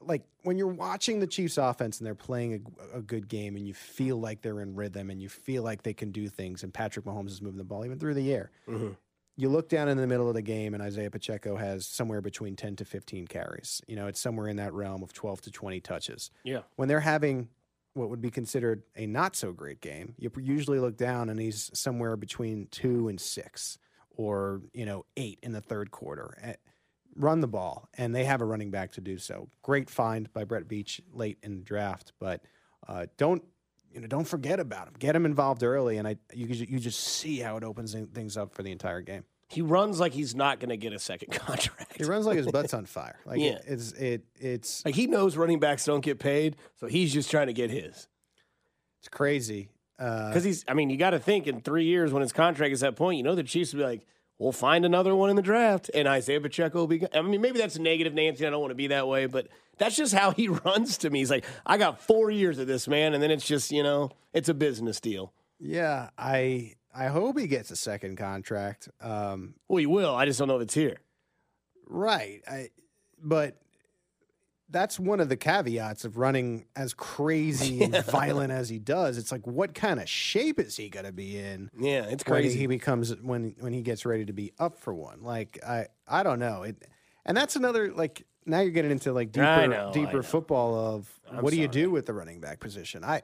like 0.00 0.22
when 0.42 0.58
you're 0.58 0.66
watching 0.66 1.20
the 1.20 1.26
Chiefs 1.26 1.58
offense 1.58 1.98
and 1.98 2.06
they're 2.06 2.14
playing 2.14 2.66
a, 2.94 2.98
a 2.98 3.02
good 3.02 3.28
game 3.28 3.56
and 3.56 3.66
you 3.66 3.74
feel 3.74 4.18
like 4.18 4.42
they're 4.42 4.60
in 4.60 4.74
rhythm 4.74 5.10
and 5.10 5.20
you 5.20 5.28
feel 5.28 5.62
like 5.62 5.82
they 5.82 5.94
can 5.94 6.12
do 6.12 6.28
things 6.28 6.62
and 6.62 6.72
Patrick 6.72 7.04
Mahomes 7.04 7.30
is 7.30 7.42
moving 7.42 7.58
the 7.58 7.64
ball 7.64 7.84
even 7.84 7.98
through 7.98 8.14
the 8.14 8.32
air. 8.32 8.50
Mm-hmm. 8.68 8.90
You 9.38 9.50
look 9.50 9.68
down 9.68 9.88
in 9.88 9.98
the 9.98 10.06
middle 10.06 10.28
of 10.28 10.34
the 10.34 10.42
game 10.42 10.72
and 10.72 10.82
Isaiah 10.82 11.10
Pacheco 11.10 11.56
has 11.56 11.86
somewhere 11.86 12.22
between 12.22 12.56
10 12.56 12.76
to 12.76 12.84
15 12.84 13.26
carries. 13.26 13.82
You 13.86 13.96
know, 13.96 14.06
it's 14.06 14.20
somewhere 14.20 14.48
in 14.48 14.56
that 14.56 14.72
realm 14.72 15.02
of 15.02 15.12
12 15.12 15.42
to 15.42 15.50
20 15.50 15.80
touches. 15.80 16.30
Yeah. 16.42 16.60
When 16.76 16.88
they're 16.88 17.00
having 17.00 17.48
what 17.92 18.10
would 18.10 18.20
be 18.20 18.30
considered 18.30 18.82
a 18.94 19.06
not 19.06 19.36
so 19.36 19.52
great 19.52 19.80
game, 19.80 20.14
you 20.18 20.30
usually 20.38 20.78
look 20.78 20.96
down 20.96 21.28
and 21.28 21.40
he's 21.40 21.70
somewhere 21.74 22.16
between 22.16 22.68
2 22.70 23.08
and 23.08 23.20
6 23.20 23.78
or, 24.16 24.62
you 24.72 24.86
know, 24.86 25.04
8 25.16 25.38
in 25.42 25.52
the 25.52 25.60
third 25.60 25.90
quarter. 25.90 26.36
Eh, 26.42 26.54
Run 27.16 27.40
the 27.40 27.48
ball, 27.48 27.88
and 27.96 28.14
they 28.14 28.24
have 28.24 28.40
a 28.40 28.44
running 28.44 28.70
back 28.70 28.92
to 28.92 29.00
do 29.00 29.18
so. 29.18 29.48
Great 29.62 29.88
find 29.90 30.32
by 30.32 30.44
Brett 30.44 30.68
Veach 30.68 31.00
late 31.12 31.38
in 31.42 31.56
the 31.56 31.62
draft, 31.62 32.12
but 32.18 32.42
uh, 32.86 33.06
don't 33.16 33.42
you 33.92 34.00
know? 34.00 34.06
Don't 34.06 34.26
forget 34.28 34.60
about 34.60 34.88
him. 34.88 34.94
Get 34.98 35.16
him 35.16 35.24
involved 35.24 35.62
early, 35.62 35.96
and 35.96 36.06
I 36.06 36.16
you 36.32 36.46
you 36.46 36.78
just 36.78 37.00
see 37.00 37.38
how 37.38 37.56
it 37.56 37.64
opens 37.64 37.96
things 38.12 38.36
up 38.36 38.52
for 38.54 38.62
the 38.62 38.70
entire 38.72 39.00
game. 39.00 39.24
He 39.48 39.62
runs 39.62 40.00
like 40.00 40.12
he's 40.12 40.34
not 40.34 40.58
going 40.58 40.70
to 40.70 40.76
get 40.76 40.92
a 40.92 40.98
second 40.98 41.30
contract. 41.32 41.94
He 41.96 42.02
runs 42.04 42.26
like 42.26 42.36
his 42.36 42.48
butt's 42.48 42.74
on 42.74 42.84
fire. 42.84 43.16
Like 43.24 43.38
Yeah. 43.40 43.52
it, 43.52 43.64
it's 43.66 43.92
it 43.92 44.22
it's 44.38 44.84
Like 44.84 44.94
he 44.96 45.06
knows 45.06 45.36
running 45.36 45.60
backs 45.60 45.84
don't 45.84 46.00
get 46.04 46.18
paid, 46.18 46.56
so 46.80 46.86
he's 46.88 47.12
just 47.12 47.30
trying 47.30 47.46
to 47.46 47.52
get 47.52 47.70
his. 47.70 48.08
it's 49.00 49.08
crazy. 49.08 49.68
Uh, 49.98 50.28
Because 50.28 50.44
he's, 50.44 50.64
I 50.68 50.74
mean, 50.74 50.90
you 50.90 50.96
got 50.98 51.10
to 51.10 51.18
think 51.18 51.46
in 51.46 51.60
three 51.62 51.84
years 51.84 52.12
when 52.12 52.20
his 52.20 52.32
contract 52.32 52.72
is 52.72 52.82
at 52.82 52.90
that 52.90 52.96
point, 52.96 53.16
you 53.16 53.22
know, 53.22 53.34
the 53.34 53.42
Chiefs 53.44 53.72
will 53.72 53.78
be 53.80 53.84
like, 53.84 54.06
we'll 54.38 54.52
find 54.52 54.84
another 54.84 55.14
one 55.16 55.30
in 55.30 55.36
the 55.36 55.42
draft, 55.42 55.90
and 55.94 56.06
Isaiah 56.08 56.40
Pacheco 56.40 56.80
will 56.80 56.86
be. 56.86 57.06
I 57.14 57.22
mean, 57.22 57.40
maybe 57.40 57.58
that's 57.58 57.76
a 57.76 57.82
negative, 57.82 58.14
Nancy. 58.14 58.46
I 58.46 58.50
don't 58.50 58.60
want 58.60 58.70
to 58.72 58.74
be 58.76 58.88
that 58.88 59.08
way, 59.08 59.26
but 59.26 59.48
that's 59.78 59.96
just 59.96 60.14
how 60.14 60.30
he 60.30 60.48
runs 60.64 60.98
to 60.98 61.10
me. 61.10 61.20
He's 61.20 61.30
like, 61.30 61.44
I 61.64 61.78
got 61.78 62.00
four 62.00 62.30
years 62.30 62.58
of 62.58 62.66
this, 62.66 62.86
man, 62.88 63.14
and 63.14 63.22
then 63.22 63.30
it's 63.30 63.46
just, 63.46 63.70
you 63.72 63.82
know, 63.82 64.10
it's 64.32 64.48
a 64.48 64.54
business 64.54 65.00
deal. 65.00 65.32
yeah, 65.58 66.10
I 66.18 66.74
I 66.94 67.06
hope 67.08 67.38
he 67.38 67.46
gets 67.46 67.70
a 67.70 67.76
second 67.76 68.16
contract. 68.16 68.88
Um, 69.00 69.54
Well, 69.68 69.78
he 69.78 69.86
will. 69.86 70.14
I 70.14 70.24
just 70.24 70.38
don't 70.38 70.48
know 70.48 70.56
if 70.56 70.62
it's 70.62 70.74
here. 70.74 70.96
Right. 71.88 72.42
I, 72.50 72.70
but 73.22 73.56
that's 74.68 74.98
one 74.98 75.20
of 75.20 75.28
the 75.28 75.36
caveats 75.36 76.04
of 76.04 76.16
running 76.16 76.66
as 76.74 76.92
crazy 76.92 77.82
and 77.82 77.94
violent 78.06 78.52
as 78.52 78.68
he 78.68 78.78
does. 78.78 79.16
It's 79.16 79.30
like, 79.30 79.46
what 79.46 79.74
kind 79.74 80.00
of 80.00 80.08
shape 80.08 80.58
is 80.58 80.76
he 80.76 80.88
going 80.88 81.06
to 81.06 81.12
be 81.12 81.38
in? 81.38 81.70
Yeah, 81.78 82.04
it's 82.06 82.24
crazy. 82.24 82.58
he 82.58 82.66
becomes 82.66 83.14
when 83.16 83.54
when 83.60 83.72
he 83.72 83.82
gets 83.82 84.04
ready 84.04 84.24
to 84.24 84.32
be 84.32 84.52
up 84.58 84.78
for 84.78 84.92
one. 84.92 85.22
Like 85.22 85.58
I 85.66 85.86
I 86.08 86.22
don't 86.22 86.38
know 86.38 86.62
it, 86.62 86.84
and 87.24 87.36
that's 87.36 87.56
another 87.56 87.92
like 87.92 88.24
now 88.44 88.60
you're 88.60 88.70
getting 88.70 88.90
into 88.90 89.12
like 89.12 89.32
deeper 89.32 89.66
know, 89.68 89.90
deeper 89.92 90.22
football 90.22 90.74
of 90.74 91.20
I'm 91.30 91.42
what 91.42 91.52
do 91.52 91.60
you 91.60 91.68
do 91.68 91.90
with 91.90 92.06
the 92.06 92.14
running 92.14 92.40
back 92.40 92.60
position. 92.60 93.04
I 93.04 93.22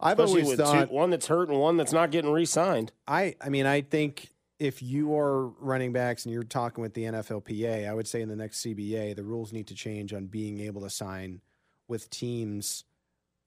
I've 0.00 0.18
Especially 0.18 0.42
always 0.42 0.58
with 0.58 0.66
thought 0.66 0.88
two, 0.88 0.94
one 0.94 1.10
that's 1.10 1.26
hurt 1.26 1.48
and 1.48 1.58
one 1.58 1.76
that's 1.76 1.92
not 1.92 2.10
getting 2.10 2.30
re-signed. 2.30 2.92
I 3.06 3.34
I 3.40 3.48
mean 3.48 3.66
I 3.66 3.82
think 3.82 4.30
if 4.58 4.82
you 4.82 5.16
are 5.16 5.46
running 5.46 5.92
backs 5.92 6.24
and 6.24 6.32
you're 6.32 6.42
talking 6.42 6.82
with 6.82 6.94
the 6.94 7.04
NFLPA, 7.04 7.88
I 7.88 7.94
would 7.94 8.08
say 8.08 8.22
in 8.22 8.28
the 8.28 8.36
next 8.36 8.64
CBA 8.64 9.14
the 9.14 9.22
rules 9.22 9.52
need 9.52 9.68
to 9.68 9.74
change 9.74 10.12
on 10.12 10.26
being 10.26 10.60
able 10.60 10.82
to 10.82 10.90
sign 10.90 11.40
with 11.86 12.10
teams 12.10 12.84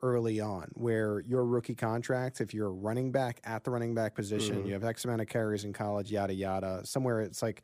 early 0.04 0.39
on 0.39 0.67
where 0.74 1.19
your 1.19 1.45
rookie 1.45 1.76
contract 1.76 2.41
if 2.41 2.56
you're 2.56 2.69
a 2.69 2.71
running 2.71 3.12
back 3.12 3.39
at 3.43 3.63
the 3.63 3.69
running 3.69 3.93
back 3.93 4.15
position 4.15 4.65
you 4.65 4.74
have 4.74 4.84
x 4.84 5.06
amount 5.06 5.21
of 5.21 5.28
carries 5.28 5.63
in 5.63 5.71
college 5.71 6.12
yada 6.12 6.34
yada. 6.34 6.82
Somewhere 6.84 7.21
it's 7.21 7.43
like 7.43 7.62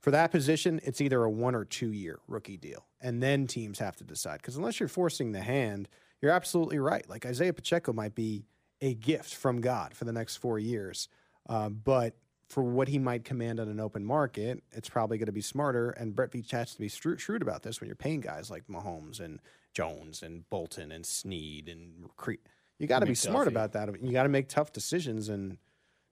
for 0.00 0.12
that 0.12 0.30
position 0.30 0.80
it's 0.84 1.00
either 1.00 1.24
a 1.24 1.30
one 1.30 1.54
or 1.54 1.64
two 1.64 1.92
year 1.92 2.20
rookie 2.28 2.56
deal 2.56 2.86
and 3.00 3.20
then 3.20 3.46
teams 3.46 3.78
have 3.80 3.96
to 3.96 4.04
decide. 4.04 4.36
Because 4.36 4.56
unless 4.56 4.78
you're 4.78 4.88
forcing 4.88 5.32
the 5.32 5.40
hand 5.40 5.88
you're 6.22 6.30
absolutely 6.30 6.78
right. 6.78 7.08
Like 7.08 7.26
isaiah 7.26 7.52
pacheco 7.52 7.92
might 7.92 8.14
be 8.14 8.44
a 8.80 8.94
gift 8.94 9.34
from 9.34 9.60
god 9.60 9.94
for 9.94 10.04
the 10.04 10.12
next 10.12 10.36
four 10.36 10.60
years 10.60 11.08
um, 11.48 11.80
but 11.82 12.14
for 12.50 12.64
what 12.64 12.88
he 12.88 12.98
might 12.98 13.24
command 13.24 13.60
on 13.60 13.68
an 13.68 13.78
open 13.78 14.04
market, 14.04 14.62
it's 14.72 14.88
probably 14.88 15.18
going 15.18 15.26
to 15.26 15.32
be 15.32 15.40
smarter. 15.40 15.90
And 15.90 16.16
Brett 16.16 16.32
Veach 16.32 16.50
has 16.50 16.74
to 16.74 16.80
be 16.80 16.88
shrewd 16.88 17.42
about 17.42 17.62
this 17.62 17.80
when 17.80 17.86
you're 17.86 17.94
paying 17.94 18.20
guys 18.20 18.50
like 18.50 18.66
Mahomes 18.66 19.20
and 19.20 19.38
Jones 19.72 20.20
and 20.20 20.50
Bolton 20.50 20.90
and 20.90 21.06
Sneed 21.06 21.68
and 21.68 22.10
Cre- 22.16 22.42
you 22.78 22.88
got 22.88 23.00
to 23.00 23.06
be 23.06 23.14
smart 23.14 23.46
about 23.46 23.72
that. 23.72 24.02
You 24.02 24.10
got 24.10 24.24
to 24.24 24.28
make 24.28 24.48
tough 24.48 24.72
decisions. 24.72 25.28
And 25.28 25.58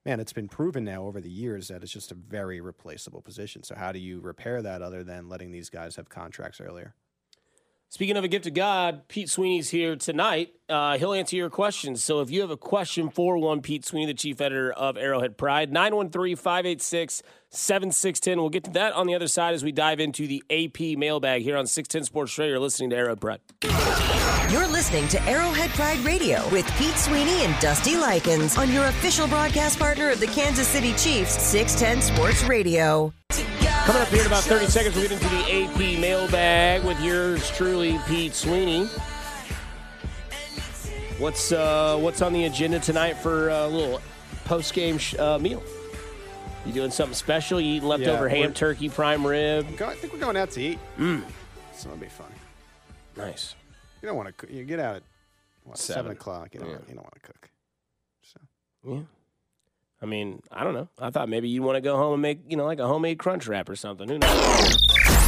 man, 0.07 0.20
it's 0.20 0.33
been 0.33 0.48
proven 0.48 0.85
now 0.85 1.05
over 1.05 1.20
the 1.20 1.31
years 1.31 1.68
that 1.68 1.83
it's 1.83 1.90
just 1.90 2.12
a 2.12 2.14
very 2.14 2.61
replaceable 2.61 3.22
position. 3.22 3.64
So 3.64 3.74
how 3.74 3.90
do 3.90 3.98
you 3.98 4.20
repair 4.20 4.62
that 4.62 4.81
other 4.81 5.03
than 5.03 5.29
letting 5.29 5.51
these 5.51 5.70
guys 5.70 5.96
have 5.96 6.09
contracts 6.09 6.61
earlier? 6.61 6.95
Speaking 7.91 8.18
of 8.18 8.24
a 8.24 8.28
gift 8.28 8.47
of 8.47 8.53
God, 8.53 9.09
Pete 9.09 9.30
Sweeney's 9.30 9.70
here 9.70 9.97
tonight. 9.97 10.53
Uh, 10.68 10.99
he'll 10.99 11.14
answer 11.14 11.36
your 11.36 11.49
questions. 11.49 12.05
So 12.05 12.20
if 12.20 12.30
you 12.30 12.43
have 12.43 12.51
a 12.51 12.57
question 12.57 13.09
for 13.09 13.39
one, 13.39 13.62
Pete 13.62 13.86
Sweeney, 13.86 14.05
the 14.05 14.12
chief 14.14 14.43
editor 14.43 14.70
of 14.72 14.99
Arrowhead 14.99 15.39
Pride, 15.39 15.72
913 15.72 16.36
586 16.36 17.22
7610. 17.49 18.39
We'll 18.39 18.51
get 18.51 18.64
to 18.64 18.70
that 18.72 18.93
on 18.93 19.07
the 19.07 19.14
other 19.14 19.26
side 19.26 19.55
as 19.55 19.64
we 19.64 19.72
dive 19.72 20.01
into 20.01 20.26
the 20.26 20.45
AP 20.51 20.99
mailbag 20.99 21.41
here 21.41 21.57
on 21.57 21.66
610 21.66 22.05
Sports 22.05 22.36
Radio. 22.39 22.55
You're 22.55 22.61
listening 22.61 22.91
to 22.91 22.97
Arrowhead 22.97 23.20
Pride. 23.22 23.41
You're 24.53 24.68
listening 24.68 25.09
to 25.09 25.22
Arrowhead 25.22 25.70
Pride 25.70 25.99
Radio 26.01 26.47
with 26.51 26.70
Pete 26.76 26.97
Sweeney 26.97 27.45
and 27.45 27.59
Dusty 27.59 27.95
Likins 27.95 28.59
on 28.59 28.70
your 28.70 28.84
official 28.84 29.26
broadcast 29.28 29.78
partner 29.78 30.11
of 30.11 30.20
the 30.20 30.26
Kansas 30.26 30.68
City 30.68 30.93
Chiefs, 30.93 31.43
610 31.43 32.03
Sports 32.14 32.45
Radio. 32.45 33.14
Coming 33.89 34.03
up 34.03 34.09
here 34.09 34.20
in 34.20 34.26
about 34.26 34.43
30 34.43 34.66
seconds, 34.66 34.95
we'll 34.95 35.09
get 35.09 35.12
into 35.12 35.28
the 35.30 35.64
AP 35.64 35.99
mailbag 35.99 36.84
with 36.84 37.01
yours 37.01 37.49
truly, 37.53 37.99
Pete 38.07 38.34
Sweeney. 38.34 38.84
What's 41.18 41.53
uh, 41.53 41.97
what's 41.97 42.20
on 42.20 42.34
the 42.34 42.45
agenda 42.45 42.80
tonight 42.80 43.14
for 43.14 43.49
a 43.49 43.66
little 43.66 44.03
post 44.45 44.74
game 44.74 44.99
sh- 44.99 45.14
uh, 45.14 45.39
meal? 45.39 45.62
You 46.66 46.72
doing 46.74 46.91
something 46.91 47.14
special? 47.14 47.62
You 47.62 47.76
eating 47.76 47.89
leftover 47.89 48.28
Yeah, 48.28 48.34
ham, 48.34 48.41
we're- 48.43 48.53
turkey, 48.53 48.91
prime 48.91 49.26
rib? 49.26 49.74
Go- 49.78 49.86
I 49.86 49.95
think 49.95 50.12
we're 50.12 50.18
going 50.20 50.36
out 50.36 50.51
to 50.51 50.61
eat. 50.61 50.78
Mm. 50.99 51.22
So 51.74 51.89
it'll 51.89 51.99
be 51.99 52.09
fun. 52.09 52.30
Nice. 53.16 53.55
You 54.03 54.09
don't 54.09 54.18
want 54.18 54.36
to. 54.36 54.53
You 54.55 54.64
get 54.64 54.80
out 54.80 54.97
at 54.97 55.03
what, 55.64 55.78
seven. 55.78 55.99
Seven. 56.01 56.12
o'clock. 56.12 56.53
You 56.53 56.61
don't. 56.61 56.68
You 56.68 56.95
don't 56.95 56.97
want 56.97 57.14
to 57.14 57.20
cook. 57.20 57.49
So 58.20 58.39
Yeah. 58.84 59.01
I 60.01 60.07
mean, 60.07 60.40
I 60.53 60.62
don't 60.62 60.74
know. 60.74 60.88
I 61.01 61.11
thought 61.11 61.28
maybe 61.28 61.49
you'd 61.49 61.64
want 61.64 61.76
to 61.76 61.80
go 61.80 61.96
home 61.96 62.12
and 62.14 62.22
make, 62.22 62.40
you 62.49 62.57
know, 62.57 62.64
like 62.64 62.78
a 62.78 62.86
homemade 62.86 63.18
crunch 63.18 63.49
wrap 63.49 63.68
or 63.68 63.74
something. 63.74 64.09
Who 64.09 64.18
knows? 64.18 64.76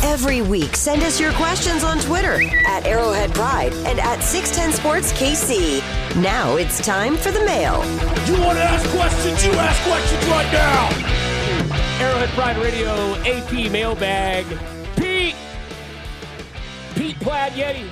Every 0.03 0.41
week, 0.43 0.77
send 0.77 1.03
us 1.03 1.21
your 1.21 1.33
questions 1.33 1.85
on 1.85 1.99
Twitter 1.99 2.41
at 2.67 2.87
Arrowhead 2.87 3.35
Pride 3.35 3.73
and 3.73 3.99
at 4.01 4.21
610 4.21 4.73
Sports 4.73 5.13
KC. 5.13 5.81
Now 6.23 6.57
it's 6.57 6.85
time 6.85 7.17
for 7.17 7.31
the 7.31 7.45
mail. 7.45 7.85
You 8.27 8.41
want 8.41 8.59
to 8.59 8.65
ask 8.65 8.89
questions? 8.91 9.45
You 9.45 9.53
ask 9.53 9.83
questions 9.83 10.27
right 10.29 10.51
now. 10.53 12.05
Arrowhead 12.05 12.31
Pride 12.31 12.57
Radio 12.59 13.15
AP 13.23 13.71
mailbag. 13.71 14.47
Pete. 14.97 15.35
Pete 16.95 17.19
Plaid 17.21 17.53
Yeti. 17.53 17.91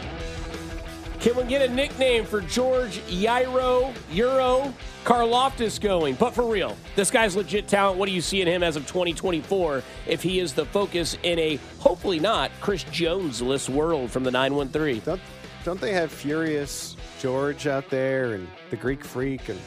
Can 1.20 1.34
we 1.34 1.42
get 1.44 1.68
a 1.68 1.74
nickname 1.74 2.24
for 2.24 2.40
George 2.40 2.98
Yairo 3.08 3.92
Euro 4.12 4.72
Karlaftis 5.04 5.80
going? 5.80 6.14
But 6.14 6.32
for 6.32 6.44
real, 6.44 6.76
this 6.94 7.10
guy's 7.10 7.34
legit 7.34 7.66
talent. 7.66 7.98
What 7.98 8.06
do 8.06 8.12
you 8.12 8.20
see 8.20 8.40
in 8.40 8.46
him 8.46 8.62
as 8.62 8.76
of 8.76 8.86
2024 8.86 9.82
if 10.06 10.22
he 10.22 10.38
is 10.38 10.54
the 10.54 10.64
focus 10.64 11.18
in 11.24 11.40
a 11.40 11.58
hopefully 11.80 12.20
not 12.20 12.52
Chris 12.60 12.84
Jones-less 12.84 13.68
world 13.68 14.12
from 14.12 14.22
the 14.22 14.30
913? 14.30 15.02
don't 15.04 15.20
don't 15.64 15.80
they 15.80 15.92
have 15.92 16.12
Furious 16.12 16.96
George 17.18 17.66
out 17.66 17.90
there 17.90 18.34
and 18.34 18.46
the 18.70 18.76
Greek 18.76 19.04
Freak 19.04 19.48
and 19.48 19.58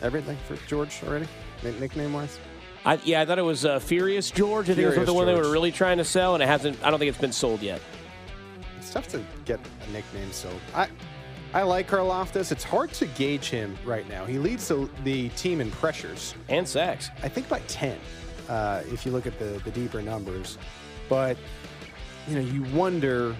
everything 0.00 0.38
for 0.48 0.56
George 0.66 0.98
already? 1.06 1.28
Nickname 1.62 2.14
wise. 2.14 2.38
I, 2.86 2.98
yeah, 3.04 3.20
I 3.20 3.26
thought 3.26 3.38
it 3.38 3.42
was 3.42 3.66
uh, 3.66 3.80
Furious 3.80 4.30
George. 4.30 4.70
I 4.70 4.74
think 4.74 4.94
it 4.94 4.98
was 4.98 5.06
the 5.06 5.14
one 5.14 5.26
they 5.26 5.34
were 5.34 5.50
really 5.50 5.72
trying 5.72 5.98
to 5.98 6.04
sell, 6.04 6.34
and 6.34 6.42
it 6.42 6.46
hasn't. 6.46 6.82
I 6.82 6.90
don't 6.90 6.98
think 6.98 7.10
it's 7.10 7.20
been 7.20 7.32
sold 7.32 7.60
yet. 7.60 7.82
It's 8.84 8.92
tough 8.92 9.08
to 9.08 9.24
get 9.46 9.58
a 9.88 9.90
nickname. 9.92 10.30
So 10.30 10.50
I, 10.74 10.88
I 11.54 11.62
like 11.62 11.88
Karlaftis. 11.88 12.52
It's 12.52 12.64
hard 12.64 12.92
to 12.94 13.06
gauge 13.06 13.48
him 13.48 13.78
right 13.82 14.06
now. 14.10 14.26
He 14.26 14.38
leads 14.38 14.68
the, 14.68 14.90
the 15.04 15.30
team 15.30 15.62
in 15.62 15.70
pressures. 15.70 16.34
And 16.50 16.68
sacks. 16.68 17.08
I 17.22 17.30
think 17.30 17.48
by 17.48 17.60
ten, 17.60 17.98
uh, 18.50 18.82
if 18.92 19.06
you 19.06 19.12
look 19.12 19.26
at 19.26 19.38
the 19.38 19.58
the 19.64 19.70
deeper 19.70 20.02
numbers. 20.02 20.58
But 21.08 21.38
you 22.28 22.34
know, 22.34 22.42
you 22.42 22.62
wonder 22.76 23.34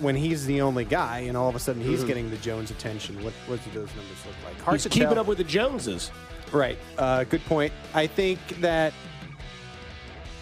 when 0.00 0.16
he's 0.16 0.44
the 0.44 0.60
only 0.60 0.84
guy, 0.84 1.20
and 1.20 1.36
all 1.36 1.48
of 1.48 1.54
a 1.54 1.60
sudden 1.60 1.80
he's 1.80 2.02
getting 2.02 2.28
the 2.28 2.36
Jones 2.38 2.72
attention. 2.72 3.22
What 3.22 3.34
what 3.46 3.62
do 3.62 3.70
those 3.70 3.94
numbers 3.94 4.26
look 4.26 4.34
like? 4.44 4.60
Hard 4.60 4.74
He's 4.74 4.82
to 4.82 4.88
keeping 4.88 5.10
tell. 5.10 5.20
up 5.20 5.26
with 5.28 5.38
the 5.38 5.44
Joneses. 5.44 6.10
Right. 6.50 6.78
Uh, 6.98 7.22
good 7.22 7.44
point. 7.44 7.72
I 7.94 8.08
think 8.08 8.40
that 8.60 8.92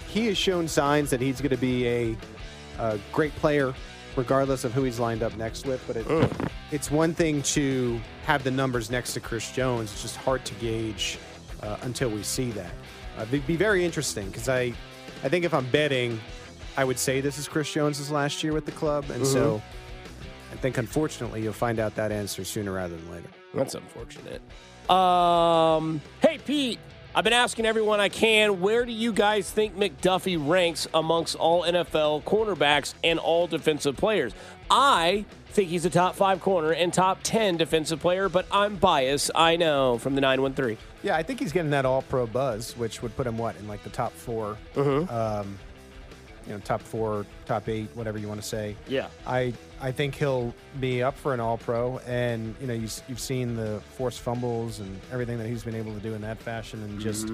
he 0.08 0.26
has 0.28 0.38
shown 0.38 0.68
signs 0.68 1.10
that 1.10 1.20
he's 1.20 1.42
going 1.42 1.50
to 1.50 1.58
be 1.58 1.86
a, 1.86 2.16
a 2.78 2.98
great 3.12 3.34
player, 3.36 3.74
regardless 4.16 4.64
of 4.64 4.72
who 4.72 4.82
he's 4.82 4.98
lined 4.98 5.22
up 5.22 5.36
next 5.36 5.66
with. 5.66 5.82
But 5.86 5.96
it, 5.96 6.50
it's 6.72 6.90
one 6.90 7.14
thing 7.14 7.42
to 7.42 8.00
have 8.24 8.42
the 8.42 8.50
numbers 8.50 8.90
next 8.90 9.14
to 9.14 9.20
Chris 9.20 9.52
Jones. 9.52 9.92
It's 9.92 10.02
just 10.02 10.16
hard 10.16 10.44
to 10.46 10.54
gauge 10.54 11.18
uh, 11.62 11.76
until 11.82 12.10
we 12.10 12.22
see 12.22 12.50
that. 12.52 12.72
Uh, 13.18 13.22
it'd 13.22 13.46
be 13.46 13.56
very 13.56 13.84
interesting 13.84 14.26
because 14.26 14.48
I, 14.48 14.74
I 15.22 15.28
think 15.28 15.44
if 15.44 15.54
I'm 15.54 15.68
betting, 15.70 16.20
I 16.76 16.84
would 16.84 16.98
say 16.98 17.20
this 17.20 17.38
is 17.38 17.48
Chris 17.48 17.72
Jones's 17.72 18.10
last 18.10 18.42
year 18.44 18.52
with 18.52 18.66
the 18.66 18.72
club, 18.72 19.08
and 19.10 19.26
so 19.26 19.62
I 20.52 20.56
think 20.56 20.76
unfortunately 20.76 21.42
you'll 21.42 21.52
find 21.54 21.78
out 21.78 21.94
that 21.94 22.12
answer 22.12 22.44
sooner 22.44 22.72
rather 22.72 22.96
than 22.96 23.10
later. 23.10 23.28
That's 23.54 23.74
unfortunate. 23.74 24.42
Um, 24.90 26.00
hey 26.20 26.38
Pete, 26.38 26.78
I've 27.16 27.24
been 27.24 27.32
asking 27.32 27.64
everyone 27.64 27.98
I 27.98 28.10
can, 28.10 28.60
where 28.60 28.84
do 28.84 28.92
you 28.92 29.10
guys 29.10 29.50
think 29.50 29.74
McDuffie 29.74 30.36
ranks 30.38 30.86
amongst 30.92 31.34
all 31.36 31.62
NFL 31.62 32.24
cornerbacks 32.24 32.92
and 33.02 33.18
all 33.18 33.46
defensive 33.46 33.96
players? 33.96 34.34
I 34.70 35.24
think 35.46 35.70
he's 35.70 35.86
a 35.86 35.90
top 35.90 36.14
five 36.14 36.42
corner 36.42 36.72
and 36.72 36.92
top 36.92 37.20
ten 37.22 37.56
defensive 37.56 38.00
player, 38.00 38.28
but 38.28 38.44
I'm 38.52 38.76
biased. 38.76 39.30
I 39.34 39.56
know 39.56 39.96
from 39.96 40.14
the 40.14 40.20
nine 40.20 40.42
one 40.42 40.52
three. 40.52 40.76
Yeah, 41.02 41.16
I 41.16 41.22
think 41.22 41.40
he's 41.40 41.52
getting 41.52 41.70
that 41.70 41.86
All 41.86 42.02
Pro 42.02 42.26
buzz, 42.26 42.76
which 42.76 43.00
would 43.00 43.16
put 43.16 43.26
him 43.26 43.38
what 43.38 43.56
in 43.56 43.66
like 43.66 43.82
the 43.82 43.88
top 43.88 44.12
4 44.12 44.58
um, 44.76 45.58
you 46.46 46.52
know, 46.52 46.60
top 46.60 46.80
four, 46.80 47.26
top 47.44 47.68
eight, 47.68 47.88
whatever 47.94 48.18
you 48.18 48.28
want 48.28 48.40
to 48.40 48.46
say. 48.46 48.76
Yeah. 48.88 49.08
I 49.26 49.52
I 49.80 49.92
think 49.92 50.14
he'll 50.14 50.54
be 50.80 51.02
up 51.02 51.16
for 51.16 51.34
an 51.34 51.40
All 51.40 51.58
Pro, 51.58 51.98
and 52.06 52.54
you 52.60 52.66
know 52.66 52.74
you, 52.74 52.88
you've 53.08 53.20
seen 53.20 53.56
the 53.56 53.80
forced 53.96 54.20
fumbles 54.20 54.80
and 54.80 55.00
everything 55.12 55.38
that 55.38 55.46
he's 55.46 55.64
been 55.64 55.74
able 55.74 55.92
to 55.92 56.00
do 56.00 56.14
in 56.14 56.20
that 56.22 56.38
fashion, 56.38 56.82
and 56.82 57.00
just 57.00 57.28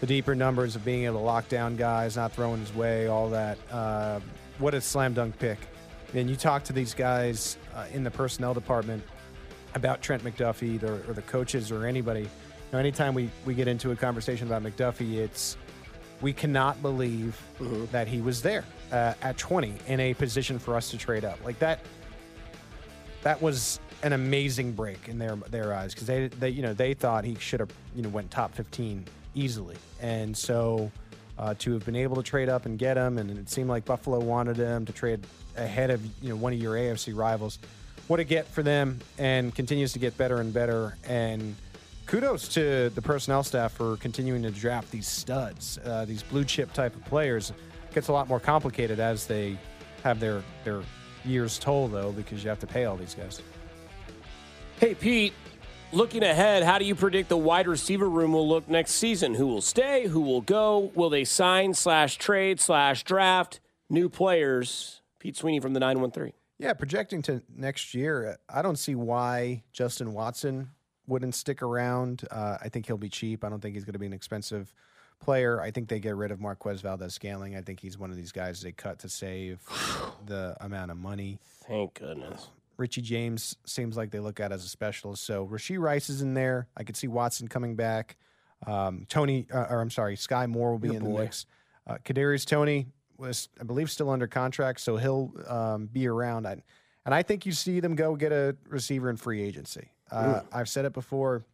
the 0.00 0.06
deeper 0.06 0.34
numbers 0.34 0.76
of 0.76 0.84
being 0.84 1.04
able 1.04 1.18
to 1.18 1.24
lock 1.24 1.48
down 1.48 1.76
guys, 1.76 2.16
not 2.16 2.32
throwing 2.32 2.60
his 2.60 2.74
way, 2.74 3.06
all 3.06 3.28
that. 3.30 3.58
Uh, 3.70 4.20
what 4.58 4.74
a 4.74 4.80
slam 4.80 5.14
dunk 5.14 5.38
pick! 5.38 5.58
And 6.14 6.28
you 6.28 6.36
talk 6.36 6.64
to 6.64 6.72
these 6.72 6.94
guys 6.94 7.56
uh, 7.74 7.86
in 7.92 8.04
the 8.04 8.10
personnel 8.10 8.54
department 8.54 9.02
about 9.74 10.02
Trent 10.02 10.24
McDuffie 10.24 10.80
the, 10.80 10.94
or 11.08 11.14
the 11.14 11.22
coaches 11.22 11.70
or 11.70 11.86
anybody. 11.86 12.22
You 12.22 12.28
know, 12.72 12.78
anytime 12.78 13.14
we, 13.14 13.30
we 13.44 13.54
get 13.54 13.68
into 13.68 13.90
a 13.90 13.96
conversation 13.96 14.46
about 14.46 14.62
McDuffie, 14.62 15.14
it's 15.14 15.56
we 16.20 16.32
cannot 16.32 16.80
believe 16.82 17.40
that 17.92 18.08
he 18.08 18.20
was 18.20 18.42
there 18.42 18.64
uh, 18.92 19.14
at 19.22 19.38
20 19.38 19.74
in 19.86 20.00
a 20.00 20.14
position 20.14 20.58
for 20.58 20.76
us 20.76 20.90
to 20.90 20.98
trade 20.98 21.24
up 21.24 21.38
like 21.44 21.58
that. 21.58 21.80
That 23.22 23.40
was 23.40 23.80
an 24.02 24.12
amazing 24.12 24.72
break 24.72 25.08
in 25.08 25.18
their 25.18 25.36
their 25.36 25.74
eyes 25.74 25.92
because 25.92 26.06
they, 26.06 26.28
they 26.28 26.48
you 26.48 26.62
know 26.62 26.72
they 26.72 26.94
thought 26.94 27.24
he 27.24 27.34
should 27.36 27.60
have 27.60 27.70
you 27.94 28.02
know 28.02 28.08
went 28.08 28.30
top 28.30 28.54
15 28.54 29.04
easily, 29.34 29.76
and 30.00 30.36
so 30.36 30.90
uh, 31.38 31.54
to 31.58 31.72
have 31.72 31.84
been 31.84 31.96
able 31.96 32.16
to 32.16 32.22
trade 32.22 32.48
up 32.48 32.66
and 32.66 32.78
get 32.78 32.96
him, 32.96 33.18
and 33.18 33.30
it 33.30 33.50
seemed 33.50 33.68
like 33.68 33.84
Buffalo 33.84 34.18
wanted 34.18 34.56
him 34.56 34.86
to 34.86 34.92
trade 34.92 35.20
ahead 35.56 35.90
of 35.90 36.04
you 36.22 36.30
know 36.30 36.36
one 36.36 36.52
of 36.52 36.58
your 36.58 36.74
AFC 36.74 37.14
rivals. 37.14 37.58
What 38.08 38.20
a 38.20 38.24
get 38.24 38.46
for 38.48 38.62
them, 38.62 38.98
and 39.18 39.54
continues 39.54 39.92
to 39.92 39.98
get 39.98 40.16
better 40.16 40.40
and 40.40 40.52
better. 40.52 40.96
And 41.04 41.54
kudos 42.10 42.48
to 42.48 42.90
the 42.96 43.00
personnel 43.00 43.44
staff 43.44 43.70
for 43.70 43.96
continuing 43.98 44.42
to 44.42 44.50
draft 44.50 44.90
these 44.90 45.06
studs, 45.06 45.78
uh, 45.84 46.04
these 46.04 46.24
blue 46.24 46.44
chip 46.44 46.72
type 46.72 46.96
of 46.96 47.04
players. 47.04 47.52
gets 47.94 48.08
a 48.08 48.12
lot 48.12 48.26
more 48.26 48.40
complicated 48.40 48.98
as 48.98 49.26
they 49.26 49.56
have 50.02 50.18
their 50.18 50.42
their 50.64 50.82
years 51.24 51.56
toll, 51.56 51.86
though, 51.86 52.10
because 52.10 52.42
you 52.42 52.48
have 52.48 52.58
to 52.58 52.66
pay 52.66 52.84
all 52.84 52.96
these 52.96 53.14
guys. 53.14 53.40
Hey 54.80 54.96
Pete, 54.96 55.34
looking 55.92 56.24
ahead, 56.24 56.64
how 56.64 56.78
do 56.78 56.84
you 56.84 56.96
predict 56.96 57.28
the 57.28 57.36
wide 57.36 57.68
receiver 57.68 58.08
room 58.08 58.32
will 58.32 58.48
look 58.48 58.68
next 58.68 58.92
season? 58.92 59.34
Who 59.34 59.46
will 59.46 59.60
stay? 59.60 60.08
Who 60.08 60.22
will 60.22 60.40
go? 60.40 60.90
Will 60.96 61.10
they 61.10 61.24
sign 61.24 61.74
slash 61.74 62.16
trade 62.16 62.58
slash 62.58 63.04
draft 63.04 63.60
new 63.88 64.08
players? 64.08 65.00
Pete 65.20 65.36
Sweeney 65.36 65.60
from 65.60 65.74
the 65.74 65.80
nine 65.80 66.00
one 66.00 66.10
three. 66.10 66.32
Yeah, 66.58 66.72
projecting 66.72 67.22
to 67.22 67.40
next 67.54 67.94
year, 67.94 68.38
I 68.48 68.62
don't 68.62 68.78
see 68.78 68.96
why 68.96 69.62
Justin 69.72 70.12
Watson 70.12 70.70
wouldn't 71.10 71.34
stick 71.34 71.60
around. 71.62 72.22
Uh, 72.30 72.56
I 72.60 72.68
think 72.68 72.86
he'll 72.86 72.96
be 72.96 73.08
cheap. 73.08 73.44
I 73.44 73.50
don't 73.50 73.60
think 73.60 73.74
he's 73.74 73.84
going 73.84 73.94
to 73.94 73.98
be 73.98 74.06
an 74.06 74.12
expensive 74.12 74.72
player. 75.18 75.60
I 75.60 75.70
think 75.70 75.88
they 75.88 75.98
get 75.98 76.16
rid 76.16 76.30
of 76.30 76.40
Marquez 76.40 76.80
Valdes-Scantling. 76.80 77.56
I 77.56 77.60
think 77.60 77.80
he's 77.80 77.98
one 77.98 78.10
of 78.10 78.16
these 78.16 78.32
guys 78.32 78.62
they 78.62 78.72
cut 78.72 79.00
to 79.00 79.08
save 79.08 79.60
the 80.26 80.56
amount 80.60 80.90
of 80.90 80.96
money. 80.96 81.38
Thank 81.66 81.94
goodness. 81.94 82.48
Richie 82.78 83.02
James 83.02 83.56
seems 83.66 83.96
like 83.96 84.10
they 84.10 84.20
look 84.20 84.40
at 84.40 84.52
as 84.52 84.64
a 84.64 84.68
specialist. 84.68 85.24
So 85.24 85.46
Rashee 85.46 85.78
Rice 85.78 86.08
is 86.08 86.22
in 86.22 86.32
there. 86.32 86.68
I 86.76 86.84
could 86.84 86.96
see 86.96 87.08
Watson 87.08 87.48
coming 87.48 87.76
back. 87.76 88.16
Um, 88.66 89.04
Toney, 89.08 89.46
uh, 89.52 89.66
or 89.68 89.80
I'm 89.80 89.90
sorry, 89.90 90.16
Sky 90.16 90.46
Moore 90.46 90.70
will 90.70 90.78
be 90.78 90.88
Your 90.88 90.96
in 90.96 91.04
boy. 91.04 91.12
the 91.12 91.22
mix. 91.24 91.46
Uh, 91.86 91.98
Kadarius 92.04 92.46
Toney 92.46 92.86
was, 93.18 93.48
I 93.60 93.64
believe, 93.64 93.90
still 93.90 94.08
under 94.10 94.26
contract, 94.26 94.80
so 94.80 94.96
he'll 94.96 95.32
um, 95.46 95.86
be 95.86 96.06
around. 96.06 96.46
I, 96.46 96.62
and 97.04 97.14
I 97.14 97.22
think 97.22 97.44
you 97.44 97.52
see 97.52 97.80
them 97.80 97.94
go 97.96 98.16
get 98.16 98.32
a 98.32 98.56
receiver 98.68 99.10
in 99.10 99.16
free 99.16 99.42
agency. 99.42 99.90
Uh, 100.10 100.40
I've 100.52 100.68
said 100.68 100.84
it 100.84 100.92
before, 100.92 101.44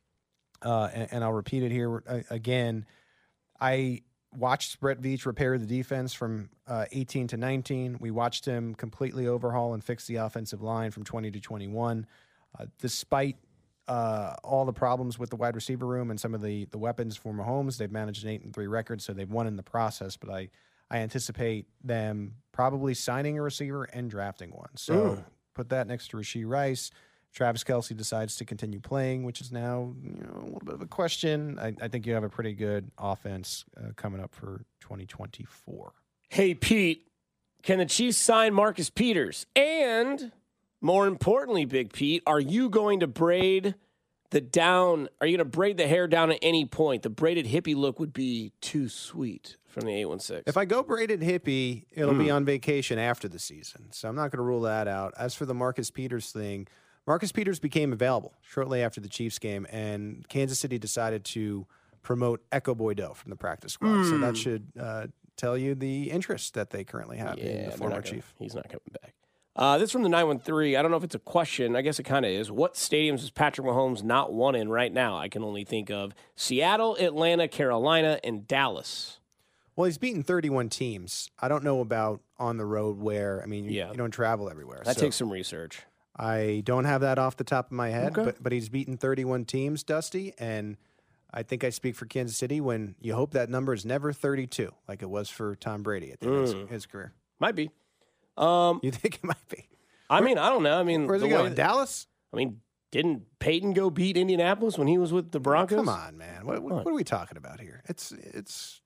uh, 0.62 0.88
and, 0.92 1.08
and 1.12 1.24
I'll 1.24 1.32
repeat 1.32 1.62
it 1.62 1.72
here 1.72 2.02
uh, 2.06 2.20
again. 2.30 2.86
I 3.60 4.02
watched 4.36 4.80
Brett 4.80 5.00
Veach 5.00 5.26
repair 5.26 5.58
the 5.58 5.66
defense 5.66 6.12
from 6.12 6.50
uh, 6.66 6.86
18 6.92 7.28
to 7.28 7.36
19. 7.36 7.98
We 8.00 8.10
watched 8.10 8.44
him 8.44 8.74
completely 8.74 9.26
overhaul 9.26 9.74
and 9.74 9.82
fix 9.82 10.06
the 10.06 10.16
offensive 10.16 10.62
line 10.62 10.90
from 10.90 11.04
20 11.04 11.30
to 11.30 11.40
21. 11.40 12.06
Uh, 12.58 12.66
despite 12.80 13.36
uh, 13.88 14.34
all 14.42 14.64
the 14.64 14.72
problems 14.72 15.18
with 15.18 15.30
the 15.30 15.36
wide 15.36 15.54
receiver 15.54 15.86
room 15.86 16.10
and 16.10 16.18
some 16.18 16.34
of 16.34 16.42
the 16.42 16.66
the 16.70 16.78
weapons 16.78 17.16
for 17.16 17.32
Mahomes, 17.32 17.76
they've 17.76 17.90
managed 17.90 18.24
an 18.24 18.30
eight 18.30 18.42
and 18.42 18.52
three 18.52 18.66
record, 18.66 19.00
so 19.00 19.12
they've 19.12 19.30
won 19.30 19.46
in 19.46 19.56
the 19.56 19.62
process. 19.62 20.16
But 20.16 20.30
I 20.30 20.48
I 20.90 20.98
anticipate 20.98 21.66
them 21.84 22.34
probably 22.52 22.94
signing 22.94 23.38
a 23.38 23.42
receiver 23.42 23.84
and 23.84 24.10
drafting 24.10 24.50
one. 24.50 24.70
So 24.74 25.24
put 25.54 25.68
that 25.70 25.86
next 25.86 26.08
to 26.08 26.16
Rashee 26.16 26.46
Rice. 26.46 26.90
Travis 27.34 27.64
Kelce 27.64 27.94
decides 27.96 28.36
to 28.36 28.44
continue 28.44 28.80
playing, 28.80 29.24
which 29.24 29.40
is 29.40 29.52
now 29.52 29.94
you 30.02 30.10
know, 30.22 30.40
a 30.40 30.44
little 30.44 30.62
bit 30.64 30.74
of 30.74 30.82
a 30.82 30.86
question. 30.86 31.58
I, 31.58 31.74
I 31.82 31.88
think 31.88 32.06
you 32.06 32.14
have 32.14 32.24
a 32.24 32.28
pretty 32.30 32.54
good 32.54 32.90
offense 32.98 33.64
uh, 33.76 33.90
coming 33.96 34.20
up 34.22 34.34
for 34.34 34.64
2024. 34.80 35.92
Hey 36.30 36.54
Pete, 36.54 37.06
can 37.62 37.78
the 37.78 37.86
Chiefs 37.86 38.16
sign 38.18 38.54
Marcus 38.54 38.90
Peters 38.90 39.46
and 39.54 40.32
More 40.80 41.06
importantly, 41.06 41.64
Big 41.64 41.92
Pete, 41.92 42.22
are 42.26 42.40
you 42.40 42.68
going 42.70 43.00
to 43.00 43.06
braid 43.06 43.74
the 44.30 44.40
down? 44.40 45.08
Are 45.20 45.26
you 45.26 45.36
going 45.36 45.50
to 45.50 45.56
braid 45.56 45.76
the 45.76 45.86
hair 45.86 46.06
down 46.08 46.30
at 46.32 46.38
any 46.42 46.64
point? 46.64 47.02
The 47.02 47.10
braided 47.10 47.46
hippie 47.46 47.76
look 47.76 47.98
would 48.00 48.12
be 48.12 48.52
too 48.60 48.88
sweet 48.88 49.56
from 49.66 49.84
the 49.84 49.92
816. 49.92 50.44
If 50.46 50.56
I 50.56 50.64
go 50.64 50.82
braided 50.82 51.20
hippie, 51.20 51.84
it'll 51.92 52.14
be 52.14 52.26
Mm. 52.26 52.36
on 52.36 52.44
vacation 52.44 52.98
after 52.98 53.28
the 53.28 53.38
season. 53.38 53.88
So 53.92 54.08
I'm 54.08 54.14
not 54.16 54.30
going 54.30 54.38
to 54.38 54.42
rule 54.42 54.62
that 54.62 54.88
out. 54.88 55.12
As 55.18 55.34
for 55.34 55.44
the 55.46 55.54
Marcus 55.54 55.90
Peters 55.90 56.30
thing, 56.32 56.66
Marcus 57.06 57.30
Peters 57.32 57.58
became 57.60 57.92
available 57.92 58.32
shortly 58.42 58.82
after 58.82 59.00
the 59.00 59.08
Chiefs 59.08 59.38
game, 59.38 59.66
and 59.70 60.26
Kansas 60.28 60.58
City 60.58 60.78
decided 60.78 61.24
to 61.26 61.66
promote 62.02 62.42
Ekow 62.50 62.74
Boye-Doe 62.76 63.14
from 63.14 63.30
the 63.30 63.36
practice 63.36 63.72
squad. 63.74 64.04
So 64.04 64.18
that 64.18 64.36
should 64.36 64.66
uh, 64.78 65.06
tell 65.36 65.56
you 65.56 65.74
the 65.74 66.10
interest 66.10 66.54
that 66.54 66.70
they 66.70 66.84
currently 66.84 67.16
have 67.18 67.38
in 67.38 67.64
Hmm. 67.64 67.70
The 67.70 67.76
former 67.76 68.02
Chief. 68.02 68.34
He's 68.38 68.54
not 68.54 68.64
coming 68.68 68.80
back. 69.00 69.12
Uh, 69.54 69.78
this 69.78 69.90
from 69.90 70.02
the 70.02 70.08
913. 70.10 70.76
I 70.76 70.82
don't 70.82 70.90
know 70.90 70.98
if 70.98 71.04
it's 71.04 71.14
a 71.14 71.18
question. 71.20 71.76
I 71.76 71.80
guess 71.82 71.98
it 71.98 72.02
kind 72.02 72.26
of 72.26 72.30
is. 72.30 72.50
What 72.52 72.74
stadiums 72.74 73.22
is 73.22 73.30
Patrick 73.30 73.66
Mahomes 73.66 74.02
not 74.02 74.32
won 74.32 74.54
in 74.54 74.68
right 74.68 74.92
now? 74.92 75.16
I 75.16 75.28
can 75.28 75.42
only 75.42 75.64
think 75.64 75.90
of 75.90 76.12
Seattle, 76.34 76.94
Atlanta, 76.96 77.48
Carolina, 77.48 78.20
and 78.22 78.46
Dallas. 78.46 79.18
Well, 79.74 79.86
he's 79.86 79.96
beaten 79.96 80.22
31 80.22 80.68
teams. 80.68 81.30
I 81.40 81.48
don't 81.48 81.64
know 81.64 81.80
about 81.80 82.20
on 82.38 82.58
the 82.58 82.66
road 82.66 82.98
where, 82.98 83.42
I 83.42 83.46
mean, 83.46 83.64
you, 83.64 83.70
Yeah. 83.70 83.90
you 83.90 83.96
don't 83.96 84.10
travel 84.10 84.50
everywhere. 84.50 84.82
That 84.84 84.96
so 84.96 85.00
takes 85.02 85.16
some 85.16 85.30
research. 85.32 85.82
I 86.18 86.62
don't 86.64 86.84
have 86.86 87.02
that 87.02 87.18
off 87.18 87.36
the 87.36 87.44
top 87.44 87.66
of 87.66 87.72
my 87.72 87.90
head, 87.90 88.12
Okay. 88.12 88.24
but, 88.24 88.42
but 88.42 88.52
he's 88.52 88.68
beaten 88.68 88.96
31 88.96 89.44
teams, 89.44 89.82
Dusty. 89.82 90.32
And 90.38 90.76
I 91.32 91.42
think 91.42 91.62
I 91.64 91.70
speak 91.70 91.94
for 91.94 92.06
Kansas 92.06 92.36
City 92.36 92.60
when 92.60 92.94
you 93.00 93.14
hope 93.14 93.32
that 93.32 93.50
number 93.50 93.74
is 93.74 93.84
never 93.84 94.12
32, 94.12 94.72
like 94.88 95.02
it 95.02 95.10
was 95.10 95.28
for 95.28 95.54
Tom 95.56 95.82
Brady 95.82 96.12
at 96.12 96.20
the 96.20 96.26
end 96.28 96.36
of 96.36 96.48
Mm. 96.54 96.60
his, 96.62 96.70
his 96.70 96.86
career. 96.86 97.12
Might 97.38 97.54
be. 97.54 97.70
Um, 98.38 98.80
You 98.82 98.90
think 98.92 99.16
it 99.16 99.24
might 99.24 99.48
be? 99.50 99.68
I 100.08 100.20
mean, 100.20 100.38
I 100.38 100.48
don't 100.48 100.62
know. 100.62 100.78
I 100.78 100.84
mean, 100.84 101.06
Where's 101.06 101.20
he 101.22 101.28
going? 101.28 101.50
that- 101.50 101.56
Dallas? 101.56 102.06
I 102.32 102.36
mean, 102.36 102.60
didn't 102.92 103.24
Peyton 103.40 103.72
go 103.72 103.90
beat 103.90 104.16
Indianapolis 104.16 104.78
when 104.78 104.86
he 104.88 104.96
was 104.96 105.12
with 105.12 105.32
the 105.32 105.40
Broncos? 105.40 105.76
Come 105.76 105.88
on, 105.88 106.16
man. 106.16 106.46
What, 106.46 106.62
what, 106.62 106.72
What? 106.76 106.84
what 106.86 106.92
are 106.92 106.94
we 106.94 107.04
talking 107.04 107.36
about 107.36 107.60
here? 107.60 107.82
It's 107.86 108.12
it's 108.12 108.80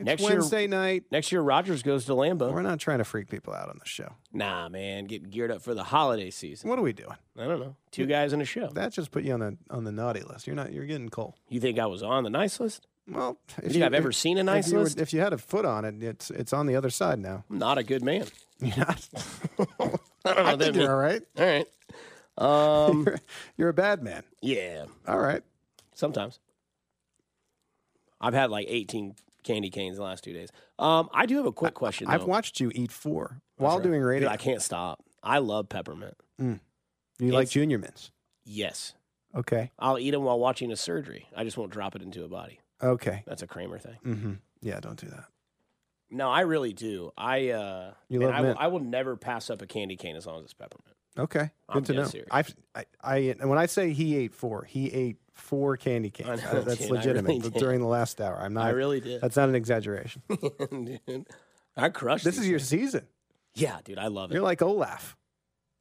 it's 0.00 0.06
Next 0.06 0.22
year- 0.22 0.30
Wednesday 0.32 0.66
night. 0.66 1.04
Next 1.10 1.30
year, 1.32 1.40
Rodgers 1.40 1.82
goes 1.82 2.04
to 2.06 2.12
Lambeau. 2.12 2.52
We're 2.52 2.62
not 2.62 2.78
trying 2.80 2.98
to 2.98 3.04
freak 3.04 3.28
people 3.28 3.52
out 3.54 3.68
on 3.68 3.78
the 3.78 3.86
show. 3.88 4.14
Nah, 4.32 4.68
man, 4.68 5.04
getting 5.04 5.30
geared 5.30 5.50
up 5.50 5.62
for 5.62 5.74
the 5.74 5.84
holiday 5.84 6.30
season. 6.30 6.68
What 6.70 6.78
are 6.78 6.82
we 6.82 6.92
doing? 6.92 7.16
I 7.38 7.44
don't 7.46 7.60
know. 7.60 7.76
Two 7.90 8.06
guys 8.06 8.32
in 8.32 8.40
a 8.40 8.44
show. 8.44 8.68
That 8.68 8.92
just 8.92 9.10
put 9.10 9.24
you 9.24 9.32
on 9.34 9.40
the 9.40 9.56
on 9.70 9.84
the 9.84 9.92
naughty 9.92 10.20
list. 10.22 10.46
You're 10.46 10.56
not. 10.56 10.72
You're 10.72 10.86
getting 10.86 11.08
cold. 11.08 11.34
You 11.48 11.60
think 11.60 11.78
I 11.78 11.86
was 11.86 12.02
on 12.02 12.24
the 12.24 12.30
nice 12.30 12.58
list? 12.60 12.86
Well, 13.08 13.38
if 13.58 13.64
You 13.64 13.70
think 13.70 13.84
I've 13.84 13.94
ever 13.94 14.12
seen 14.12 14.38
a 14.38 14.42
nice 14.44 14.66
if 14.66 14.72
you 14.72 14.78
were- 14.78 14.84
list? 14.84 14.98
if 15.00 15.12
you 15.12 15.20
had 15.20 15.32
a 15.32 15.38
foot 15.38 15.64
on 15.64 15.84
it, 15.84 16.02
it's 16.02 16.30
it's 16.30 16.52
on 16.52 16.66
the 16.66 16.76
other 16.76 16.90
side 16.90 17.18
now. 17.18 17.44
I'm 17.50 17.58
not 17.58 17.78
a 17.78 17.82
good 17.82 18.02
man. 18.04 18.26
You're 18.60 18.76
not. 18.76 19.08
I 19.58 20.34
don't 20.34 20.36
know 20.36 20.44
I 20.44 20.56
think 20.56 20.76
you're 20.76 20.90
all 20.90 20.96
right. 20.98 21.22
All 21.38 21.44
right. 21.46 21.66
Um, 22.38 23.02
You're, 23.06 23.18
you're 23.56 23.68
a 23.70 23.74
bad 23.74 24.02
man. 24.02 24.22
yeah, 24.42 24.84
All 25.08 25.18
right. 25.18 25.42
sometimes. 25.94 26.38
I've 28.20 28.34
had 28.34 28.50
like 28.50 28.66
18 28.68 29.14
candy 29.42 29.70
canes 29.70 29.96
the 29.96 30.02
last 30.02 30.24
two 30.24 30.32
days. 30.32 30.50
Um, 30.78 31.08
I 31.12 31.26
do 31.26 31.36
have 31.36 31.46
a 31.46 31.52
quick 31.52 31.74
question. 31.74 32.06
I've 32.08 32.20
though. 32.20 32.26
watched 32.26 32.60
you 32.60 32.70
eat 32.74 32.92
four 32.92 33.40
while 33.56 33.76
right. 33.76 33.82
doing 33.82 34.00
Dude, 34.00 34.08
radio. 34.08 34.28
I 34.28 34.36
can't 34.36 34.62
stop. 34.62 35.02
I 35.22 35.38
love 35.38 35.68
peppermint. 35.68 36.16
you 36.38 36.58
like 37.18 37.50
junior 37.50 37.78
mints? 37.78 38.10
Yes. 38.44 38.94
Okay. 39.34 39.70
I'll 39.78 39.98
eat 39.98 40.10
them 40.10 40.24
while 40.24 40.38
watching 40.38 40.72
a 40.72 40.76
surgery. 40.76 41.26
I 41.36 41.44
just 41.44 41.56
won't 41.56 41.70
drop 41.72 41.94
it 41.94 42.02
into 42.02 42.24
a 42.24 42.28
body. 42.28 42.60
Okay. 42.82 43.22
That's 43.26 43.42
a 43.42 43.46
Kramer 43.46 43.78
thing. 43.78 43.96
Mm-hmm. 44.04 44.32
Yeah. 44.62 44.80
Don't 44.80 44.98
do 44.98 45.08
that. 45.08 45.24
No, 46.10 46.28
I 46.28 46.40
really 46.40 46.72
do. 46.72 47.12
I 47.16 47.50
uh, 47.50 47.92
You 48.08 48.20
love 48.20 48.34
I, 48.34 48.40
will, 48.40 48.46
mint. 48.48 48.58
I 48.60 48.66
will 48.66 48.80
never 48.80 49.16
pass 49.16 49.48
up 49.50 49.62
a 49.62 49.66
candy 49.66 49.96
cane 49.96 50.16
as 50.16 50.26
long 50.26 50.38
as 50.38 50.44
it's 50.46 50.54
peppermint. 50.54 50.96
Okay. 51.18 51.50
Good 51.68 51.76
I'm 51.76 51.84
to 51.84 51.92
know. 51.92 52.04
serious. 52.04 52.28
I've, 52.32 52.54
I, 52.74 52.84
I, 53.02 53.16
and 53.18 53.48
when 53.48 53.58
I 53.58 53.66
say 53.66 53.92
he 53.92 54.16
ate 54.16 54.34
four, 54.34 54.64
he 54.64 54.90
ate 54.92 55.18
four 55.40 55.76
candy 55.76 56.10
canes. 56.10 56.28
I 56.44 56.52
know, 56.52 56.60
That's 56.62 56.78
dude, 56.80 56.90
legitimate 56.90 57.28
really 57.28 57.50
during 57.50 57.80
the 57.80 57.86
last 57.86 58.20
hour. 58.20 58.36
I'm 58.40 58.52
not. 58.54 58.66
I 58.66 58.70
really 58.70 59.00
did. 59.00 59.20
That's 59.20 59.36
not 59.36 59.48
an 59.48 59.54
exaggeration. 59.54 60.22
dude, 60.70 61.26
I 61.76 61.88
crushed. 61.88 62.24
this 62.24 62.38
is 62.38 62.48
your 62.48 62.58
things. 62.58 62.68
season. 62.68 63.06
Yeah, 63.54 63.78
dude, 63.84 63.98
I 63.98 64.06
love 64.08 64.30
it. 64.30 64.34
You're 64.34 64.42
like 64.42 64.62
Olaf. 64.62 65.16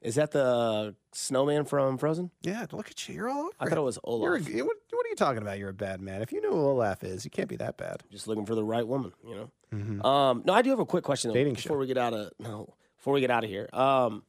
Is 0.01 0.15
that 0.15 0.31
the 0.31 0.95
snowman 1.11 1.65
from 1.65 1.97
Frozen? 1.97 2.31
Yeah. 2.41 2.65
Look 2.71 2.89
at 2.89 3.09
you. 3.09 3.15
You're 3.15 3.29
all 3.29 3.39
over. 3.41 3.49
I 3.59 3.67
thought 3.67 3.77
it 3.77 3.81
was 3.81 3.99
Olaf. 4.05 4.47
a, 4.47 4.61
what, 4.61 4.77
what 4.91 5.05
are 5.05 5.09
you 5.09 5.15
talking 5.17 5.41
about? 5.41 5.59
You're 5.59 5.69
a 5.69 5.73
bad 5.73 5.99
man. 5.99 6.21
If 6.21 6.31
you 6.31 6.39
know 6.41 6.51
who 6.51 6.65
Olaf 6.67 7.03
is, 7.03 7.25
you 7.25 7.31
can't 7.31 7.49
be 7.49 7.57
that 7.57 7.75
bad. 7.75 8.01
Just 8.09 8.25
looking 8.25 8.45
for 8.45 8.55
the 8.55 8.63
right 8.63 8.87
woman, 8.87 9.11
you 9.27 9.35
know. 9.35 9.51
Mhm. 9.73 10.05
Um, 10.05 10.43
no, 10.45 10.53
I 10.53 10.61
do 10.61 10.69
have 10.69 10.79
a 10.79 10.85
quick 10.85 11.03
question 11.03 11.29
though, 11.29 11.33
Dating 11.35 11.53
before 11.53 11.75
show. 11.75 11.79
we 11.79 11.85
get 11.87 11.97
out 11.97 12.13
of 12.13 12.31
no, 12.39 12.73
before 12.97 13.13
we 13.13 13.19
get 13.19 13.29
out 13.29 13.43
of 13.43 13.49
here. 13.49 13.69
Um, 13.73 14.23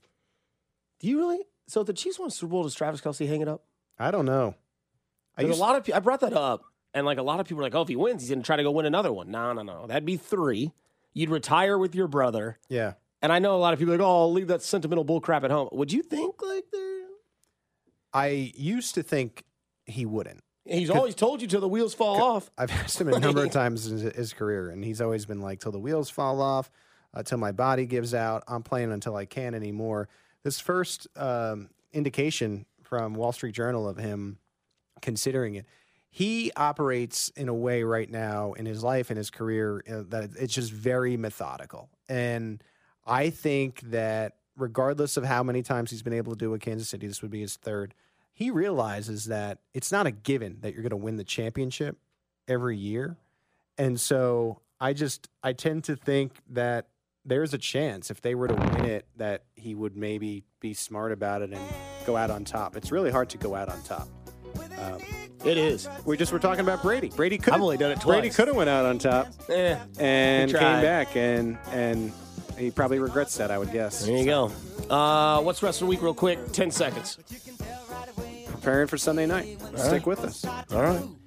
do 0.99 1.07
you 1.07 1.19
really? 1.19 1.39
So 1.69 1.81
if 1.83 1.87
the 1.87 1.93
Chiefs 1.93 2.19
won 2.19 2.31
Super 2.31 2.51
Bowl, 2.51 2.65
does 2.65 2.75
Travis 2.75 3.01
Kelce 3.01 3.27
hang 3.29 3.41
it 3.41 3.49
up? 3.49 3.63
I 3.99 4.11
don't 4.11 4.27
know. 4.27 4.57
I 5.41 5.45
There's 5.45 5.51
used, 5.57 5.61
a 5.61 5.63
lot 5.65 5.77
of 5.89 5.95
I 5.95 5.99
brought 6.01 6.21
that 6.21 6.33
up, 6.33 6.63
and 6.95 7.07
like 7.07 7.19
a 7.19 7.23
lot 7.23 7.41
of 7.41 7.47
people 7.47 7.61
are 7.61 7.65
like, 7.65 7.75
"Oh, 7.75 7.83
if 7.83 7.89
he 7.89 7.97
wins, 7.97 8.23
he's 8.23 8.31
gonna 8.31 8.43
try 8.43 8.57
to 8.57 8.63
go 8.63 8.71
win 8.71 8.87
another 8.87 9.13
one." 9.13 9.31
No, 9.31 9.53
no, 9.53 9.63
no, 9.63 9.87
that'd 9.87 10.05
be 10.05 10.17
three. 10.17 10.73
You'd 11.15 11.31
retire 11.31 11.77
with 11.79 11.95
your 11.95 12.07
brother, 12.07 12.59
yeah. 12.69 12.93
and 13.23 13.33
I 13.33 13.39
know 13.41 13.57
a 13.57 13.59
lot 13.59 13.73
of 13.73 13.79
people 13.79 13.95
are 13.95 13.99
like, 13.99 14.07
"Oh, 14.07 14.21
I'll 14.21 14.33
leave 14.33 14.49
that 14.49 14.63
sentimental 14.63 15.05
bull 15.05 15.21
crap 15.21 15.43
at 15.45 15.51
home." 15.51 15.69
Would 15.73 15.93
you 15.93 16.03
think 16.03 16.43
like 16.43 16.65
they're? 16.73 17.01
I 18.13 18.53
used 18.57 18.95
to 18.97 19.03
think 19.03 19.45
he 19.87 20.05
wouldn't. 20.07 20.43
He's 20.67 20.91
always 20.91 21.15
told 21.15 21.41
you 21.41 21.49
till 21.49 21.61
the 21.61 21.69
wheels 21.69 21.95
fall 21.95 22.23
off. 22.23 22.51
I've 22.59 22.71
asked 22.71 23.01
him 23.01 23.09
a 23.09 23.19
number 23.19 23.45
of 23.45 23.51
times 23.51 23.87
in 23.87 23.99
his- 23.99 24.15
his 24.15 24.33
career, 24.33 24.69
and 24.71 24.85
he's 24.85 25.01
always 25.01 25.27
been 25.27 25.41
like, 25.41 25.61
"Till 25.61 25.73
the 25.73 25.81
wheels 25.81 26.11
fall 26.11 26.41
off, 26.41 26.71
uh, 27.15 27.23
till 27.23 27.39
my 27.39 27.51
body 27.53 27.87
gives 27.87 28.15
out. 28.15 28.45
I'm 28.47 28.63
playing 28.63 28.93
until 28.93 29.17
I 29.17 29.25
can't 29.25 29.55
anymore." 29.57 30.09
This 30.43 30.61
first 30.61 31.07
um, 31.17 31.71
indication 31.93 32.67
from 32.83 33.15
Wall 33.15 33.33
Street 33.33 33.55
Journal 33.55 33.89
of 33.89 33.97
him 33.97 34.39
considering 35.01 35.55
it, 35.55 35.67
he 36.11 36.51
operates 36.57 37.29
in 37.31 37.49
a 37.49 37.55
way 37.55 37.83
right 37.83 38.11
now 38.11 38.53
in 38.55 38.67
his 38.67 38.83
life 38.83 39.11
and 39.11 39.17
his 39.17 39.31
career 39.31 39.83
uh, 39.89 40.03
that 40.09 40.31
it's 40.39 40.55
just 40.55 40.73
very 40.73 41.17
methodical, 41.17 41.89
and 42.09 42.63
I 43.07 43.31
think 43.31 43.81
that 43.91 44.35
regardless 44.57 45.17
of 45.17 45.25
how 45.25 45.43
many 45.43 45.63
times 45.63 45.91
he's 45.91 46.03
been 46.03 46.13
able 46.13 46.33
to 46.33 46.39
do 46.39 46.51
with 46.51 46.61
Kansas 46.61 46.89
City, 46.89 47.07
this 47.07 47.23
would 47.23 47.31
be 47.31 47.41
his 47.41 47.57
third. 47.57 47.95
He 48.33 48.51
realizes 48.51 49.27
that 49.27 49.59
it's 49.75 49.91
not 49.91 50.07
a 50.07 50.11
given 50.11 50.59
that 50.61 50.75
you're 50.75 50.83
going 50.83 50.91
to 50.91 50.97
win 50.97 51.17
the 51.17 51.25
championship 51.25 51.97
every 52.47 52.77
year. 52.77 53.17
And 53.79 53.99
so 53.99 54.61
I 54.81 54.93
just 54.93 55.29
I 55.43 55.53
tend 55.53 55.85
to 55.85 55.97
think 55.97 56.35
that 56.51 56.89
there's 57.25 57.53
a 57.53 57.59
chance 57.59 58.11
if 58.11 58.21
they 58.21 58.35
were 58.35 58.49
to 58.49 58.55
win 58.55 58.85
it 58.87 59.07
that 59.17 59.45
he 59.55 59.75
would 59.75 59.97
maybe 59.97 60.45
be 60.61 60.75
smart 60.75 61.13
about 61.13 61.43
it 61.43 61.51
and 61.51 61.61
go 62.07 62.17
out 62.17 62.31
on 62.31 62.45
top. 62.45 62.77
It's 62.77 62.91
really 62.91 63.11
hard 63.11 63.29
to 63.31 63.39
go 63.39 63.55
out 63.55 63.69
on 63.69 63.83
top. 63.83 64.09
Um, 64.81 64.99
It 65.45 65.57
is. 65.59 65.89
we 66.05 66.17
just 66.17 66.33
were 66.33 66.39
talking 66.39 66.61
about 66.61 66.83
Brady. 66.83 67.09
Brady 67.11 67.39
could 67.39 67.55
I've 67.55 67.63
only 67.63 67.77
done 67.77 67.91
it 67.93 68.01
twice. 68.01 68.21
Brady 68.21 68.31
could 68.31 68.49
have 68.49 68.57
went 68.57 68.71
out 68.71 68.85
on 68.87 68.99
top 68.99 69.29
Eh, 69.49 69.77
and 69.99 70.51
He 70.51 70.55
came 70.55 70.61
tried. 70.63 70.83
back 70.83 71.17
and 71.17 71.59
and 71.73 72.13
he 72.59 72.71
probably 72.71 72.99
regrets 72.99 73.37
that. 73.39 73.51
I 73.51 73.57
would 73.59 73.73
guess. 73.73 74.05
there 74.05 74.17
you 74.19 74.25
go. 74.27 74.53
Uh, 74.91 75.41
what's 75.41 75.61
the 75.61 75.67
rest 75.67 75.81
of 75.81 75.87
the 75.87 75.91
week, 75.91 76.03
real 76.03 76.13
quick? 76.15 76.53
Ten 76.53 76.71
seconds. 76.71 77.19
Preparing 78.49 78.87
for 78.87 78.99
Sunday 78.99 79.25
night. 79.27 79.59
Stick 79.77 80.07
with 80.07 80.23
us. 80.25 80.45
All 80.45 80.83
right. 80.83 81.03